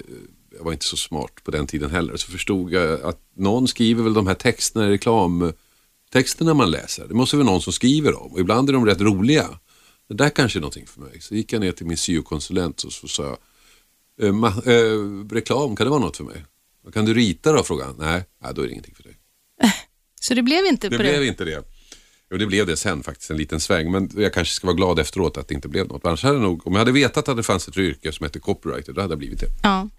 jag 0.58 0.64
var 0.64 0.72
inte 0.72 0.86
så 0.86 0.98
smart 0.98 1.44
på 1.44 1.52
den 1.52 1.68
tiden 1.68 1.92
heller, 1.92 2.18
så 2.18 2.32
förstod 2.32 2.72
jag 2.74 3.02
att 3.02 3.22
någon 3.36 3.68
skriver 3.68 4.04
väl 4.04 4.14
de 4.14 4.28
här 4.28 4.36
texterna 4.36 4.90
reklamtexterna 4.90 6.54
man 6.54 6.72
läser. 6.72 7.08
Det 7.08 7.14
måste 7.14 7.38
väl 7.38 7.46
någon 7.46 7.62
som 7.62 7.74
skriver 7.74 8.12
dem 8.12 8.32
och 8.34 8.40
ibland 8.40 8.70
är 8.70 8.74
de 8.74 8.86
rätt 8.86 9.02
roliga. 9.02 9.60
Det 10.10 10.16
där 10.16 10.30
kanske 10.30 10.60
är 10.60 10.62
någonting 10.62 10.88
för 10.88 11.02
mig. 11.02 11.22
Så 11.22 11.36
gick 11.36 11.54
jag 11.54 11.60
ner 11.60 11.72
till 11.72 11.86
min 11.86 11.98
syokonsulent 11.98 12.84
och 12.84 12.94
så 12.94 13.08
sa 13.08 13.24
jag, 13.24 13.38
eh, 14.28 14.74
eh, 14.74 15.28
reklam, 15.32 15.76
kan 15.76 15.86
det 15.86 15.92
vara 15.92 16.02
något 16.02 16.18
för 16.18 16.24
mig? 16.24 16.44
Kan 16.94 17.06
du 17.06 17.14
rita 17.14 17.52
då? 17.52 17.64
frågade 17.64 17.90
han. 17.90 17.96
Nej, 18.00 18.24
nej, 18.44 18.52
då 18.56 18.62
är 18.62 18.66
det 18.66 18.72
ingenting 18.72 18.96
för 18.96 19.04
dig. 19.04 19.18
Så 20.22 20.34
det 20.34 20.42
blev 20.42 20.66
inte 20.66 20.90
Det 20.90 20.98
på 20.98 21.04
blev 21.04 21.20
det. 21.20 21.28
inte 21.28 21.46
det. 21.46 21.64
Jo, 22.32 22.38
det 22.38 22.46
blev 22.46 22.66
det 22.68 22.78
sen 22.78 23.04
faktiskt, 23.04 23.30
en 23.32 23.38
liten 23.38 23.60
sväng. 23.60 23.92
Men 23.92 24.10
jag 24.16 24.34
kanske 24.34 24.54
ska 24.54 24.68
vara 24.68 24.76
glad 24.76 25.00
efteråt 25.00 25.38
att 25.38 25.48
det 25.48 25.54
inte 25.54 25.68
blev 25.68 25.88
något. 25.88 26.06
Annars 26.06 26.24
hade 26.24 26.40
nog, 26.40 26.68
om 26.68 26.74
jag 26.74 26.80
hade 26.80 26.92
vetat 26.92 27.30
att 27.30 27.38
det 27.38 27.44
fanns 27.44 27.68
ett 27.68 27.78
yrke 27.78 28.12
som 28.12 28.24
hette 28.24 28.40
copywriter, 28.40 28.94
då 28.94 29.02
hade 29.02 29.12
jag 29.12 29.20
blivit 29.20 29.40
det. 29.40 29.48
Ja. 29.64 29.90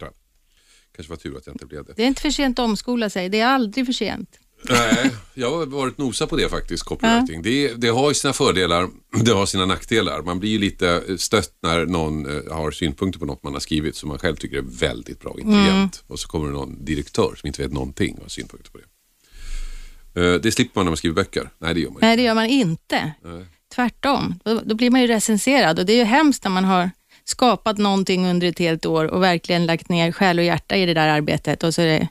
Kanske 0.96 1.11
var 1.11 1.16
tur 1.16 1.37
att 1.37 1.46
jag 1.46 1.55
inte 1.55 1.66
blev 1.66 1.85
det. 1.85 1.92
Det 1.96 2.03
är 2.03 2.07
inte 2.07 2.22
för 2.22 2.31
sent 2.31 2.59
att 2.59 2.64
omskola 2.64 3.11
sig. 3.11 3.29
Det 3.29 3.40
är 3.40 3.46
aldrig 3.46 3.87
för 3.87 3.92
sent. 3.92 4.38
Nej, 4.71 5.11
jag 5.35 5.51
har 5.51 5.66
varit 5.66 5.99
nosa 5.99 6.27
på 6.27 6.37
det 6.37 6.49
faktiskt, 6.49 6.83
copywriting. 6.83 7.42
Det, 7.42 7.75
det 7.75 7.88
har 7.88 8.09
ju 8.09 8.14
sina 8.14 8.33
fördelar, 8.33 8.88
det 9.25 9.31
har 9.33 9.47
sina 9.47 9.66
nackdelar. 9.66 10.23
Man 10.23 10.40
blir 10.40 10.51
ju 10.51 10.59
lite 10.59 11.18
stött 11.18 11.53
när 11.62 11.87
någon 11.87 12.27
eh, 12.27 12.53
har 12.55 12.71
synpunkter 12.71 13.18
på 13.21 13.27
något 13.27 13.42
man 13.42 13.53
har 13.53 13.61
skrivit 13.61 13.97
som 13.97 14.09
man 14.09 14.18
själv 14.18 14.37
tycker 14.37 14.57
är 14.57 14.64
väldigt 14.81 15.21
bra 15.21 15.35
intelligent. 15.38 16.05
Och 16.07 16.18
så 16.21 16.29
kommer 16.29 16.47
det 16.47 16.53
någon 16.53 16.85
direktör 16.85 17.35
som 17.40 17.47
inte 17.47 17.62
vet 17.62 17.73
någonting 17.73 18.14
och 18.16 18.23
har 18.23 18.29
synpunkter 18.29 18.71
på 18.71 18.79
det. 18.79 18.85
Eh, 20.21 20.35
Det 20.40 20.53
slipper 20.53 20.79
man 20.81 20.85
när 20.87 20.90
man 20.90 20.97
skriver 20.97 21.14
böcker. 21.16 21.51
Nej, 21.59 21.75
det 21.75 21.81
gör 21.81 21.90
man 21.90 21.94
inte. 21.97 22.07
Nej, 22.07 22.16
det 22.16 22.23
gör 22.23 22.35
man 22.35 22.47
inte. 22.47 23.12
Nej. 23.25 23.44
Tvärtom. 23.75 24.35
Då, 24.44 24.61
då 24.64 24.75
blir 24.75 24.90
man 24.90 25.01
ju 25.01 25.07
recenserad 25.07 25.79
och 25.79 25.87
det 25.87 25.92
är 25.92 25.97
ju 25.97 26.05
hemskt 26.05 26.44
när 26.44 26.51
man 26.51 26.64
har 26.64 26.90
skapat 27.25 27.79
någonting 27.79 28.27
under 28.27 28.47
ett 28.47 28.59
helt 28.59 28.87
år 28.87 29.05
och 29.05 29.23
verkligen 29.23 29.66
lagt 29.66 29.88
ner 29.88 30.12
själ 30.12 30.38
och 30.38 30.44
hjärta 30.44 30.77
i 30.77 30.87
det 30.87 30.94
där 30.94 31.09
arbetet 31.09 31.62
och 31.62 31.75
så 31.75 31.83
är 31.83 31.87
det 31.87 32.09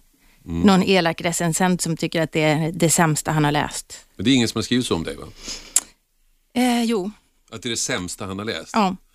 Mm. 0.47 0.61
någon 0.61 0.83
elak 0.83 1.21
recensent 1.21 1.81
som 1.81 1.97
tycker 1.97 2.21
att 2.21 2.31
det 2.31 2.41
är 2.41 2.71
det 2.71 2.89
sämsta 2.89 3.31
han 3.31 3.43
har 3.43 3.51
läst. 3.51 4.05
Men 4.15 4.23
det 4.25 4.31
är 4.31 4.35
ingen 4.35 4.47
som 4.47 4.57
har 4.59 4.63
skrivit 4.63 4.85
så 4.85 4.95
om 4.95 5.03
dig 5.03 5.15
va? 5.15 5.25
Eh, 6.53 6.83
jo, 6.83 7.11
Att 7.51 7.61
det 7.61 7.67
är 7.67 7.71
det 7.71 7.77
sämsta 7.77 8.25
han 8.25 8.37
har 8.39 8.45
läst? 8.45 8.69
ja. 8.73 8.95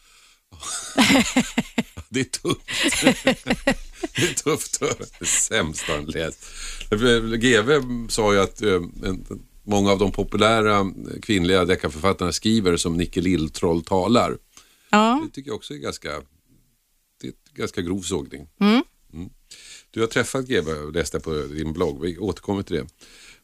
Det 2.08 2.20
är 2.20 2.24
tufft. 2.24 2.62
det 4.16 4.22
är 4.22 4.34
tufft 4.34 4.82
att 4.82 4.88
höra. 4.88 5.06
Det 5.18 5.26
sämsta 5.26 5.92
han 5.92 6.04
läst. 6.04 6.44
GV 7.40 7.80
sa 8.08 8.32
ju 8.32 8.40
att 8.40 8.62
eh, 8.62 8.80
många 9.62 9.90
av 9.92 9.98
de 9.98 10.12
populära 10.12 10.92
kvinnliga 11.22 11.64
deckarförfattarna 11.64 12.32
skriver 12.32 12.76
som 12.76 12.96
Nicke 12.96 13.20
Lilltroll 13.20 13.84
talar. 13.84 14.38
ja. 14.90 15.22
Det 15.24 15.34
tycker 15.34 15.50
jag 15.50 15.56
också 15.56 15.74
är 15.74 15.78
ganska, 15.78 16.08
det 17.20 17.26
är 17.28 17.32
ganska 17.54 17.80
grov 17.82 18.00
sågning. 18.02 18.48
Mm. 18.60 18.82
Du 19.94 20.00
har 20.00 20.06
träffat 20.06 20.44
GV 20.48 20.68
och 20.68 20.92
läste 20.92 21.20
på 21.20 21.30
din 21.30 21.72
blogg. 21.72 22.00
Vi 22.00 22.18
återkommer 22.18 22.62
till 22.62 22.76
det. 22.76 22.86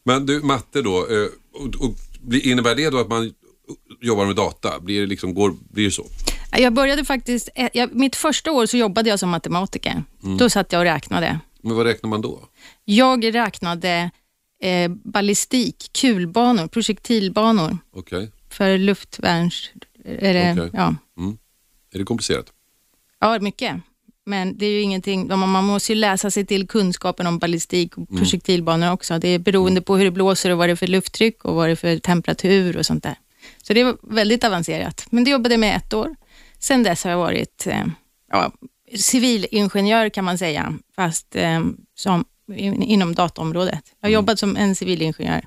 Men 0.03 0.25
du, 0.25 0.41
matte 0.41 0.81
då. 0.81 0.97
eh, 1.07 1.27
Och, 1.53 1.75
och, 1.85 1.95
innebär 2.35 2.75
det 2.75 2.89
då 2.89 2.97
att 2.99 3.09
man 3.09 3.33
jobbar 4.01 4.25
med 4.25 4.35
data? 4.35 4.79
Blir 4.79 5.01
det, 5.01 5.07
liksom, 5.07 5.33
går, 5.33 5.55
blir 5.69 5.85
det 5.85 5.91
så? 5.91 6.05
Jag 6.57 6.73
började 6.73 7.05
faktiskt, 7.05 7.49
eh, 7.55 7.69
jag, 7.73 7.95
mitt 7.95 8.15
första 8.15 8.51
år 8.51 8.65
så 8.65 8.77
jobbade 8.77 9.09
jag 9.09 9.19
som 9.19 9.29
matematiker. 9.29 10.03
Då 10.39 10.49
satt 10.49 10.71
jag 10.71 10.79
och 10.79 10.85
räknade. 10.85 11.39
Men 11.61 11.75
vad 11.75 11.85
räknar 11.85 12.09
man 12.09 12.21
då? 12.21 12.39
Jag 12.85 13.35
räknade 13.35 14.11
eh, 14.63 14.91
ballistik, 15.03 15.89
kulbanor, 15.93 16.67
projektilbanor 16.67 17.77
Okej. 17.93 18.31
för 18.49 18.77
luftvärns... 18.77 19.69
Är 20.05 20.33
det, 20.33 20.51
Okej. 20.51 20.69
ja. 20.73 20.95
Är 21.93 21.97
det 21.99 22.03
komplicerat? 22.05 22.53
ja, 23.19 23.39
mycket. 23.39 23.75
Men 24.29 24.57
det 24.57 24.65
är 24.65 24.69
ju 24.69 24.81
ingenting, 24.81 25.27
man 25.27 25.63
måste 25.63 25.91
ju 25.91 25.95
läsa 25.95 26.31
sig 26.31 26.45
till 26.45 26.67
kunskapen 26.67 27.27
om 27.27 27.39
ballistik 27.39 27.97
och 27.97 28.09
projektilbanor 28.09 28.91
också. 28.91 29.19
Det 29.19 29.27
är 29.27 29.39
beroende 29.39 29.81
på 29.81 29.97
hur 29.97 30.05
det 30.05 30.11
blåser 30.11 30.49
och 30.49 30.57
vad 30.57 30.69
det 30.69 30.71
är 30.71 30.75
för 30.75 30.87
lufttryck 30.87 31.45
och 31.45 31.55
vad 31.55 31.67
det 31.67 31.71
är 31.71 31.75
för 31.75 31.97
temperatur 31.97 32.77
och 32.77 32.85
sånt 32.85 33.03
där. 33.03 33.15
Så 33.63 33.73
det 33.73 33.83
var 33.83 33.97
väldigt 34.01 34.43
avancerat. 34.43 35.07
Men 35.09 35.23
det 35.23 35.31
jobbade 35.31 35.53
jag 35.53 35.59
med 35.59 35.75
ett 35.75 35.93
år. 35.93 36.15
Sen 36.59 36.83
dess 36.83 37.03
har 37.03 37.11
jag 37.11 37.17
varit 37.17 37.67
eh, 37.67 37.85
ja, 38.31 38.51
civilingenjör 38.97 40.09
kan 40.09 40.25
man 40.25 40.37
säga, 40.37 40.73
fast 40.95 41.35
eh, 41.35 41.61
som, 41.95 42.25
in, 42.55 42.83
inom 42.83 43.15
dataområdet. 43.15 43.83
Jag 43.99 44.09
har 44.09 44.13
jobbat 44.13 44.39
som 44.39 44.57
en 44.57 44.75
civilingenjör. 44.75 45.45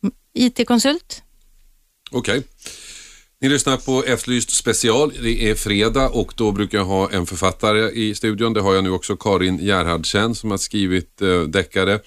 Som 0.00 0.12
IT-konsult. 0.32 1.22
Okej. 2.10 2.42
Ni 3.40 3.48
lyssnar 3.48 3.76
på 3.76 4.04
Efterlyst 4.04 4.50
special. 4.50 5.12
Det 5.22 5.50
är 5.50 5.54
fredag 5.54 6.08
och 6.08 6.32
då 6.36 6.52
brukar 6.52 6.78
jag 6.78 6.84
ha 6.84 7.10
en 7.10 7.26
författare 7.26 7.90
i 7.90 8.14
studion. 8.14 8.52
Det 8.52 8.60
har 8.60 8.74
jag 8.74 8.84
nu 8.84 8.90
också, 8.90 9.16
Karin 9.16 9.58
Gerhardsen 9.58 10.34
som 10.34 10.50
har 10.50 10.58
skrivit 10.58 11.22
eh, 11.22 11.40
deckare. 11.42 12.00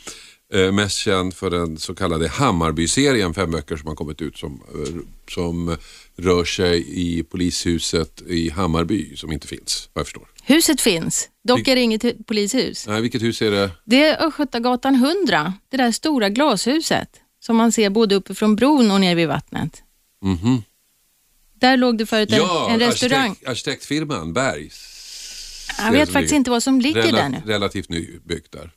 Eh, 0.54 0.72
mest 0.72 0.98
känd 0.98 1.34
för 1.34 1.50
den 1.50 1.78
så 1.78 1.96
kallade 1.96 2.28
Hammarby-serien, 2.28 3.34
fem 3.34 3.52
böcker 3.52 3.78
som 3.78 3.88
har 3.88 3.96
kommit 3.96 4.22
ut 4.22 4.38
som, 4.38 4.54
eh, 4.54 4.96
som 5.34 5.78
rör 6.18 6.44
sig 6.46 6.86
i 6.90 7.24
polishuset 7.24 8.22
i 8.28 8.50
Hammarby 8.50 9.16
som 9.16 9.32
inte 9.32 9.48
finns, 9.48 9.90
vad 9.94 10.00
jag 10.02 10.08
förstår. 10.08 10.28
Huset 10.44 10.82
finns, 10.82 11.30
dock 11.48 11.68
är 11.68 11.76
det 11.76 11.82
inget 11.82 12.04
hu- 12.04 12.24
polishus. 12.24 12.88
Nej, 12.88 13.02
vilket 13.02 13.22
hus 13.22 13.42
är 13.42 13.52
det? 13.52 13.72
Det 13.86 14.04
är 14.04 14.26
Östgötagatan 14.28 14.96
100, 14.96 15.54
det 15.70 15.78
där 15.78 15.92
stora 15.92 16.30
glashuset 16.30 17.10
som 17.46 17.56
man 17.56 17.72
ser 17.72 17.90
både 17.90 18.16
uppifrån 18.16 18.56
bron 18.56 18.92
och 18.92 19.02
ner 19.02 19.16
vid 19.16 19.28
vattnet. 19.28 19.84
Mhm. 20.24 20.64
Där 21.62 21.78
låg 21.78 21.98
det 21.98 22.06
förut 22.06 22.32
en, 22.32 22.38
Ja, 22.38 22.70
en 22.70 22.80
restaurang. 22.80 23.30
Arkitekt, 23.30 23.50
arkitektfirman 23.50 24.34
Bergs. 24.34 24.88
Jag 25.78 25.92
vet 25.92 26.12
faktiskt 26.12 26.34
inte 26.34 26.50
vad 26.52 26.64
som 26.64 26.82
ligger 26.82 27.12
där 27.12 27.30
nu. 27.30 27.42
Relativt 27.46 27.90
nybyggt 27.90 28.52
där. 28.52 28.72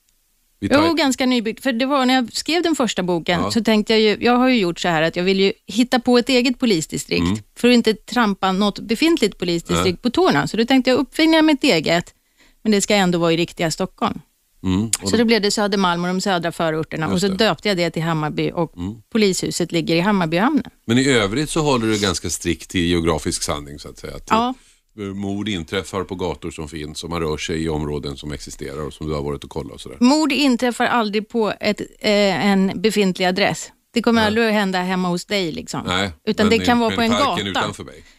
Jo, 0.61 0.95
ganska 0.95 1.27
nybyggt. 1.27 1.63
För 1.63 1.73
det 1.73 1.87
var 1.87 2.07
när 2.07 2.15
jag 2.15 2.33
skrev 2.33 2.63
den 2.63 2.75
första 2.77 3.03
boken 3.03 3.41
Ja. 3.41 3.51
så 3.51 3.65
tänkte 3.65 3.93
jag 3.93 4.01
ju, 4.01 4.17
jag 4.25 4.37
har 4.37 4.49
ju 4.49 4.57
gjort 4.59 4.81
så 4.81 4.89
här 4.89 5.03
att 5.03 5.17
jag 5.17 5.25
vill 5.25 5.41
ju 5.41 5.53
hitta 5.67 6.01
på 6.01 6.19
ett 6.19 6.29
eget 6.29 6.59
polisdistrikt 6.59 7.23
Mm. 7.27 7.39
för 7.57 7.69
att 7.69 7.75
inte 7.75 7.95
trampa 7.95 8.53
något 8.53 8.79
befintligt 8.79 9.39
polisdistrikt 9.39 10.03
på 10.03 10.11
tårna. 10.11 10.47
Så 10.49 10.57
då 10.57 10.65
tänkte 10.65 10.91
jag 10.91 10.99
uppfinna 10.99 11.43
mitt 11.43 11.65
eget, 11.65 12.15
men 12.63 12.73
det 12.73 12.81
ska 12.81 12.95
ändå 12.95 13.19
vara 13.19 13.33
i 13.33 13.37
riktiga 13.37 13.71
Stockholm. 13.71 14.21
Mm. 14.65 14.91
Så 15.05 15.17
det 15.17 15.25
blev 15.25 15.43
det 15.43 15.51
Södermalm 15.51 16.03
och 16.05 16.09
de 16.09 16.21
södra 16.21 16.53
förorterna 16.53 17.09
och 17.09 17.21
så 17.21 17.29
det. 17.29 17.35
döpte 17.37 17.69
jag 17.69 17.77
det 17.77 17.91
till 17.91 18.03
Hammarby 18.03 18.51
och 18.55 18.73
polishuset 19.13 19.73
ligger 19.73 19.97
i 19.97 20.01
Hammarbyhamnen. 20.01 20.65
Men 20.87 20.99
i 20.99 21.09
övrigt 21.09 21.51
så 21.51 21.61
håller 21.61 21.87
du 21.87 21.99
ganska 21.99 22.31
strikt 22.31 22.71
till 22.71 22.81
geografisk 22.87 23.43
sanning 23.43 23.79
så 23.79 23.89
att 23.89 23.99
säga. 23.99 24.13
Till, 24.13 24.25
Ja. 24.31 24.55
eh, 24.99 25.05
mord 25.05 25.49
inträffar 25.49 26.05
på 26.05 26.15
gator 26.15 26.51
som 26.51 26.69
finns 26.69 27.05
och 27.05 27.11
man 27.11 27.21
rör 27.21 27.37
sig 27.37 27.63
i 27.65 27.69
områden 27.69 28.17
som 28.17 28.33
existerar 28.33 28.87
och 28.87 28.93
som 28.93 29.09
du 29.09 29.15
har 29.15 29.23
varit 29.23 29.45
och 29.45 29.51
kollat 29.51 29.73
och 29.73 29.81
sådär. 29.81 29.97
Mord 30.01 30.33
inträffar 30.33 30.87
aldrig 30.87 31.29
på 31.29 31.53
ett, 31.61 31.81
eh, 31.81 32.47
en 32.47 32.73
befintlig 32.83 33.27
adress. 33.27 33.71
Det 33.95 34.03
kommer 34.03 34.21
Nej. 34.21 34.27
aldrig 34.27 34.47
att 34.47 34.53
hända 34.53 34.79
hemma 34.83 35.09
hos 35.09 35.25
dig. 35.25 35.53
Liksom. 35.53 35.81
Nej, 35.87 36.11
Utan 36.25 36.49
det 36.51 36.59
kan 36.59 36.79
i- 36.79 36.81
vara 36.81 36.95
på 36.95 37.01
en 37.01 37.11
gata. 37.11 37.65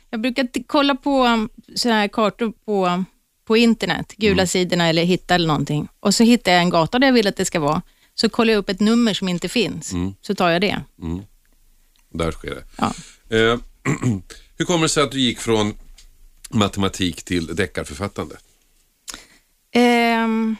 Jag 0.10 0.22
brukar 0.22 0.48
kolla 0.68 0.96
på 0.96 1.26
um, 1.26 1.50
såna 1.76 1.96
här 1.96 2.08
kartor 2.08 2.54
på, 2.66 3.04
på 3.46 3.58
internet, 3.58 4.14
gula 4.18 4.34
Mm. 4.34 4.48
sidorna 4.48 4.88
eller 4.90 5.04
hitta 5.04 5.36
eller 5.36 5.48
någonting. 5.48 5.88
Och 6.00 6.16
så 6.16 6.24
hittar 6.24 6.52
jag 6.52 6.62
en 6.62 6.70
gata 6.70 7.00
där 7.00 7.08
jag 7.08 7.14
vill 7.14 7.28
att 7.28 7.38
det 7.38 7.46
ska 7.46 7.60
vara. 7.60 7.82
Så 8.16 8.30
kollar 8.30 8.54
jag 8.54 8.60
upp 8.60 8.70
ett 8.70 8.80
nummer 8.80 9.14
som 9.14 9.30
inte 9.30 9.50
finns, 9.50 9.94
Mm. 9.94 10.14
så 10.22 10.36
tar 10.36 10.50
jag 10.50 10.62
det. 10.62 10.82
Där 12.10 12.32
sker 12.32 12.56
det. 12.56 12.64
Ja. 12.78 12.94
Eh, 13.38 13.60
hur 14.58 14.66
kommer 14.66 14.82
det 14.82 14.90
sig 14.90 15.04
att 15.04 15.12
du 15.12 15.20
gick 15.20 15.40
från 15.40 15.74
matematik 16.50 17.24
till 17.24 17.56
deckarförfattande? 17.56 18.36
Ehm, 19.72 20.56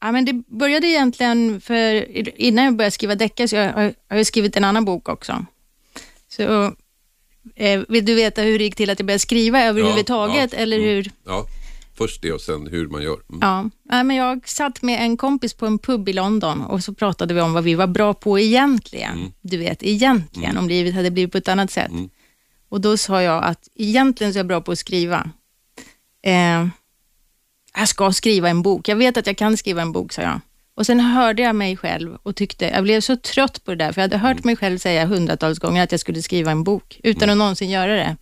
ja, 0.00 0.12
men 0.12 0.24
det 0.24 0.32
började 0.32 0.86
egentligen 0.86 1.60
för 1.60 2.08
innan 2.40 2.64
jag 2.64 2.76
började 2.76 2.90
skriva 2.90 3.14
deckare, 3.14 3.48
så 3.48 3.56
jag 3.56 3.72
har, 3.72 3.94
jag 4.08 4.16
har 4.16 4.24
skrivit 4.24 4.56
en 4.56 4.64
annan 4.64 4.84
bok 4.84 5.08
också. 5.08 5.46
Så 6.28 6.74
eh, 7.56 7.80
vill 7.88 8.04
du 8.04 8.14
veta 8.14 8.42
hur 8.42 8.58
det 8.58 8.64
gick 8.64 8.76
till 8.76 8.90
att 8.90 8.98
jag 8.98 9.06
började 9.06 9.18
skriva 9.18 9.62
överhuvudtaget 9.62 10.52
ja, 10.52 10.58
eller 10.58 10.76
mm. 10.76 10.88
hur? 10.88 11.10
Ja, 11.24 11.46
först 11.96 12.22
det 12.22 12.32
och 12.32 12.40
sen 12.40 12.66
hur 12.66 12.88
man 12.88 13.02
gör. 13.02 13.18
Mm. 13.32 13.70
Ja, 13.88 14.02
men 14.02 14.16
jag 14.16 14.48
satt 14.48 14.82
med 14.82 15.02
en 15.02 15.16
kompis 15.16 15.54
på 15.54 15.66
en 15.66 15.78
pub 15.78 16.08
i 16.08 16.12
London 16.12 16.62
och 16.62 16.84
så 16.84 16.94
pratade 16.94 17.34
vi 17.34 17.40
om 17.40 17.52
vad 17.52 17.64
vi 17.64 17.74
var 17.74 17.86
bra 17.86 18.14
på 18.14 18.38
egentligen. 18.38 19.32
Du 19.40 19.56
vet, 19.56 19.82
egentligen, 19.82 20.56
om 20.56 20.68
livet 20.68 20.94
hade 20.94 21.10
blivit 21.10 21.32
på 21.32 21.38
ett 21.38 21.48
annat 21.48 21.70
sätt. 21.70 21.92
Och 22.68 22.80
då 22.80 22.96
sa 22.96 23.22
jag 23.22 23.44
att 23.44 23.68
egentligen 23.74 24.32
så 24.32 24.36
är 24.36 24.40
jag 24.40 24.46
bra 24.46 24.60
på 24.60 24.72
att 24.72 24.78
skriva. 24.78 25.30
Eh, 26.22 26.66
jag 27.76 27.88
ska 27.88 28.12
skriva 28.12 28.48
en 28.48 28.62
bok. 28.62 28.88
Jag 28.88 28.96
vet 28.96 29.16
att 29.16 29.26
jag 29.26 29.36
kan 29.36 29.56
skriva 29.56 29.82
en 29.82 29.92
bok, 29.92 30.12
sa 30.12 30.22
jag. 30.22 30.40
Och 30.76 30.86
sen 30.86 31.00
hörde 31.00 31.42
jag 31.42 31.56
mig 31.56 31.76
själv 31.76 32.16
och 32.22 32.36
tyckte, 32.36 32.64
jag 32.64 32.82
blev 32.82 33.00
så 33.00 33.16
trött 33.16 33.64
på 33.64 33.70
det 33.70 33.76
där, 33.76 33.92
för 33.92 34.00
jag 34.00 34.08
hade 34.08 34.18
hört 34.18 34.44
mig 34.44 34.56
själv 34.56 34.78
säga 34.78 35.06
hundratals 35.06 35.58
gånger 35.58 35.82
att 35.82 35.90
jag 35.92 36.00
skulle 36.00 36.22
skriva 36.22 36.50
en 36.50 36.64
bok, 36.64 37.00
utan 37.02 37.30
att 37.30 37.36
någonsin 37.36 37.70
göra 37.70 37.94
det. 37.94 38.16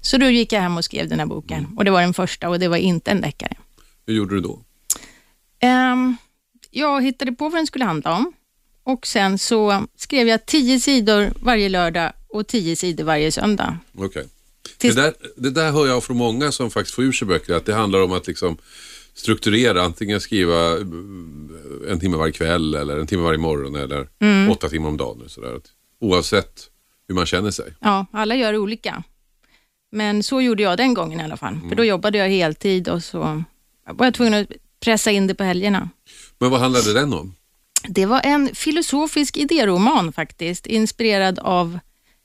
Så 0.00 0.16
då 0.18 0.26
gick 0.30 0.52
jag 0.52 0.60
hem 0.60 0.76
och 0.76 0.84
skrev 0.84 1.08
den 1.08 1.18
här 1.18 1.26
boken. 1.26 1.66
Och 1.76 1.84
det 1.84 1.90
var 1.90 2.00
den 2.00 2.14
första 2.14 2.48
och 2.48 2.58
det 2.58 2.68
var 2.68 2.76
inte 2.76 3.10
en 3.10 3.20
deckare. 3.20 3.56
Hur 4.06 4.14
gjorde 4.14 4.34
du 4.34 4.40
då? 4.40 4.60
Ehm, 5.60 6.16
jag 6.70 7.02
hittade 7.04 7.32
på 7.32 7.44
vad 7.48 7.58
den 7.58 7.66
skulle 7.66 7.84
handla 7.84 8.16
om 8.16 8.32
och 8.82 9.06
sen 9.06 9.38
så 9.38 9.86
skrev 9.96 10.28
jag 10.28 10.46
tio 10.46 10.80
sidor 10.80 11.32
varje 11.42 11.68
lördag 11.68 12.12
och 12.28 12.46
tio 12.46 12.76
sidor 12.76 13.04
varje 13.04 13.32
söndag. 13.32 13.78
Okej. 13.98 14.26
Tills- 14.78 14.94
Det, 14.96 15.02
där, 15.02 15.14
det 15.36 15.50
där 15.50 15.72
hör 15.72 15.86
jag 15.86 16.04
från 16.04 16.16
många 16.16 16.52
som 16.52 16.70
faktiskt 16.70 16.94
får 16.94 17.04
ur 17.04 17.12
sig 17.12 17.28
böcker, 17.28 17.54
att 17.54 17.66
det 17.66 17.74
handlar 17.74 18.02
om 18.02 18.12
att 18.12 18.26
liksom 18.26 18.56
strukturera, 19.14 19.82
antingen 19.82 20.20
skriva 20.20 20.72
eh, 20.72 21.92
en 21.92 22.00
timme 22.00 22.16
varje 22.16 22.32
kväll 22.32 22.74
eller 22.74 22.98
en 22.98 23.06
timme 23.06 23.22
varje 23.22 23.38
morgon 23.38 23.74
eller 23.76 24.08
Mm. 24.20 24.50
åtta 24.50 24.68
timmar 24.68 24.88
om 24.88 24.96
dagen. 24.96 25.22
Sådär. 25.28 25.60
Oavsett 26.00 26.60
hur 27.08 27.14
man 27.14 27.26
känner 27.26 27.50
sig. 27.50 27.74
Ja, 27.80 28.06
alla 28.12 28.34
gör 28.34 28.56
olika. 28.56 29.02
Men 29.92 30.22
så 30.22 30.40
gjorde 30.40 30.62
jag 30.62 30.76
den 30.76 30.94
gången 30.94 31.20
i 31.20 31.24
alla 31.24 31.36
fall. 31.36 31.58
För 31.68 31.76
då 31.76 31.84
jobbade 31.84 32.18
jag 32.18 32.28
heltid 32.28 32.88
och 32.88 33.02
så 33.04 33.44
var 33.86 34.06
jag 34.06 34.14
tvungen 34.14 34.34
att 34.34 34.46
pressa 34.80 35.10
in 35.10 35.26
det 35.26 35.34
på 35.34 35.44
helgerna. 35.44 35.88
Men 36.38 36.50
vad 36.50 36.60
handlade 36.60 36.92
den 36.92 37.12
om? 37.12 37.34
Det 37.88 38.06
var 38.06 38.20
en 38.24 38.54
filosofisk 38.54 39.36
idéroman 39.36 40.12
faktiskt, 40.12 40.66
inspirerad 40.66 41.38
av 41.38 41.78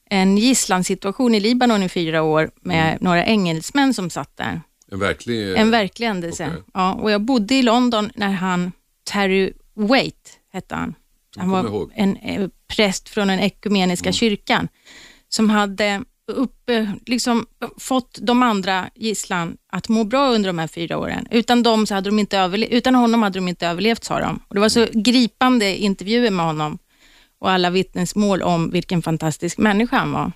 en 0.09 0.37
gisslansituation 0.37 1.35
i 1.35 1.39
Libanon 1.39 1.83
i 1.83 1.89
fyra 1.89 2.21
år 2.21 2.51
med 2.61 2.97
några 3.01 3.25
engelsmän 3.25 3.93
som 3.93 4.09
satt 4.09 4.37
där. 4.37 4.61
En 4.91 4.99
verklig... 4.99 5.55
En 5.55 5.71
verklig 5.71 6.07
händelse. 6.07 6.47
okej. 6.47 6.63
Ja, 6.73 6.93
och 6.93 7.11
jag 7.11 7.21
bodde 7.21 7.55
i 7.55 7.61
London 7.61 8.11
när 8.15 8.31
han, 8.31 8.71
Terry 9.03 9.53
Waite 9.73 10.29
hette 10.53 10.75
han. 10.75 10.95
Han 11.37 11.49
var 11.49 11.63
ihåg. 11.63 11.91
en 11.95 12.17
eh, 12.17 12.49
präst 12.67 13.09
från 13.09 13.27
den 13.27 13.39
ekumeniska 13.39 14.11
kyrkan 14.11 14.67
som 15.29 15.49
hade 15.49 16.03
upp, 16.27 16.69
eh, 16.69 16.89
liksom, 17.05 17.45
fått 17.77 18.17
de 18.21 18.43
andra 18.43 18.89
gisslan 18.95 19.57
att 19.71 19.89
må 19.89 20.03
bra 20.03 20.29
under 20.29 20.49
de 20.49 20.59
här 20.59 20.67
fyra 20.67 20.97
åren. 20.97 21.27
Utan, 21.31 21.63
dem 21.63 21.85
så 21.87 21.93
hade 21.93 22.09
de 22.09 22.19
inte 22.19 22.37
överle- 22.37 22.67
utan 22.69 22.95
honom 22.95 23.23
hade 23.23 23.39
de 23.39 23.47
inte 23.47 23.67
överlevt, 23.67 24.03
sa 24.03 24.19
de. 24.19 24.39
Och 24.47 24.55
det 24.55 24.61
var 24.61 24.69
så 24.69 24.87
gripande 24.93 25.75
intervjuer 25.77 26.31
med 26.31 26.45
honom 26.45 26.77
och 27.39 27.51
alla 27.51 27.69
vittnesmål 27.69 28.41
om 28.41 28.69
vilken 28.71 29.01
fantastisk 29.01 29.57
människa 29.57 29.97
han 29.97 30.11
var. 30.11 30.31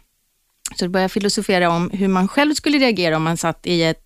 Så 0.76 0.86
då 0.86 0.92
började 0.92 1.04
jag 1.04 1.12
filosofera 1.12 1.70
om 1.70 1.90
hur 1.94 2.08
man 2.08 2.28
själv 2.28 2.54
skulle 2.54 2.78
reagera 2.78 3.18
om 3.18 3.24
man 3.24 3.38
satt 3.38 3.68
i 3.68 3.84
ett 3.84 4.06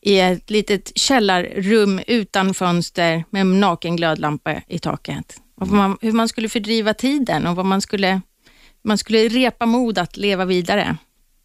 i 0.00 0.20
ett 0.20 0.50
litet 0.50 0.98
källarrum 0.98 2.00
utan 2.06 2.54
fönster 2.54 3.24
med 3.30 3.40
en 3.40 3.60
naken 3.60 3.96
glödlampa 3.96 4.62
i 4.68 4.78
taket. 4.78 5.40
Och 5.60 5.68
vad 5.68 5.76
man, 5.78 5.98
hur 6.00 6.12
man 6.12 6.28
skulle 6.28 6.48
fördriva 6.48 6.94
tiden 6.94 7.46
och 7.46 7.56
vad 7.56 7.66
man 7.66 7.80
skulle, 7.80 8.20
man 8.86 8.98
skulle 8.98 9.28
repa 9.28 9.66
mod 9.66 9.98
att 9.98 10.16
leva 10.16 10.44
vidare. 10.44 10.96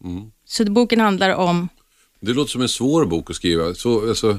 Mm. 0.04 0.30
Så 0.44 0.64
boken 0.64 1.00
handlar 1.00 1.34
om, 1.34 1.68
Det 2.20 2.32
låter 2.32 2.50
som 2.50 2.62
en 2.62 2.68
svår 2.68 3.04
bok 3.04 3.30
att 3.30 3.36
skriva. 3.36 3.74
Så, 3.74 4.08
alltså, 4.08 4.38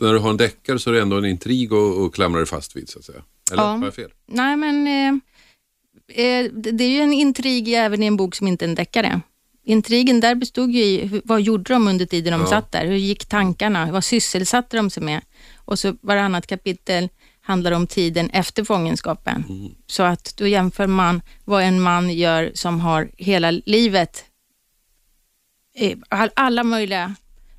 när 0.00 0.12
du 0.12 0.18
har 0.18 0.30
en 0.30 0.36
deckare 0.36 0.78
så 0.78 0.90
är 0.90 0.94
det 0.94 1.00
ändå 1.02 1.16
en 1.18 1.24
intrig 1.24 1.72
att 1.72 1.98
att 1.98 2.12
klamra 2.14 2.38
dig 2.38 2.46
fast 2.46 2.76
vid, 2.76 2.88
så 2.88 2.98
att 2.98 3.04
säga. 3.04 3.22
Eller 3.52 3.62
Ja. 3.62 3.68
har 3.68 3.84
jag 3.84 3.94
fel? 3.94 4.10
nej 4.26 4.56
men, 4.56 4.86
eh, 4.86 6.24
eh, 6.24 6.50
det 6.52 6.84
är 6.84 6.90
ju 6.90 7.00
en 7.00 7.12
intrig 7.12 7.68
även 7.74 8.02
i 8.02 8.06
en 8.06 8.16
bok 8.16 8.34
som 8.34 8.46
inte 8.48 8.64
är 8.64 8.68
en 8.68 8.74
deckare. 8.74 9.20
Intrigen 9.64 10.20
där 10.20 10.34
bestod 10.34 10.70
ju 10.70 10.82
i 10.82 11.20
vad 11.24 11.40
gjorde 11.42 11.72
de 11.72 11.88
under 11.88 12.06
tiden 12.06 12.32
de 12.32 12.40
Ja. 12.40 12.46
satt 12.46 12.72
där? 12.72 12.86
Hur 12.86 12.96
gick 12.96 13.26
tankarna? 13.26 13.92
Vad 13.92 14.04
sysselsatte 14.04 14.76
de 14.76 14.90
sig 14.90 15.02
med? 15.02 15.20
Och 15.56 15.78
så 15.78 15.96
varannat 16.00 16.46
kapitel 16.46 17.08
handlar 17.48 17.72
om 17.72 17.86
tiden 17.86 18.30
efter 18.30 18.64
fångenskapen. 18.64 19.44
Mm. 19.48 19.74
Så 19.86 20.02
att 20.02 20.34
då 20.36 20.46
jämför 20.46 20.86
man 20.86 21.22
vad 21.44 21.62
en 21.62 21.80
man 21.80 22.10
gör 22.10 22.50
som 22.54 22.80
har 22.80 23.10
hela 23.16 23.50
livet, 23.50 24.24
eh, 25.76 25.98
all- 26.08 26.30
alla 26.36 26.64
möjliga 26.64 27.14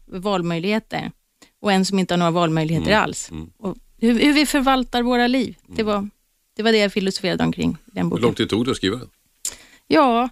valmöjligheter 0.06 1.12
och 1.62 1.72
en 1.72 1.86
som 1.86 2.00
inte 2.00 2.14
har 2.14 2.18
några 2.18 2.32
valmöjligheter 2.32 2.92
Mm. 2.92 3.04
alls. 3.04 3.32
Och 3.58 3.76
hur, 3.98 4.20
hur 4.20 4.34
vi 4.34 4.46
förvaltar 4.46 5.02
våra 5.04 5.28
liv. 5.28 5.56
Det, 5.68 5.84
var, 5.84 6.10
det 6.56 6.64
var 6.64 6.72
det 6.72 6.78
jag 6.78 6.94
filosoferade 6.94 7.44
omkring 7.44 7.78
den 7.86 8.04
Hur 8.06 8.10
boken. 8.10 8.24
lång 8.24 8.34
tid 8.34 8.50
tog 8.50 8.66
det 8.66 8.72
att 8.72 8.78
skriva 8.78 8.98
den? 8.98 9.10
Ja, 9.88 10.30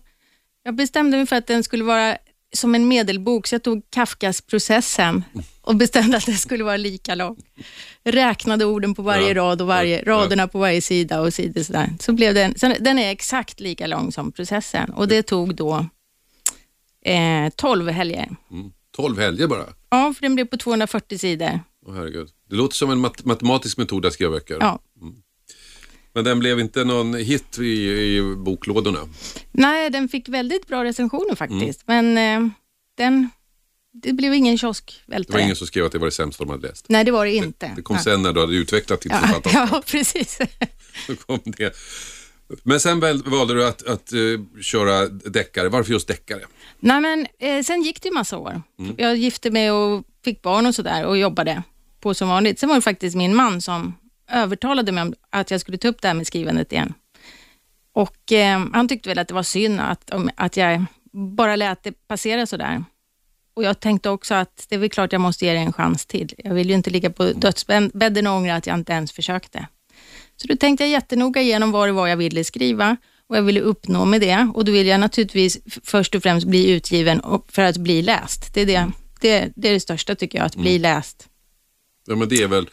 jag 0.63 0.75
bestämde 0.75 1.17
mig 1.17 1.25
för 1.25 1.35
att 1.35 1.47
den 1.47 1.63
skulle 1.63 1.83
vara 1.83 2.17
som 2.53 2.75
en 2.75 2.87
medelbok, 2.87 3.47
så 3.47 3.55
jag 3.55 3.63
tog 3.63 3.89
Kafkas 3.89 4.41
processen 4.41 5.23
och 5.67 5.75
bestämde 5.75 6.17
att 6.17 6.25
den 6.25 6.37
skulle 6.37 6.63
vara 6.63 6.77
lika 6.77 7.15
lång. 7.15 7.37
Räknade 8.03 8.65
orden 8.65 8.95
på 8.95 9.01
varje 9.01 9.27
Ja, 9.27 9.33
rad 9.35 9.61
och 9.61 9.67
varje, 9.67 9.95
ja, 9.95 10.03
ja. 10.05 10.11
raderna 10.11 10.47
på 10.47 10.59
varje 10.59 10.81
sida 10.81 11.21
och 11.21 11.33
sidor 11.33 11.63
sådär. 11.63 11.89
Så 11.99 12.13
blev 12.13 12.33
den, 12.33 12.59
så 12.59 12.73
den 12.79 12.99
är 12.99 13.11
exakt 13.11 13.59
lika 13.59 13.87
lång 13.87 14.11
som 14.11 14.31
processen 14.31 14.89
och 14.89 15.07
det 15.07 15.23
tog 15.23 15.55
då 15.55 15.85
eh, 17.05 17.49
12 17.55 17.89
helger. 17.89 18.29
Mm. 18.51 18.71
12 18.95 19.19
helger 19.19 19.47
bara? 19.47 19.65
Ja, 19.89 20.13
för 20.13 20.21
den 20.21 20.35
blev 20.35 20.45
på 20.45 20.57
240 20.57 21.17
sidor. 21.17 21.59
Åh, 21.85 21.95
herregud. 21.95 22.29
Det 22.49 22.55
låter 22.55 22.75
som 22.75 22.91
en 22.91 22.99
mat- 22.99 23.25
matematisk 23.25 23.77
metod 23.77 24.05
att 24.05 24.13
skriva 24.13 24.31
böcker. 24.31 24.57
Ja. 24.59 24.79
Men 26.13 26.23
den 26.23 26.39
blev 26.39 26.59
inte 26.59 26.83
någon 26.83 27.13
hit 27.13 27.59
i, 27.59 27.63
i 27.89 28.35
boklådorna. 28.37 28.99
Nej, 29.51 29.89
den 29.89 30.09
fick 30.09 30.29
väldigt 30.29 30.67
bra 30.67 30.83
recensioner 30.83 31.35
faktiskt, 31.35 31.83
Mm. 31.87 32.13
men 32.13 32.43
eh, 32.45 32.49
den, 32.97 33.29
det 34.03 34.13
blev 34.13 34.33
ingen 34.33 34.55
Det 34.55 34.63
var 34.63 34.73
kioskvältare. 34.73 35.41
ingen 35.41 35.55
som 35.55 35.67
skrev 35.67 35.85
att 35.85 35.91
det 35.91 35.97
var 35.97 36.05
det 36.07 36.11
sämsta 36.11 36.43
de 36.43 36.49
hade 36.49 36.67
läst. 36.67 36.85
Nej, 36.89 37.03
det 37.03 37.11
var 37.11 37.25
det 37.25 37.35
inte. 37.35 37.71
Det 37.75 37.81
kom 37.81 37.93
Nej. 37.95 38.03
sen 38.03 38.21
när 38.21 38.33
du 38.33 38.39
hade 38.39 38.53
utvecklat 38.53 39.01
ditt 39.01 39.11
Ja, 39.11 39.41
ja, 39.53 39.83
precis. 39.85 40.39
Så 41.07 41.15
kom 41.15 41.39
det. 41.45 41.75
Men 42.63 42.79
sen 42.79 42.99
väl, 42.99 43.23
valde 43.23 43.53
du 43.53 43.65
att, 43.67 43.87
att 43.87 44.13
eh, 44.13 44.61
köra 44.61 45.07
deckare. 45.07 45.69
Varför 45.69 45.91
just 45.91 46.07
deckare? 46.07 46.41
Nej, 46.79 47.01
men 47.01 47.27
eh, 47.39 47.63
sen 47.63 47.81
gick 47.81 48.01
det 48.01 48.07
ju 48.07 48.13
massa 48.13 48.37
år. 48.37 48.61
Jag 48.97 49.15
gifte 49.17 49.51
mig 49.51 49.71
och 49.71 50.03
fick 50.23 50.41
barn 50.41 50.65
och 50.65 50.75
sådär 50.75 51.05
och 51.05 51.17
jobbade 51.17 51.63
på 51.99 52.13
som 52.13 52.29
vanligt. 52.29 52.59
Sen 52.59 52.69
var 52.69 52.75
det 52.75 52.81
faktiskt 52.81 53.15
min 53.15 53.35
man 53.35 53.61
som 53.61 53.93
övertalade 54.31 54.91
mig 54.91 55.01
om 55.01 55.13
att 55.29 55.51
jag 55.51 55.61
skulle 55.61 55.77
ta 55.77 55.87
upp 55.87 56.01
det 56.01 56.07
här 56.07 56.15
med 56.15 56.27
skrivandet 56.27 56.71
igen. 56.71 56.93
Och 57.93 58.31
eh, 58.31 58.65
han 58.73 58.87
tyckte 58.87 59.09
väl 59.09 59.19
att 59.19 59.27
det 59.27 59.33
var 59.33 59.43
synd 59.43 59.79
att, 59.79 60.09
om, 60.09 60.29
att 60.35 60.57
jag 60.57 60.85
bara 61.37 61.55
lät 61.55 61.83
det 61.83 62.07
passera 62.07 62.45
sådär. 62.45 62.83
Och 63.57 63.63
jag 63.63 63.79
tänkte 63.79 64.09
också 64.09 64.35
att 64.35 64.65
det 64.69 64.75
är 64.75 64.79
väl 64.79 64.89
klart 64.89 65.11
jag 65.11 65.21
måste 65.21 65.45
ge 65.45 65.53
det 65.53 65.59
en 65.59 65.73
chans 65.73 66.05
till. 66.05 66.33
Jag 66.37 66.53
vill 66.53 66.69
ju 66.69 66.75
inte 66.75 66.89
ligga 66.89 67.09
på 67.09 67.23
dödsbädden 67.23 68.27
och 68.27 68.33
ångra 68.33 68.55
att 68.55 68.67
jag 68.67 68.73
inte 68.73 68.91
ens 68.91 69.11
försökte. 69.11 69.67
Så 70.35 70.47
då 70.47 70.55
tänkte 70.55 70.83
jag 70.83 70.91
jättenoga 70.91 71.41
igenom 71.41 71.71
vad 71.71 71.87
det 71.87 71.91
var 71.91 72.07
jag 72.07 72.17
ville 72.17 72.43
skriva 72.43 72.97
och 73.27 73.37
jag 73.37 73.41
ville 73.41 73.61
uppnå 73.61 74.05
med 74.05 74.21
det. 74.21 74.51
Och 74.53 74.65
då 74.65 74.71
vill 74.71 74.87
jag 74.87 74.99
naturligtvis 74.99 75.59
först 75.83 76.15
och 76.15 76.23
främst 76.23 76.47
bli 76.47 76.71
utgiven 76.71 77.21
för 77.47 77.61
att 77.61 77.77
bli 77.77 78.01
läst. 78.01 78.53
Det 78.53 78.61
är 78.61 78.65
det, 78.65 78.91
det, 79.21 79.51
det, 79.55 79.69
är 79.69 79.73
det 79.73 79.79
största 79.79 80.15
tycker 80.15 80.37
jag, 80.37 80.45
att 80.45 80.55
bli 80.55 80.79
läst. 80.79 81.27
Ja, 82.07 82.15
men 82.15 82.29
det 82.29 82.43
är 82.43 82.47
väl 82.47 82.69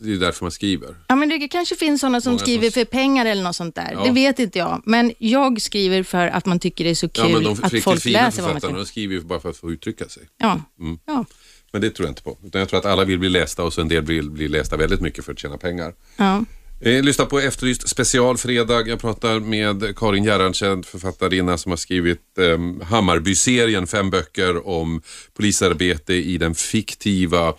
det 0.00 0.12
är 0.12 0.16
därför 0.16 0.44
man 0.44 0.50
skriver. 0.52 0.94
Ja, 1.06 1.16
men 1.16 1.28
det 1.28 1.48
kanske 1.48 1.76
finns 1.76 2.00
sådana 2.00 2.20
som 2.20 2.30
Många 2.30 2.38
som- 2.38 2.46
skriver 2.46 2.70
för 2.70 2.84
pengar 2.84 3.26
eller 3.26 3.42
något 3.42 3.56
sånt 3.56 3.74
där. 3.74 3.90
Ja. 3.92 4.04
Det 4.04 4.10
vet 4.12 4.38
inte 4.38 4.58
jag. 4.58 4.82
Men 4.86 5.12
jag 5.18 5.60
skriver 5.62 6.02
för 6.02 6.26
att 6.28 6.46
man 6.46 6.58
tycker 6.60 6.84
det 6.84 6.90
är 6.90 6.94
så 6.94 7.08
kul 7.08 7.24
Ja, 7.24 7.28
men 7.28 7.42
de 7.44 7.52
att 7.62 7.82
folk 7.82 8.02
fina 8.02 8.20
läser 8.24 8.42
vad 8.42 8.50
man 8.52 8.60
skriver. 8.60 8.78
de 8.78 8.86
skriver 8.86 9.14
ju 9.14 9.20
bara 9.20 9.40
för 9.40 9.50
att 9.50 9.56
få 9.56 9.72
uttrycka 9.72 10.08
sig. 10.08 10.22
Ja. 10.38 10.60
Mm. 10.80 10.98
Ja. 11.06 11.24
Men 11.72 11.80
det 11.82 11.90
tror 11.90 12.06
jag 12.06 12.10
inte 12.10 12.22
på. 12.22 12.38
Utan 12.44 12.58
jag 12.58 12.68
tror 12.68 12.78
att 12.80 12.86
alla 12.86 13.04
vill 13.04 13.18
bli 13.18 13.28
lästa 13.28 13.64
och 13.64 13.72
så 13.72 13.80
en 13.80 13.88
del 13.88 14.04
vill 14.04 14.30
bli 14.30 14.48
lästa 14.48 14.76
väldigt 14.76 15.00
mycket 15.00 15.24
för 15.24 15.32
att 15.32 15.38
tjäna 15.38 15.56
pengar. 15.58 15.94
Ja. 16.16 16.44
Eh, 16.80 17.02
lyssna 17.02 17.24
på 17.26 17.40
Efterlyst 17.40 17.88
specialfredag. 17.88 18.88
Jag 18.88 19.00
pratar 19.00 19.40
med 19.40 19.96
Karin 19.96 20.24
Gerhardsen, 20.24 20.82
författarinna 20.82 21.58
som 21.58 21.72
har 21.72 21.76
skrivit 21.76 22.20
eh, 22.38 22.86
Hammarby-serien, 22.86 23.86
fem 23.86 24.10
böcker 24.10 24.66
om 24.68 25.02
polisarbete 25.36 26.14
i 26.14 26.38
den 26.38 26.54
fiktiva 26.54 27.54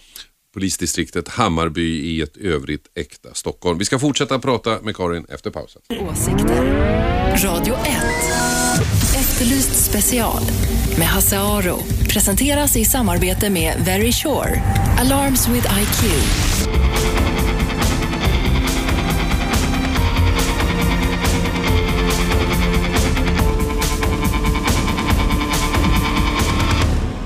polisdistriktet 0.60 1.28
Hammarby 1.28 2.02
i 2.02 2.22
ett 2.22 2.38
övrigt 2.38 2.88
äkta 2.96 3.34
Stockholm. 3.34 3.78
Vi 3.80 3.86
ska 3.86 4.00
fortsätta 4.00 4.40
prata 4.40 4.82
med 4.82 4.96
Karin 4.96 5.26
efter 5.30 5.52
pausen. 5.52 5.82
Åsikter. 6.12 6.66
Radio 7.44 7.74
1. 7.74 7.80
Efterlyst 9.16 9.86
special 9.86 10.42
med 10.98 11.08
Hasse 11.08 11.40
Aro. 11.40 11.80
Presenteras 12.10 12.78
i 12.78 12.86
samarbete 12.86 13.50
med 13.50 13.74
Very 13.86 14.12
Sure. 14.12 14.62
Alarms 15.00 15.48
with 15.48 15.68
IQ. 15.82 17.29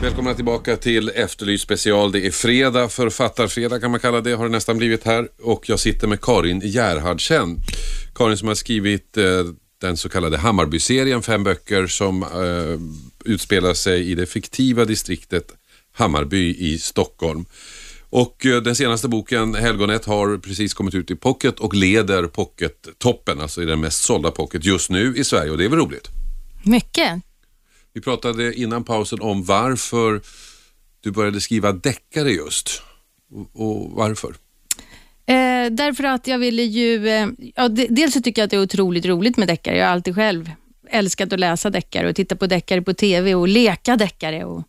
Välkomna 0.04 0.34
tillbaka 0.34 0.78
till 0.78 1.10
Efterlyst 1.10 1.64
special. 1.64 2.12
Det 2.12 2.28
är 2.28 2.32
fredag, 2.32 2.90
författarfredag 2.90 3.82
kan 3.82 3.92
man 3.92 4.00
kalla 4.00 4.22
det, 4.22 4.34
har 4.34 4.46
det 4.46 4.52
nästan 4.52 4.78
blivit 4.78 5.04
här. 5.04 5.28
Och 5.42 5.70
jag 5.70 5.80
sitter 5.80 6.08
med 6.08 6.22
Karin 6.22 6.62
Gerhardsen. 6.64 7.60
Karin 8.16 8.38
som 8.38 8.48
har 8.48 8.56
skrivit 8.56 9.18
eh, 9.18 9.24
den 9.82 9.98
så 9.98 10.10
kallade 10.10 10.38
Hammarby-serien, 10.38 11.22
fem 11.22 11.44
böcker 11.44 11.88
som 11.88 12.24
eh, 12.24 13.32
utspelar 13.32 13.74
sig 13.74 14.12
i 14.12 14.16
det 14.16 14.26
fiktiva 14.26 14.86
distriktet 14.86 15.52
Hammarby 15.94 16.56
i 16.60 16.78
Stockholm. 16.78 17.46
Och 18.10 18.46
eh, 18.46 18.62
den 18.62 18.76
senaste 18.76 19.08
boken, 19.08 19.56
Helgonet, 19.56 20.06
har 20.06 20.38
precis 20.38 20.74
kommit 20.74 20.94
ut 20.94 21.12
i 21.12 21.16
pocket 21.16 21.60
och 21.60 21.74
leder 21.74 22.28
pocket-toppen, 22.28 23.42
alltså 23.42 23.62
i 23.62 23.66
den 23.66 23.80
mest 23.80 24.04
sålda 24.04 24.32
pocket 24.32 24.66
just 24.66 24.90
nu 24.90 25.16
i 25.18 25.24
Sverige 25.24 25.52
och 25.52 25.58
det 25.58 25.66
är 25.66 25.70
väl 25.70 25.80
roligt? 25.80 26.10
Mycket. 26.64 27.22
Vi 27.94 28.02
pratade 28.02 28.54
innan 28.54 28.84
pausen 28.84 29.22
om 29.22 29.44
varför 29.44 30.22
du 31.02 31.12
började 31.12 31.42
skriva 31.42 31.72
deckare 31.72 32.30
just. 32.30 32.82
Och, 33.32 33.50
och 33.54 33.92
varför? 33.92 34.36
Eh, 35.26 35.72
därför 35.72 36.04
att 36.04 36.28
jag 36.28 36.40
ville 36.40 36.64
ju... 36.64 37.10
Eh, 37.10 37.28
ja, 37.56 37.68
de, 37.68 37.88
dels 37.88 38.14
så 38.14 38.22
tycker 38.22 38.42
jag 38.42 38.46
att 38.46 38.52
det 38.52 38.58
är 38.58 38.62
otroligt 38.62 39.06
roligt 39.06 39.38
med 39.38 39.48
deckare. 39.48 39.78
Jag 39.78 39.86
har 39.86 39.92
alltid 39.94 40.16
själv 40.16 40.52
älskat 40.90 41.34
att 41.34 41.40
läsa 41.40 41.70
deckare 41.70 42.10
och 42.10 42.16
titta 42.16 42.36
på 42.36 42.48
deckare 42.48 42.82
på 42.82 42.94
TV 42.94 43.36
och 43.36 43.48
leka 43.48 43.96
deckare 43.96 44.46
och 44.46 44.64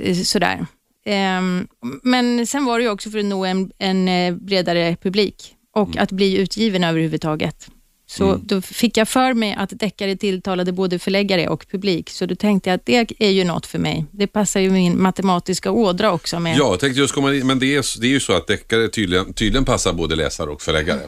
eh, 0.00 0.16
sådär. 0.16 0.66
Ehm, 1.04 1.68
men 2.02 2.46
sen 2.46 2.64
var 2.64 2.78
det 2.78 2.84
ju 2.84 2.90
också 2.90 3.10
för 3.10 3.18
att 3.18 3.24
nå 3.24 3.44
en, 3.44 3.72
en 3.78 4.08
eh, 4.08 4.34
bredare 4.34 4.96
publik 5.02 5.56
och 5.72 5.96
att 5.96 6.12
bli 6.12 6.38
utgiven 6.38 6.84
överhuvudtaget. 6.84 7.70
Så 8.12 8.40
då 8.44 8.60
fick 8.60 8.96
jag 8.96 9.08
för 9.08 9.34
mig 9.34 9.54
att 9.58 9.70
deckare 9.70 10.16
tilltalade 10.16 10.72
både 10.72 10.98
förläggare 10.98 11.48
och 11.48 11.66
publik, 11.70 12.10
så 12.10 12.26
då 12.26 12.34
tänkte 12.34 12.70
jag 12.70 12.74
att 12.74 12.86
det 12.86 13.12
är 13.18 13.30
ju 13.30 13.44
något 13.44 13.66
för 13.66 13.78
mig. 13.78 14.04
Det 14.10 14.26
passar 14.26 14.60
ju 14.60 14.70
min 14.70 15.02
matematiska 15.02 15.70
ådra 15.70 16.12
också 16.12 16.40
med. 16.40 16.56
Ja, 16.58 16.76
tänkte 16.76 17.00
just 17.00 17.14
komma 17.14 17.34
in, 17.34 17.46
men 17.46 17.58
det 17.58 17.76
är, 17.76 18.00
det 18.00 18.06
är 18.06 18.10
ju 18.10 18.20
så 18.20 18.32
att 18.32 18.46
deckare 18.46 18.88
tydligen, 18.88 19.32
tydligen 19.32 19.64
passar 19.64 19.92
både 19.92 20.16
läsare 20.16 20.50
och 20.50 20.62
förläggare. 20.62 21.00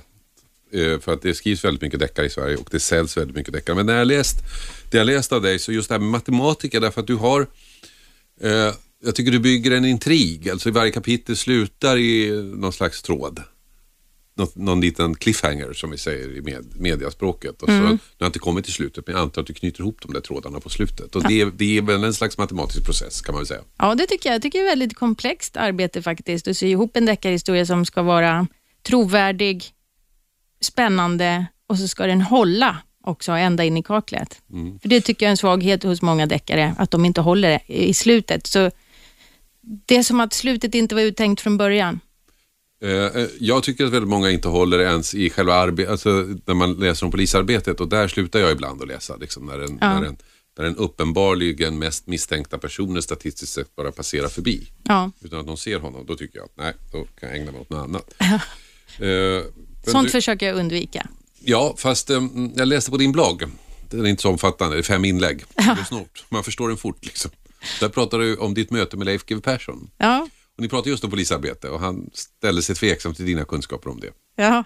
Eh, 0.72 1.00
för 1.00 1.12
att 1.12 1.22
det 1.22 1.34
skrivs 1.34 1.64
väldigt 1.64 1.82
mycket 1.82 2.00
deckare 2.00 2.26
i 2.26 2.30
Sverige 2.30 2.56
och 2.56 2.68
det 2.70 2.80
säljs 2.80 3.16
väldigt 3.16 3.36
mycket 3.36 3.52
deckare. 3.52 3.76
Men 3.76 3.86
när 3.86 3.96
jag 3.96 4.06
läst, 4.06 4.36
det 4.90 4.98
jag 4.98 5.06
läst 5.06 5.32
av 5.32 5.42
dig, 5.42 5.58
så 5.58 5.72
just 5.72 5.88
det 5.88 5.94
här 5.94 6.00
med 6.00 6.10
matematiker, 6.10 6.80
därför 6.80 7.00
att 7.00 7.06
du 7.06 7.14
har 7.14 7.40
eh, 8.40 8.74
jag 9.04 9.14
tycker 9.14 9.32
du 9.32 9.38
bygger 9.38 9.70
en 9.70 9.84
intrig, 9.84 10.48
alltså 10.48 10.70
varje 10.70 10.90
kapitel 10.90 11.36
slutar 11.36 11.96
i 11.98 12.30
någon 12.56 12.72
slags 12.72 13.02
tråd. 13.02 13.42
Något, 14.36 14.56
någon 14.56 14.80
liten 14.80 15.14
cliffhanger 15.14 15.72
som 15.72 15.90
vi 15.90 15.98
säger 15.98 16.36
i 16.36 16.42
med, 16.42 16.80
mediaspråket. 16.80 17.62
Och 17.62 17.68
så, 17.68 17.74
Mm. 17.74 17.84
Nu 17.84 17.90
har 17.90 17.98
jag 18.18 18.28
inte 18.28 18.38
kommit 18.38 18.64
till 18.64 18.74
slutet 18.74 19.06
men 19.06 19.16
jag 19.16 19.22
antar 19.22 19.40
att 19.40 19.46
du 19.46 19.54
knyter 19.54 19.80
ihop 19.80 19.98
de 20.02 20.12
där 20.12 20.20
trådarna 20.20 20.60
på 20.60 20.68
slutet. 20.68 21.16
Och 21.16 21.22
det, 21.28 21.44
det 21.44 21.78
är 21.78 21.82
väl 21.82 22.04
en 22.04 22.14
slags 22.14 22.38
matematisk 22.38 22.84
process 22.84 23.20
kan 23.20 23.32
man 23.34 23.40
väl 23.40 23.46
säga. 23.46 23.60
Ja, 23.78 23.94
det 23.94 24.06
tycker 24.06 24.28
jag. 24.28 24.34
Jag 24.34 24.42
tycker 24.42 24.58
det 24.58 24.64
är 24.64 24.66
ett 24.66 24.72
väldigt 24.72 24.98
komplext 24.98 25.56
arbete 25.56 26.02
faktiskt. 26.02 26.48
Att 26.48 26.56
sy 26.56 26.66
ihop 26.68 26.96
en 26.96 27.04
deckarhistoria 27.06 27.66
som 27.66 27.86
ska 27.86 28.02
vara 28.02 28.46
trovärdig, 28.82 29.64
spännande 30.60 31.46
och 31.66 31.78
så 31.78 31.88
ska 31.88 32.06
den 32.06 32.20
hålla 32.20 32.78
också 33.04 33.32
ända 33.32 33.64
in 33.64 33.76
i 33.76 33.82
kaklet. 33.82 34.42
För 34.82 34.88
Det 34.88 35.00
tycker 35.00 35.26
jag 35.26 35.28
är 35.28 35.30
en 35.30 35.36
svaghet 35.36 35.82
hos 35.82 36.02
många 36.02 36.26
deckare, 36.26 36.74
att 36.78 36.90
de 36.90 37.04
inte 37.04 37.20
håller 37.20 37.60
i 37.66 37.94
slutet. 37.94 38.46
Så 38.46 38.70
det 39.60 39.96
är 39.96 40.02
som 40.02 40.20
att 40.20 40.32
slutet 40.32 40.74
inte 40.74 40.94
var 40.94 41.02
uttänkt 41.02 41.40
från 41.42 41.56
början. 41.56 42.00
Eh, 42.82 42.90
eh, 42.90 43.28
Jag 43.40 43.62
tycker 43.62 43.84
att 43.84 43.92
väldigt 43.92 44.08
många 44.10 44.30
inte 44.30 44.48
håller 44.48 44.78
ens 44.78 45.14
i 45.14 45.30
själva 45.30 45.54
arbetet, 45.54 45.90
alltså 45.90 46.08
när 46.46 46.54
man 46.54 46.72
läser 46.74 47.06
om 47.06 47.10
polisarbetet 47.12 47.80
och 47.80 47.88
där 47.88 48.08
slutar 48.08 48.40
jag 48.40 48.52
ibland 48.52 48.82
att 48.82 48.88
läsa. 48.88 49.16
Liksom, 49.16 49.46
när, 49.46 49.58
den, 49.58 49.78
Ja. 49.80 49.94
när, 49.94 50.02
den, 50.02 50.16
när 50.58 50.64
den 50.64 50.76
uppenbarligen 50.76 51.78
mest 51.78 52.06
misstänkta 52.06 52.58
personen 52.58 53.02
statistiskt 53.02 53.52
sett 53.52 53.76
bara 53.76 53.92
passerar 53.92 54.28
förbi. 54.28 54.70
Ja. 54.84 55.10
Utan 55.20 55.40
att 55.40 55.46
någon 55.46 55.56
ser 55.58 55.78
honom, 55.78 56.06
då 56.06 56.16
tycker 56.16 56.38
jag 56.38 56.44
att 56.44 56.56
nej, 56.56 56.72
då 56.92 57.04
kan 57.20 57.28
jag 57.28 57.38
ägna 57.38 57.52
mig 57.52 57.60
åt 57.60 57.70
något 57.70 57.84
annat. 57.84 58.14
Men 58.98 59.42
Sånt 59.92 60.06
du, 60.08 60.10
försöker 60.10 60.46
jag 60.46 60.56
undvika. 60.56 61.06
Ja, 61.40 61.74
fast 61.78 62.10
eh, 62.10 62.22
jag 62.56 62.68
läste 62.68 62.90
på 62.90 62.96
din 62.96 63.12
blogg. 63.12 63.44
Den 63.90 64.06
är 64.06 64.10
inte 64.10 64.22
så 64.22 64.30
omfattande, 64.30 64.76
det 64.76 64.80
är 64.80 64.82
fem 64.82 65.04
inlägg. 65.04 65.44
Det 65.56 65.62
är 65.62 65.84
snort. 65.84 66.24
Man 66.28 66.44
förstår 66.44 66.68
den 66.68 66.76
fort. 66.76 67.04
Liksom. 67.04 67.30
Där 67.80 67.88
pratar 67.88 68.18
du 68.18 68.36
om 68.36 68.54
ditt 68.54 68.70
möte 68.70 68.96
med 68.96 69.04
Leif 69.04 69.24
GW 69.26 69.40
Persson. 69.40 69.90
Ja, 69.98 70.28
Och 70.56 70.62
ni 70.62 70.68
pratade 70.68 70.90
just 70.90 71.04
om 71.04 71.10
polisarbete 71.10 71.68
och 71.68 71.80
han 71.80 72.10
ställde 72.12 72.62
sig 72.62 72.74
tveksam 72.76 73.14
till 73.14 73.26
dina 73.26 73.44
kunskaper 73.44 73.90
om 73.90 74.00
det. 74.00 74.10
Ja, 74.36 74.64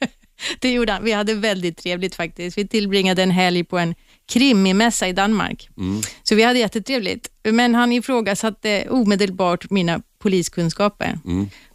det 0.60 0.72
gjorde 0.72 0.92
han. 0.92 1.04
Vi 1.04 1.12
hade 1.12 1.34
väldigt 1.34 1.76
trevligt 1.76 2.14
faktiskt. 2.14 2.58
Vi 2.58 2.68
tillbringade 2.68 3.22
en 3.22 3.30
helg 3.30 3.64
på 3.64 3.78
en 3.78 3.94
krimimässa 4.26 5.08
i 5.08 5.12
Danmark. 5.12 5.68
Så 6.22 6.34
vi 6.34 6.42
hade 6.42 6.58
jättetrevligt. 6.58 7.30
Men 7.42 7.74
han 7.74 7.92
ifrågasatte 7.92 8.86
omedelbart 8.90 9.70
mina 9.70 10.02
poliskunskaper. 10.18 11.18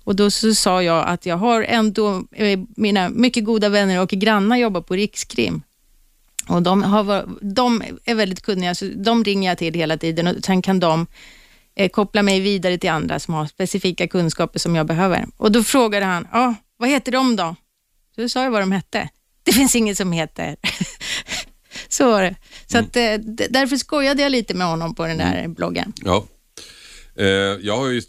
Och 0.03 0.15
Då 0.15 0.31
så 0.31 0.55
sa 0.55 0.83
jag 0.83 1.07
att 1.07 1.25
jag 1.25 1.37
har 1.37 1.63
ändå, 1.63 2.23
eh, 2.31 2.59
mina 2.77 3.09
mycket 3.09 3.45
goda 3.45 3.69
vänner 3.69 4.01
och 4.01 4.09
grannar 4.09 4.57
jobbar 4.57 4.81
på 4.81 4.93
Rikskrim. 4.93 5.61
Och 6.47 6.61
de, 6.61 6.83
har, 6.83 7.29
de 7.41 7.83
är 8.05 8.15
väldigt 8.15 8.41
kunniga, 8.41 8.75
så 8.75 8.85
de 8.95 9.23
ringer 9.23 9.49
jag 9.49 9.57
till 9.57 9.73
hela 9.73 9.97
tiden 9.97 10.27
och 10.27 10.35
sen 10.45 10.61
kan 10.61 10.79
de 10.79 11.07
eh, 11.79 11.89
koppla 11.89 12.23
mig 12.23 12.39
vidare 12.39 12.77
till 12.77 12.89
andra 12.89 13.19
som 13.19 13.33
har 13.33 13.47
specifika 13.47 14.07
kunskaper 14.07 14.59
som 14.59 14.75
jag 14.75 14.87
behöver. 14.87 15.25
Och 15.37 15.51
Då 15.51 15.63
frågade 15.63 16.05
han, 16.05 16.27
ah, 16.31 16.53
vad 16.77 16.89
heter 16.89 17.11
de 17.11 17.35
då? 17.35 17.55
Så 18.15 18.21
då 18.21 18.29
sa 18.29 18.43
jag 18.43 18.51
vad 18.51 18.61
de 18.61 18.71
hette. 18.71 19.09
Det 19.43 19.51
finns 19.51 19.75
inget 19.75 19.97
som 19.97 20.11
heter. 20.11 20.55
Så 21.89 22.11
var 22.11 22.23
det. 22.23 22.35
Så 22.67 22.77
att, 22.77 22.95
eh, 22.95 23.13
därför 23.49 23.77
skojade 23.77 24.21
jag 24.21 24.31
lite 24.31 24.53
med 24.53 24.67
honom 24.67 24.95
på 24.95 25.05
den 25.05 25.17
där 25.17 25.47
bloggen. 25.47 25.93
Ja. 26.03 26.25
Eh, 27.15 27.25
jag 27.61 27.77
har 27.77 27.87
ju 27.87 28.01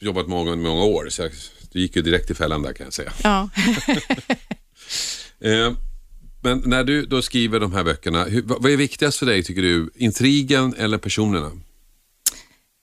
jobbat 0.00 0.26
många, 0.26 0.56
många 0.56 0.84
år 0.84 1.08
så 1.10 1.22
jag, 1.22 1.30
du 1.72 1.80
gick 1.80 1.96
ju 1.96 2.02
direkt 2.02 2.30
i 2.30 2.34
fällan 2.34 2.62
där 2.62 2.72
kan 2.72 2.84
jag 2.86 2.92
säga. 2.92 3.12
Ja. 3.22 3.48
Eh, 5.40 5.72
men 6.42 6.62
när 6.66 6.84
du 6.84 7.06
då 7.06 7.22
skriver 7.22 7.60
de 7.60 7.72
här 7.72 7.84
böckerna, 7.84 8.24
hur, 8.24 8.42
vad 8.42 8.72
är 8.72 8.76
viktigast 8.76 9.18
för 9.18 9.26
dig 9.26 9.42
tycker 9.42 9.62
du? 9.62 9.90
Intrigen 9.94 10.74
eller 10.74 10.98
personerna? 10.98 11.50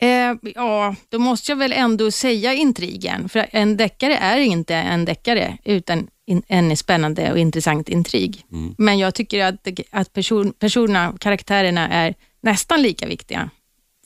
Eh, 0.03 0.51
ja, 0.55 0.95
då 1.09 1.19
måste 1.19 1.51
jag 1.51 1.57
väl 1.57 1.73
ändå 1.73 2.11
säga 2.11 2.53
intrigen. 2.53 3.29
För 3.29 3.45
en 3.51 3.77
deckare 3.77 4.17
är 4.17 4.37
inte 4.37 4.75
en 4.75 5.05
deckare 5.05 5.57
utan 5.65 6.07
in, 6.25 6.43
en 6.47 6.77
spännande 6.77 7.31
och 7.31 7.37
intressant 7.39 7.89
intrig. 7.89 8.45
Men 8.77 8.97
jag 8.99 9.15
tycker 9.15 9.45
att, 9.45 9.67
att 9.91 10.13
person, 10.13 10.53
personerna, 10.59 11.13
karaktärerna 11.19 11.89
är 11.89 12.13
nästan 12.41 12.81
lika 12.81 13.07
viktiga. 13.07 13.49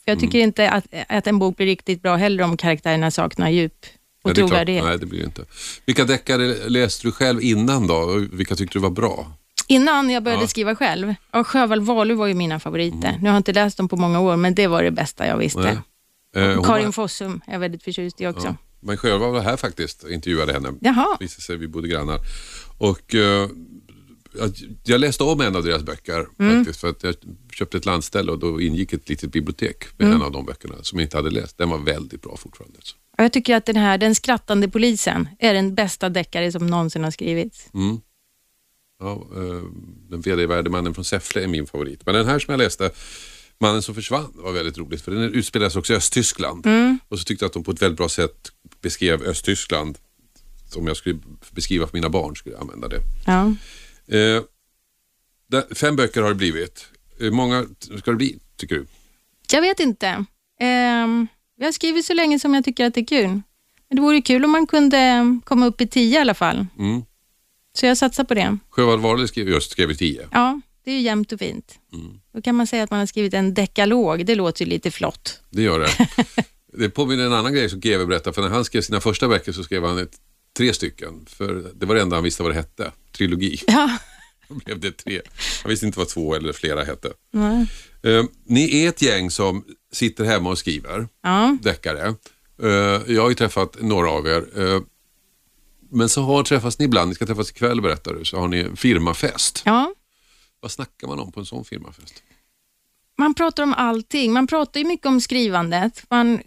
För 0.04 0.12
Jag 0.12 0.20
tycker 0.20 0.38
inte 0.38 0.70
att, 0.70 0.84
att 1.08 1.26
en 1.26 1.38
bok 1.38 1.56
blir 1.56 1.66
riktigt 1.66 2.02
bra 2.02 2.16
heller 2.16 2.44
om 2.44 2.56
karaktärerna 2.56 3.10
saknar 3.10 3.48
djup 3.50 3.86
och 4.24 4.30
Ja, 4.30 4.34
trovärdighet. 4.34 4.84
Nej, 4.84 4.98
det 4.98 5.06
blir 5.06 5.18
det 5.20 5.24
inte. 5.26 5.44
Vilka 5.86 6.04
deckare 6.04 6.68
läste 6.68 7.06
du 7.06 7.12
själv 7.12 7.42
innan 7.42 7.86
då? 7.86 8.26
Vilka 8.32 8.54
tyckte 8.56 8.78
du 8.78 8.82
var 8.82 8.90
bra? 8.90 9.32
Innan 9.70 10.10
jag 10.10 10.22
började 10.22 10.42
Ja. 10.42 10.48
skriva 10.48 10.74
själv, 10.76 11.14
ja, 11.32 11.44
Sjöwall 11.44 11.80
Wahlöö 11.80 12.16
var 12.16 12.26
ju 12.26 12.34
mina 12.34 12.60
favoriter. 12.60 13.12
Nu 13.20 13.28
har 13.28 13.34
jag 13.34 13.40
inte 13.40 13.52
läst 13.52 13.76
dem 13.76 13.88
på 13.88 13.96
många 13.96 14.20
år, 14.20 14.36
men 14.36 14.54
det 14.54 14.66
var 14.66 14.82
det 14.82 14.90
bästa 14.90 15.26
jag 15.26 15.36
visste. 15.36 15.60
Nej. 15.60 15.76
Eh, 16.38 16.62
Karin 16.62 16.84
var- 16.84 16.92
Fossum 16.92 17.40
är 17.46 17.52
jag 17.52 17.60
väldigt 17.60 17.82
förtjust 17.82 18.20
i 18.20 18.26
också. 18.26 18.46
Ja. 18.46 18.56
Men 18.80 18.96
Sjöwall 18.96 19.32
var 19.32 19.40
här 19.40 19.56
faktiskt 19.56 20.02
och 20.04 20.10
intervjuade 20.10 20.52
henne. 20.52 20.72
Jaha. 20.80 21.16
Visade 21.20 21.42
sig, 21.42 21.56
vi 21.56 21.68
bodde 21.68 21.88
grannar. 21.88 22.18
Och 22.78 23.14
eh, 23.14 23.48
jag- 24.84 25.00
läste 25.00 25.24
om 25.24 25.40
en 25.40 25.56
av 25.56 25.64
deras 25.64 25.82
böcker 25.82 26.26
Mm. 26.38 26.58
faktiskt. 26.58 26.80
För 26.80 26.88
att 26.88 27.02
jag 27.02 27.14
köpte 27.52 27.76
ett 27.76 27.86
landställe 27.86 28.32
och 28.32 28.38
då 28.38 28.60
ingick 28.60 28.92
ett 28.92 29.08
litet 29.08 29.32
bibliotek 29.32 29.84
med 29.98 30.06
Mm. 30.06 30.16
en 30.20 30.26
av 30.26 30.32
de 30.32 30.46
böckerna 30.46 30.74
som 30.82 30.98
jag 30.98 31.06
inte 31.06 31.16
hade 31.16 31.30
läst. 31.30 31.58
Den 31.58 31.70
var 31.70 31.78
väldigt 31.78 32.22
bra 32.22 32.36
fortfarande. 32.36 32.76
alltså. 32.78 32.96
Jag 33.16 33.32
tycker 33.32 33.56
att 33.56 33.66
den 33.66 33.76
här, 33.76 33.98
Den 33.98 34.14
skrattande 34.14 34.68
polisen, 34.68 35.28
är 35.38 35.54
den 35.54 35.74
bästa 35.74 36.08
deckare 36.08 36.52
som 36.52 36.66
någonsin 36.66 37.04
har 37.04 37.10
skrivits. 37.10 37.66
Mm. 37.74 38.00
Ja, 39.00 39.12
eh, 39.36 39.62
den 40.10 40.20
vedervärde 40.20 40.70
mannen 40.70 40.94
från 40.94 41.04
Säffle 41.04 41.42
är 41.42 41.46
min 41.48 41.66
favorit. 41.66 42.06
Men 42.06 42.14
den 42.14 42.26
här 42.26 42.38
som 42.38 42.52
jag 42.52 42.58
läste, 42.58 42.90
Mannen 43.60 43.82
som 43.82 43.94
försvann, 43.94 44.32
var 44.34 44.52
väldigt 44.52 44.78
roligt. 44.78 45.02
För 45.02 45.12
den 45.12 45.34
utspelas 45.34 45.76
också 45.76 45.92
i 45.92 45.96
Östtyskland. 45.96 46.66
Och 47.08 47.18
så 47.18 47.24
tyckte 47.24 47.44
jag 47.44 47.48
att 47.48 47.52
de 47.52 47.64
på 47.64 47.70
ett 47.70 47.82
väldigt 47.82 47.96
bra 47.98 48.08
sätt 48.08 48.52
beskrev 48.80 49.22
Östtyskland. 49.22 49.98
Om 50.76 50.86
jag 50.86 50.96
skulle 50.96 51.18
beskriva 51.50 51.86
för 51.86 51.96
mina 51.96 52.08
barn 52.10 52.36
skulle 52.36 52.54
jag 52.54 52.62
använda 52.62 52.88
det. 52.88 53.00
Ja. 53.26 53.46
Eh, 54.16 54.42
där- 55.50 55.74
fem 55.74 55.96
böcker 55.96 56.22
har 56.22 56.28
det 56.28 56.34
blivit. 56.34 56.86
Hur 57.18 57.30
många 57.30 57.66
ska 57.98 58.10
det 58.10 58.16
bli, 58.16 58.38
tycker 58.56 58.74
du? 58.74 58.86
Jag 59.52 59.60
vet 59.60 59.80
inte. 59.80 60.24
Ehm, 60.60 61.26
jag 61.56 61.66
har 61.66 61.72
skrivit 61.72 62.04
så 62.06 62.14
länge 62.14 62.38
som 62.38 62.54
jag 62.54 62.64
tycker 62.64 62.86
att 62.86 62.94
det 62.94 63.00
är 63.00 63.06
kul. 63.06 63.28
Men 63.88 63.96
det 63.96 64.00
vore 64.02 64.20
kul 64.20 64.44
om 64.44 64.50
man 64.50 64.66
kunde 64.66 65.24
komma 65.44 65.66
upp 65.66 65.80
i 65.80 65.86
tio 65.86 66.18
i 66.18 66.20
alla 66.20 66.34
fall. 66.34 66.66
Mm. 66.78 67.02
Så 67.72 67.86
jag 67.86 67.98
satsar 67.98 68.24
på 68.24 68.34
det. 68.34 68.58
Sjöwall 68.70 69.00
Wahlöö 69.00 69.26
skrev 69.26 69.48
just 69.48 69.70
skrev 69.70 69.94
tio. 69.94 70.28
Ja, 70.32 70.60
det 70.88 70.92
är 70.92 70.96
ju 70.96 71.02
jämnt 71.02 71.32
och 71.32 71.38
fint. 71.38 71.78
Då 72.34 72.42
kan 72.42 72.54
man 72.54 72.66
säga 72.66 72.82
att 72.82 72.90
man 72.90 72.98
har 72.98 73.06
skrivit 73.06 73.34
en 73.34 73.54
dekalog. 73.54 74.26
Det 74.26 74.34
låter 74.34 74.64
ju 74.64 74.68
lite 74.70 74.90
flott. 74.90 75.40
Det 75.50 75.62
gör 75.62 75.80
det. 75.80 76.08
det 76.78 76.90
påminner 76.90 77.26
en 77.26 77.32
annan 77.32 77.52
grej 77.52 77.70
som 77.70 77.80
GW 77.80 78.06
berättade. 78.06 78.34
För 78.34 78.42
när 78.42 78.48
han 78.48 78.64
skrev 78.64 78.82
sina 78.82 79.00
första 79.00 79.28
böcker 79.28 79.52
så 79.52 79.62
skrev 79.64 79.84
han 79.84 79.98
ett, 79.98 80.16
tre 80.56 80.72
stycken. 80.74 81.26
För 81.28 81.72
det 81.74 81.86
var 81.86 81.94
det 81.94 82.00
enda 82.02 82.16
han 82.16 82.24
visste 82.24 82.42
vad 82.42 82.52
det 82.52 82.56
hette. 82.56 82.92
Trilogi. 83.12 83.60
Ja. 83.66 83.98
Då 84.48 84.54
blev 84.54 84.80
det 84.80 84.92
tre. 84.92 85.20
Han 85.62 85.70
visste 85.70 85.86
inte 85.86 85.98
vad 85.98 86.08
två 86.08 86.34
eller 86.34 86.52
flera 86.52 86.84
hette. 86.84 87.12
Nej. 87.32 87.66
Eh, 88.02 88.24
ni 88.46 88.84
är 88.84 88.88
ett 88.88 89.02
gäng 89.02 89.30
som 89.30 89.64
sitter 89.92 90.24
hemma 90.24 90.50
och 90.50 90.58
skriver 90.58 91.08
Ja. 91.22 91.56
deckare. 91.62 92.14
Eh, 92.62 92.68
jag 93.14 93.22
har 93.22 93.28
ju 93.28 93.34
träffat 93.34 93.76
några 93.80 94.10
av 94.10 94.26
er. 94.26 94.44
Eh, 94.56 94.80
men 95.90 96.08
så 96.08 96.22
har 96.22 96.42
träffas 96.42 96.78
ni 96.78 96.84
ibland, 96.84 97.08
ni 97.08 97.14
ska 97.14 97.26
träffas 97.26 97.50
ikväll 97.50 97.80
berättar 97.80 98.14
du, 98.14 98.24
så 98.24 98.38
har 98.38 98.48
ni 98.48 98.66
firmafest. 98.76 99.62
ja. 99.64 99.94
Vad 100.60 100.70
snackar 100.70 101.08
man 101.08 101.18
om 101.18 101.32
på 101.32 101.40
en 101.40 101.46
sån 101.46 101.64
firmafest? 101.64 102.22
Man 103.18 103.34
pratar 103.34 103.62
om 103.62 103.74
allting. 103.74 104.32
Man 104.32 104.46
pratar 104.46 104.80
ju 104.80 104.86
mycket 104.86 105.06
om 105.06 105.20
skrivandet. 105.20 106.04
Man 106.10 106.42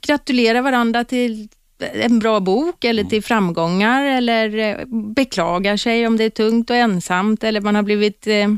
gratulerar 0.00 0.62
varandra 0.62 1.04
till 1.04 1.48
en 1.80 2.18
bra 2.18 2.40
bok 2.40 2.84
eller 2.84 3.04
till 3.04 3.22
framgångar 3.22 4.04
eller 4.04 4.58
eh, 4.58 4.86
beklagar 5.14 5.76
sig 5.76 6.06
om 6.06 6.16
det 6.16 6.24
är 6.24 6.30
tungt 6.30 6.70
och 6.70 6.76
ensamt 6.76 7.44
eller 7.44 7.60
man 7.60 7.74
har 7.74 7.82
blivit 7.82 8.26
eh, 8.26 8.50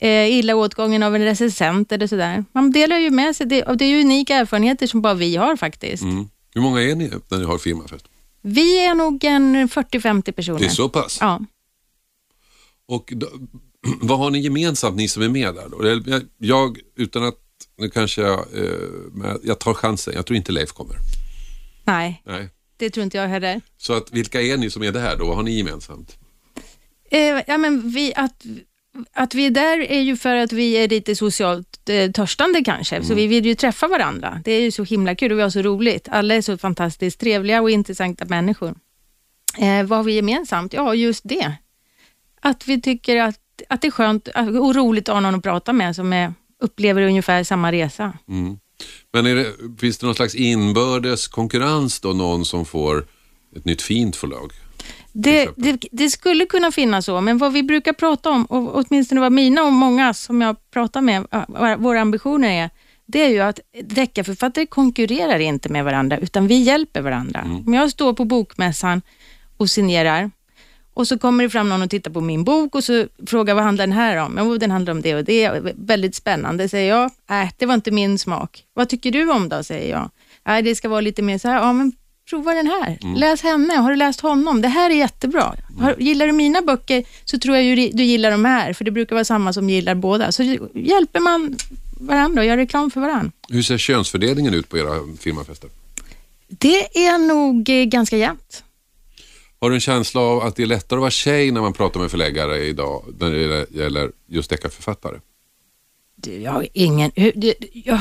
eh, 0.00 0.30
illa 0.32 0.56
åtgången 0.56 1.02
av 1.02 1.14
en 1.14 1.24
recensent 1.24 1.92
eller 1.92 2.06
sådär. 2.06 2.44
Man 2.52 2.70
delar 2.70 2.98
ju 2.98 3.10
med 3.10 3.36
sig 3.36 3.46
det, 3.46 3.64
det 3.78 3.84
är 3.84 3.88
ju 3.88 4.00
unika 4.00 4.36
erfarenheter 4.36 4.86
som 4.86 5.02
bara 5.02 5.14
vi 5.14 5.36
har 5.36 5.56
faktiskt. 5.56 6.02
Mm. 6.02 6.28
Hur 6.54 6.60
många 6.60 6.82
är 6.82 6.94
ni 6.94 7.10
när 7.28 7.38
ni 7.38 7.44
har 7.44 7.58
firmafest? 7.58 8.08
Vi 8.40 8.86
är 8.86 8.94
nog 8.94 9.24
en 9.24 9.68
40-50 9.68 10.32
personer. 10.32 10.58
Det 10.58 10.64
är 10.64 10.68
så 10.68 10.88
pass? 10.88 11.18
Ja. 11.20 11.40
Och 12.86 13.12
vad 14.00 14.18
har 14.18 14.30
ni 14.30 14.38
gemensamt, 14.38 14.96
ni 14.96 15.08
som 15.08 15.22
är 15.22 15.28
med 15.28 15.54
där? 15.54 15.68
Då? 15.68 16.02
Jag, 16.10 16.22
jag 16.38 16.78
utan 16.96 17.24
att, 17.24 17.38
nu 17.78 17.90
kanske 17.90 18.22
jag, 18.22 18.38
eh, 18.38 19.36
jag 19.42 19.58
tar 19.58 19.74
chansen, 19.74 20.14
jag 20.14 20.26
tror 20.26 20.36
inte 20.36 20.52
Leif 20.52 20.72
kommer. 20.72 20.96
Nej, 21.84 22.22
Nej. 22.26 22.48
det 22.76 22.90
tror 22.90 23.04
inte 23.04 23.16
jag 23.16 23.28
heller. 23.28 23.60
Så 23.76 23.92
att, 23.92 24.12
vilka 24.12 24.42
är 24.42 24.56
ni 24.56 24.70
som 24.70 24.82
är 24.82 24.92
där 24.92 25.16
då? 25.16 25.26
Vad 25.26 25.36
har 25.36 25.42
ni 25.42 25.58
gemensamt? 25.58 26.18
Eh, 27.10 27.42
ja, 27.46 27.58
men 27.58 27.90
vi, 27.90 28.12
att, 28.16 28.44
att 29.12 29.34
vi 29.34 29.46
är 29.46 29.50
där 29.50 29.78
är 29.78 30.00
ju 30.00 30.16
för 30.16 30.36
att 30.36 30.52
vi 30.52 30.72
är 30.72 30.88
lite 30.88 31.16
socialt 31.16 31.88
eh, 31.88 32.10
törstande 32.10 32.64
kanske, 32.64 33.04
så 33.04 33.14
vi 33.14 33.26
vill 33.26 33.46
ju 33.46 33.54
träffa 33.54 33.88
varandra. 33.88 34.40
Det 34.44 34.52
är 34.52 34.60
ju 34.60 34.70
så 34.70 34.84
himla 34.84 35.14
kul 35.14 35.32
och 35.32 35.38
vi 35.38 35.42
har 35.42 35.50
så 35.50 35.62
roligt. 35.62 36.08
Alla 36.10 36.34
är 36.34 36.42
så 36.42 36.58
fantastiskt 36.58 37.20
trevliga 37.20 37.62
och 37.62 37.70
intressanta 37.70 38.24
människor. 38.24 38.74
Eh, 39.58 39.84
vad 39.84 39.98
har 39.98 40.02
vi 40.02 40.12
gemensamt? 40.12 40.72
Ja, 40.72 40.94
just 40.94 41.28
det. 41.28 41.56
Att 42.40 42.68
vi 42.68 42.80
tycker 42.80 43.16
att, 43.16 43.38
att 43.68 43.80
det 43.80 43.86
är 43.86 43.90
skönt 43.90 44.28
och 44.60 44.74
roligt 44.74 45.08
att 45.08 45.14
ha 45.14 45.20
någon 45.20 45.34
att 45.34 45.42
prata 45.42 45.72
med 45.72 45.96
som 45.96 46.12
är, 46.12 46.34
upplever 46.62 47.02
ungefär 47.02 47.44
samma 47.44 47.72
resa. 47.72 48.12
Mm. 48.28 48.58
Men 49.12 49.26
är 49.26 49.34
det, 49.34 49.46
finns 49.80 49.98
det 49.98 50.06
någon 50.06 50.14
slags 50.14 50.34
inbördes 50.34 51.28
konkurrens 51.28 52.00
då, 52.00 52.12
någon 52.12 52.44
som 52.44 52.64
får 52.64 53.06
ett 53.56 53.64
nytt 53.64 53.82
fint 53.82 54.16
förlag? 54.16 54.52
Det, 55.12 55.50
det, 55.56 55.84
det 55.92 56.10
skulle 56.10 56.46
kunna 56.46 56.72
finnas 56.72 57.04
så, 57.04 57.20
men 57.20 57.38
vad 57.38 57.52
vi 57.52 57.62
brukar 57.62 57.92
prata 57.92 58.30
om, 58.30 58.44
och 58.44 58.76
åtminstone 58.76 59.20
vad 59.20 59.32
mina 59.32 59.62
och 59.62 59.72
många 59.72 60.14
som 60.14 60.40
jag 60.40 60.56
pratar 60.70 61.00
med, 61.00 61.26
våra 61.78 62.00
ambitioner 62.00 62.50
är, 62.50 62.70
det 63.06 63.24
är 63.24 63.28
ju 63.28 63.40
att 63.40 63.60
deckarförfattare 63.84 64.66
konkurrerar 64.66 65.38
inte 65.38 65.68
med 65.68 65.84
varandra, 65.84 66.18
utan 66.18 66.46
vi 66.46 66.54
hjälper 66.54 67.00
varandra. 67.00 67.62
Om 67.66 67.74
jag 67.74 67.90
står 67.90 68.12
på 68.12 68.24
bokmässan 68.24 69.02
och 69.56 69.70
signerar, 69.70 70.30
och 70.94 71.08
så 71.08 71.18
kommer 71.18 71.44
det 71.44 71.50
fram 71.50 71.68
någon 71.68 71.82
och 71.82 71.90
tittar 71.90 72.10
på 72.10 72.20
min 72.20 72.44
bok 72.44 72.74
och 72.74 72.84
så 72.84 73.06
frågar 73.26 73.54
vad 73.54 73.64
handlar 73.64 73.86
den 73.86 73.96
här 73.96 74.16
om? 74.16 74.36
Jo, 74.38 74.58
den 74.58 74.70
handlar 74.70 74.92
om 74.92 75.02
det 75.02 75.14
och 75.14 75.24
det. 75.24 75.62
Väldigt 75.76 76.14
spännande, 76.14 76.68
säger 76.68 76.94
jag. 76.94 77.10
Äh, 77.42 77.48
det 77.58 77.66
var 77.66 77.74
inte 77.74 77.90
min 77.90 78.18
smak. 78.18 78.64
Vad 78.74 78.88
tycker 78.88 79.10
du 79.10 79.30
om 79.30 79.48
då, 79.48 79.62
säger 79.62 79.90
jag. 79.90 80.10
Äh, 80.58 80.64
det 80.64 80.74
ska 80.74 80.88
vara 80.88 81.00
lite 81.00 81.22
mer 81.22 81.38
så 81.38 81.48
här, 81.48 81.56
ja 81.56 81.72
men 81.72 81.92
prova 82.30 82.54
den 82.54 82.66
här. 82.66 82.98
Läs 83.16 83.42
henne, 83.42 83.74
har 83.74 83.90
du 83.90 83.96
läst 83.96 84.20
honom? 84.20 84.62
Det 84.62 84.68
här 84.68 84.90
är 84.90 84.94
jättebra. 84.94 85.54
Har, 85.78 85.96
gillar 85.98 86.26
du 86.26 86.32
mina 86.32 86.62
böcker 86.62 87.04
så 87.24 87.38
tror 87.38 87.56
jag 87.56 87.64
ju 87.64 87.90
du 87.92 88.04
gillar 88.04 88.30
de 88.30 88.44
här, 88.44 88.72
för 88.72 88.84
det 88.84 88.90
brukar 88.90 89.16
vara 89.16 89.24
samma 89.24 89.52
som 89.52 89.70
gillar 89.70 89.94
båda. 89.94 90.32
Så 90.32 90.42
hjälper 90.74 91.20
man 91.20 91.56
varandra 92.00 92.40
och 92.40 92.46
gör 92.46 92.56
reklam 92.56 92.90
för 92.90 93.00
varandra. 93.00 93.32
Hur 93.48 93.62
ser 93.62 93.78
könsfördelningen 93.78 94.54
ut 94.54 94.68
på 94.68 94.78
era 94.78 94.90
firmafester? 95.20 95.70
Det 96.48 97.06
är 97.06 97.18
nog 97.18 97.68
eh, 97.68 97.84
ganska 97.84 98.16
jämnt. 98.16 98.64
Har 99.62 99.70
du 99.70 99.74
en 99.76 99.80
känsla 99.80 100.20
av 100.20 100.42
att 100.42 100.56
det 100.56 100.62
är 100.62 100.66
lättare 100.66 100.96
att 100.96 101.00
vara 101.00 101.10
tjej 101.10 101.50
när 101.50 101.60
man 101.60 101.72
pratar 101.72 102.00
med 102.00 102.10
förläggare 102.10 102.58
idag 102.64 103.04
när 103.20 103.30
det 103.30 103.66
gäller 103.70 104.10
just 104.26 104.50
deckarförfattare? 104.50 105.20
Jag 106.42 106.52
har 106.52 106.66
ingen... 106.72 107.10
det- 107.14 107.54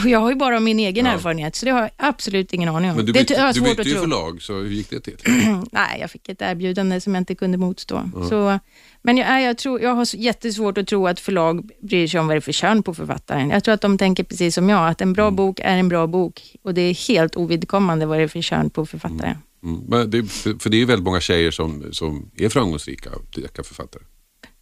Jag, 0.05 0.19
har 0.19 0.29
ju 0.29 0.35
bara 0.35 0.59
min 0.59 0.79
egen 0.79 1.05
erfarenhet, 1.05 1.55
så 1.55 1.65
det 1.65 1.71
har 1.71 1.81
jag 1.81 1.89
absolut 1.97 2.53
ingen 2.53 2.69
aning 2.69 2.89
om. 2.91 2.97
Men 2.97 3.05
du 3.05 3.11
det 3.11 3.19
bytte, 3.19 3.33
jag 3.33 3.53
du 3.53 3.61
bytte 3.61 3.89
ju 3.89 3.95
förlag, 3.95 4.41
så 4.41 4.53
hur 4.53 4.69
gick 4.69 4.89
det 4.89 4.99
till? 4.99 5.17
Nej, 5.71 5.99
jag 6.01 6.11
fick 6.11 6.29
ett 6.29 6.41
erbjudande 6.41 7.01
som 7.01 7.15
jag 7.15 7.21
inte 7.21 7.35
kunde 7.35 7.57
motstå. 7.57 8.09
Så, 8.29 8.59
men 9.01 9.17
jag, 9.17 9.41
jag, 9.41 9.57
tror, 9.57 9.81
jag 9.81 9.95
har 9.95 10.15
jättesvårt 10.15 10.77
att 10.77 10.87
tro 10.87 11.07
att 11.07 11.19
förlag 11.19 11.69
bryr 11.81 12.07
sig 12.07 12.19
om 12.19 12.27
vad 12.27 12.35
det 12.35 12.39
är 12.39 12.41
för 12.41 12.51
kön 12.51 12.83
på 12.83 12.93
författaren. 12.93 13.49
Jag 13.49 13.63
tror 13.63 13.73
att 13.73 13.81
de 13.81 13.97
tänker 13.97 14.23
precis 14.23 14.55
som 14.55 14.69
jag, 14.69 14.87
att 14.89 15.01
en 15.01 15.13
bra 15.13 15.31
bok 15.31 15.59
är 15.59 15.77
en 15.77 15.89
bra 15.89 16.07
bok 16.07 16.55
och 16.63 16.73
det 16.73 16.81
är 16.81 17.07
helt 17.07 17.35
ovidkommande 17.35 18.05
vad 18.05 18.17
det 18.17 18.23
är 18.23 18.27
för 18.27 18.41
kön 18.41 18.69
på 18.69 18.85
författaren. 18.85 19.21
Mm. 19.23 19.37
Men 19.61 20.09
det, 20.09 20.23
för 20.27 20.69
det 20.69 20.77
är 20.77 20.79
ju 20.79 20.85
väldigt 20.85 21.05
många 21.05 21.21
tjejer 21.21 21.51
som, 21.51 21.93
som 21.93 22.31
är 22.37 22.49
framgångsrika 22.49 23.09
deckarförfattare. 23.35 24.03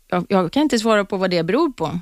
Jag, 0.07 0.25
jag 0.29 0.51
kan 0.51 0.63
inte 0.63 0.79
svara 0.79 1.05
på 1.05 1.17
vad 1.17 1.31
det 1.31 1.43
beror 1.43 1.71
på. 1.71 1.99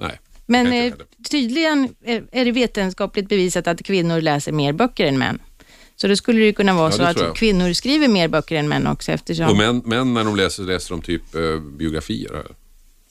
Nej. 0.00 0.20
Men 0.46 0.72
eh, 0.72 0.94
tydligen 1.30 1.94
är, 2.04 2.44
det 2.44 2.52
vetenskapligt 2.52 3.28
bevisat 3.28 3.66
att 3.66 3.82
kvinnor 3.82 4.20
läser 4.20 4.52
mer 4.52 4.72
böcker 4.72 5.06
än 5.06 5.18
män. 5.18 5.38
Så 5.96 6.08
då 6.08 6.16
skulle 6.16 6.40
det 6.40 6.52
kunna 6.52 6.74
vara 6.74 6.90
Ja, 6.90 6.92
så 6.92 7.02
att 7.02 7.36
kvinnor 7.36 7.72
skriver 7.72 8.08
mer 8.08 8.28
böcker 8.28 8.56
än 8.56 8.68
män 8.68 8.86
också 8.86 9.12
eftersom... 9.12 9.48
Och 9.48 9.56
män, 9.56 9.82
män 9.84 10.14
när 10.14 10.24
de 10.24 10.36
läser, 10.36 10.62
läser 10.62 10.94
de 10.94 11.02
typ 11.02 11.34
eh, 11.34 11.60
biografier 11.60 12.34
här. 12.34 12.46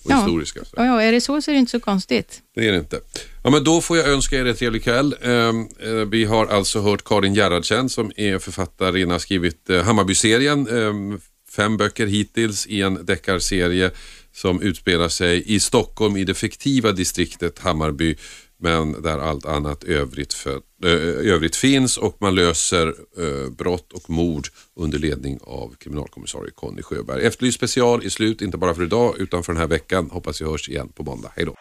Och 0.04 0.12
Ja. 0.12 0.18
historiska. 0.18 0.60
Så. 0.66 0.74
Ja, 0.78 1.02
är 1.02 1.12
det 1.12 1.22
så 1.22 1.42
så 1.42 1.52
är 1.52 1.54
det 1.54 1.60
inte 1.60 1.72
så 1.72 1.80
konstigt. 1.80 2.40
Det 2.56 2.68
är 2.68 2.72
det 2.72 2.78
inte. 2.78 3.00
Ja, 3.44 3.50
men 3.50 3.64
då 3.64 3.82
får 3.82 3.98
jag 3.98 4.08
önska 4.10 4.38
er 4.40 4.46
en 4.46 4.56
trevlig 4.56 4.84
kväll. 4.84 5.16
Ehm, 5.22 5.68
eh, 5.80 5.92
vi 5.94 6.26
har 6.26 6.46
alltså 6.48 6.82
hört 6.82 7.04
Karin 7.04 7.34
Gerhardsen 7.34 7.90
som 7.90 8.12
är 8.16 8.40
författarinna, 8.40 9.14
har 9.14 9.20
skrivit 9.20 9.70
eh, 9.70 9.84
Hammarby-serien. 9.84 10.68
ehm, 10.68 11.20
fem 11.56 11.78
böcker 11.78 12.08
hittills 12.08 12.68
i 12.68 12.82
en 12.82 13.06
deckarserie 13.06 13.92
som 14.36 14.62
utspelar 14.62 15.10
sig 15.10 15.44
i 15.56 15.60
Stockholm 15.60 16.18
i 16.18 16.24
det 16.24 16.34
fiktiva 16.34 16.92
distriktet 16.92 17.60
Hammarby 17.60 18.16
men 18.60 19.02
där 19.02 19.18
allt 19.18 19.46
annat 19.46 19.84
övrigt, 19.84 20.34
för, 20.34 20.56
eh, 20.86 21.34
övrigt 21.34 21.56
finns 21.56 21.98
och 21.98 22.18
man 22.20 22.36
löser 22.36 22.88
eh, 22.88 23.52
brott 23.52 23.94
och 23.94 24.10
mord 24.10 24.48
under 24.76 25.00
ledning 25.00 25.40
av 25.44 25.76
kriminalkommissarie 25.80 26.52
Conny 26.56 26.82
Sjöberg. 26.82 27.26
Efterlyst 27.26 27.58
special 27.58 28.04
i 28.04 28.10
slut, 28.10 28.42
inte 28.42 28.58
bara 28.58 28.76
för 28.76 28.84
idag 28.84 29.16
utan 29.18 29.44
för 29.44 29.54
den 29.54 29.60
här 29.60 29.68
veckan. 29.68 30.10
Hoppas 30.12 30.42
vi 30.42 30.46
hörs 30.46 30.70
igen 30.70 30.90
på 30.96 31.04
måndag. 31.04 31.32
Hej 31.36 31.46
då! 31.46 31.56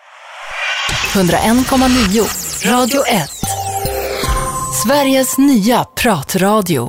101,9 1.13 2.67
Radio 2.71 3.03
1. 3.07 3.31
Sveriges 4.83 5.39
nya 5.39 5.85
pratradio. 5.85 6.87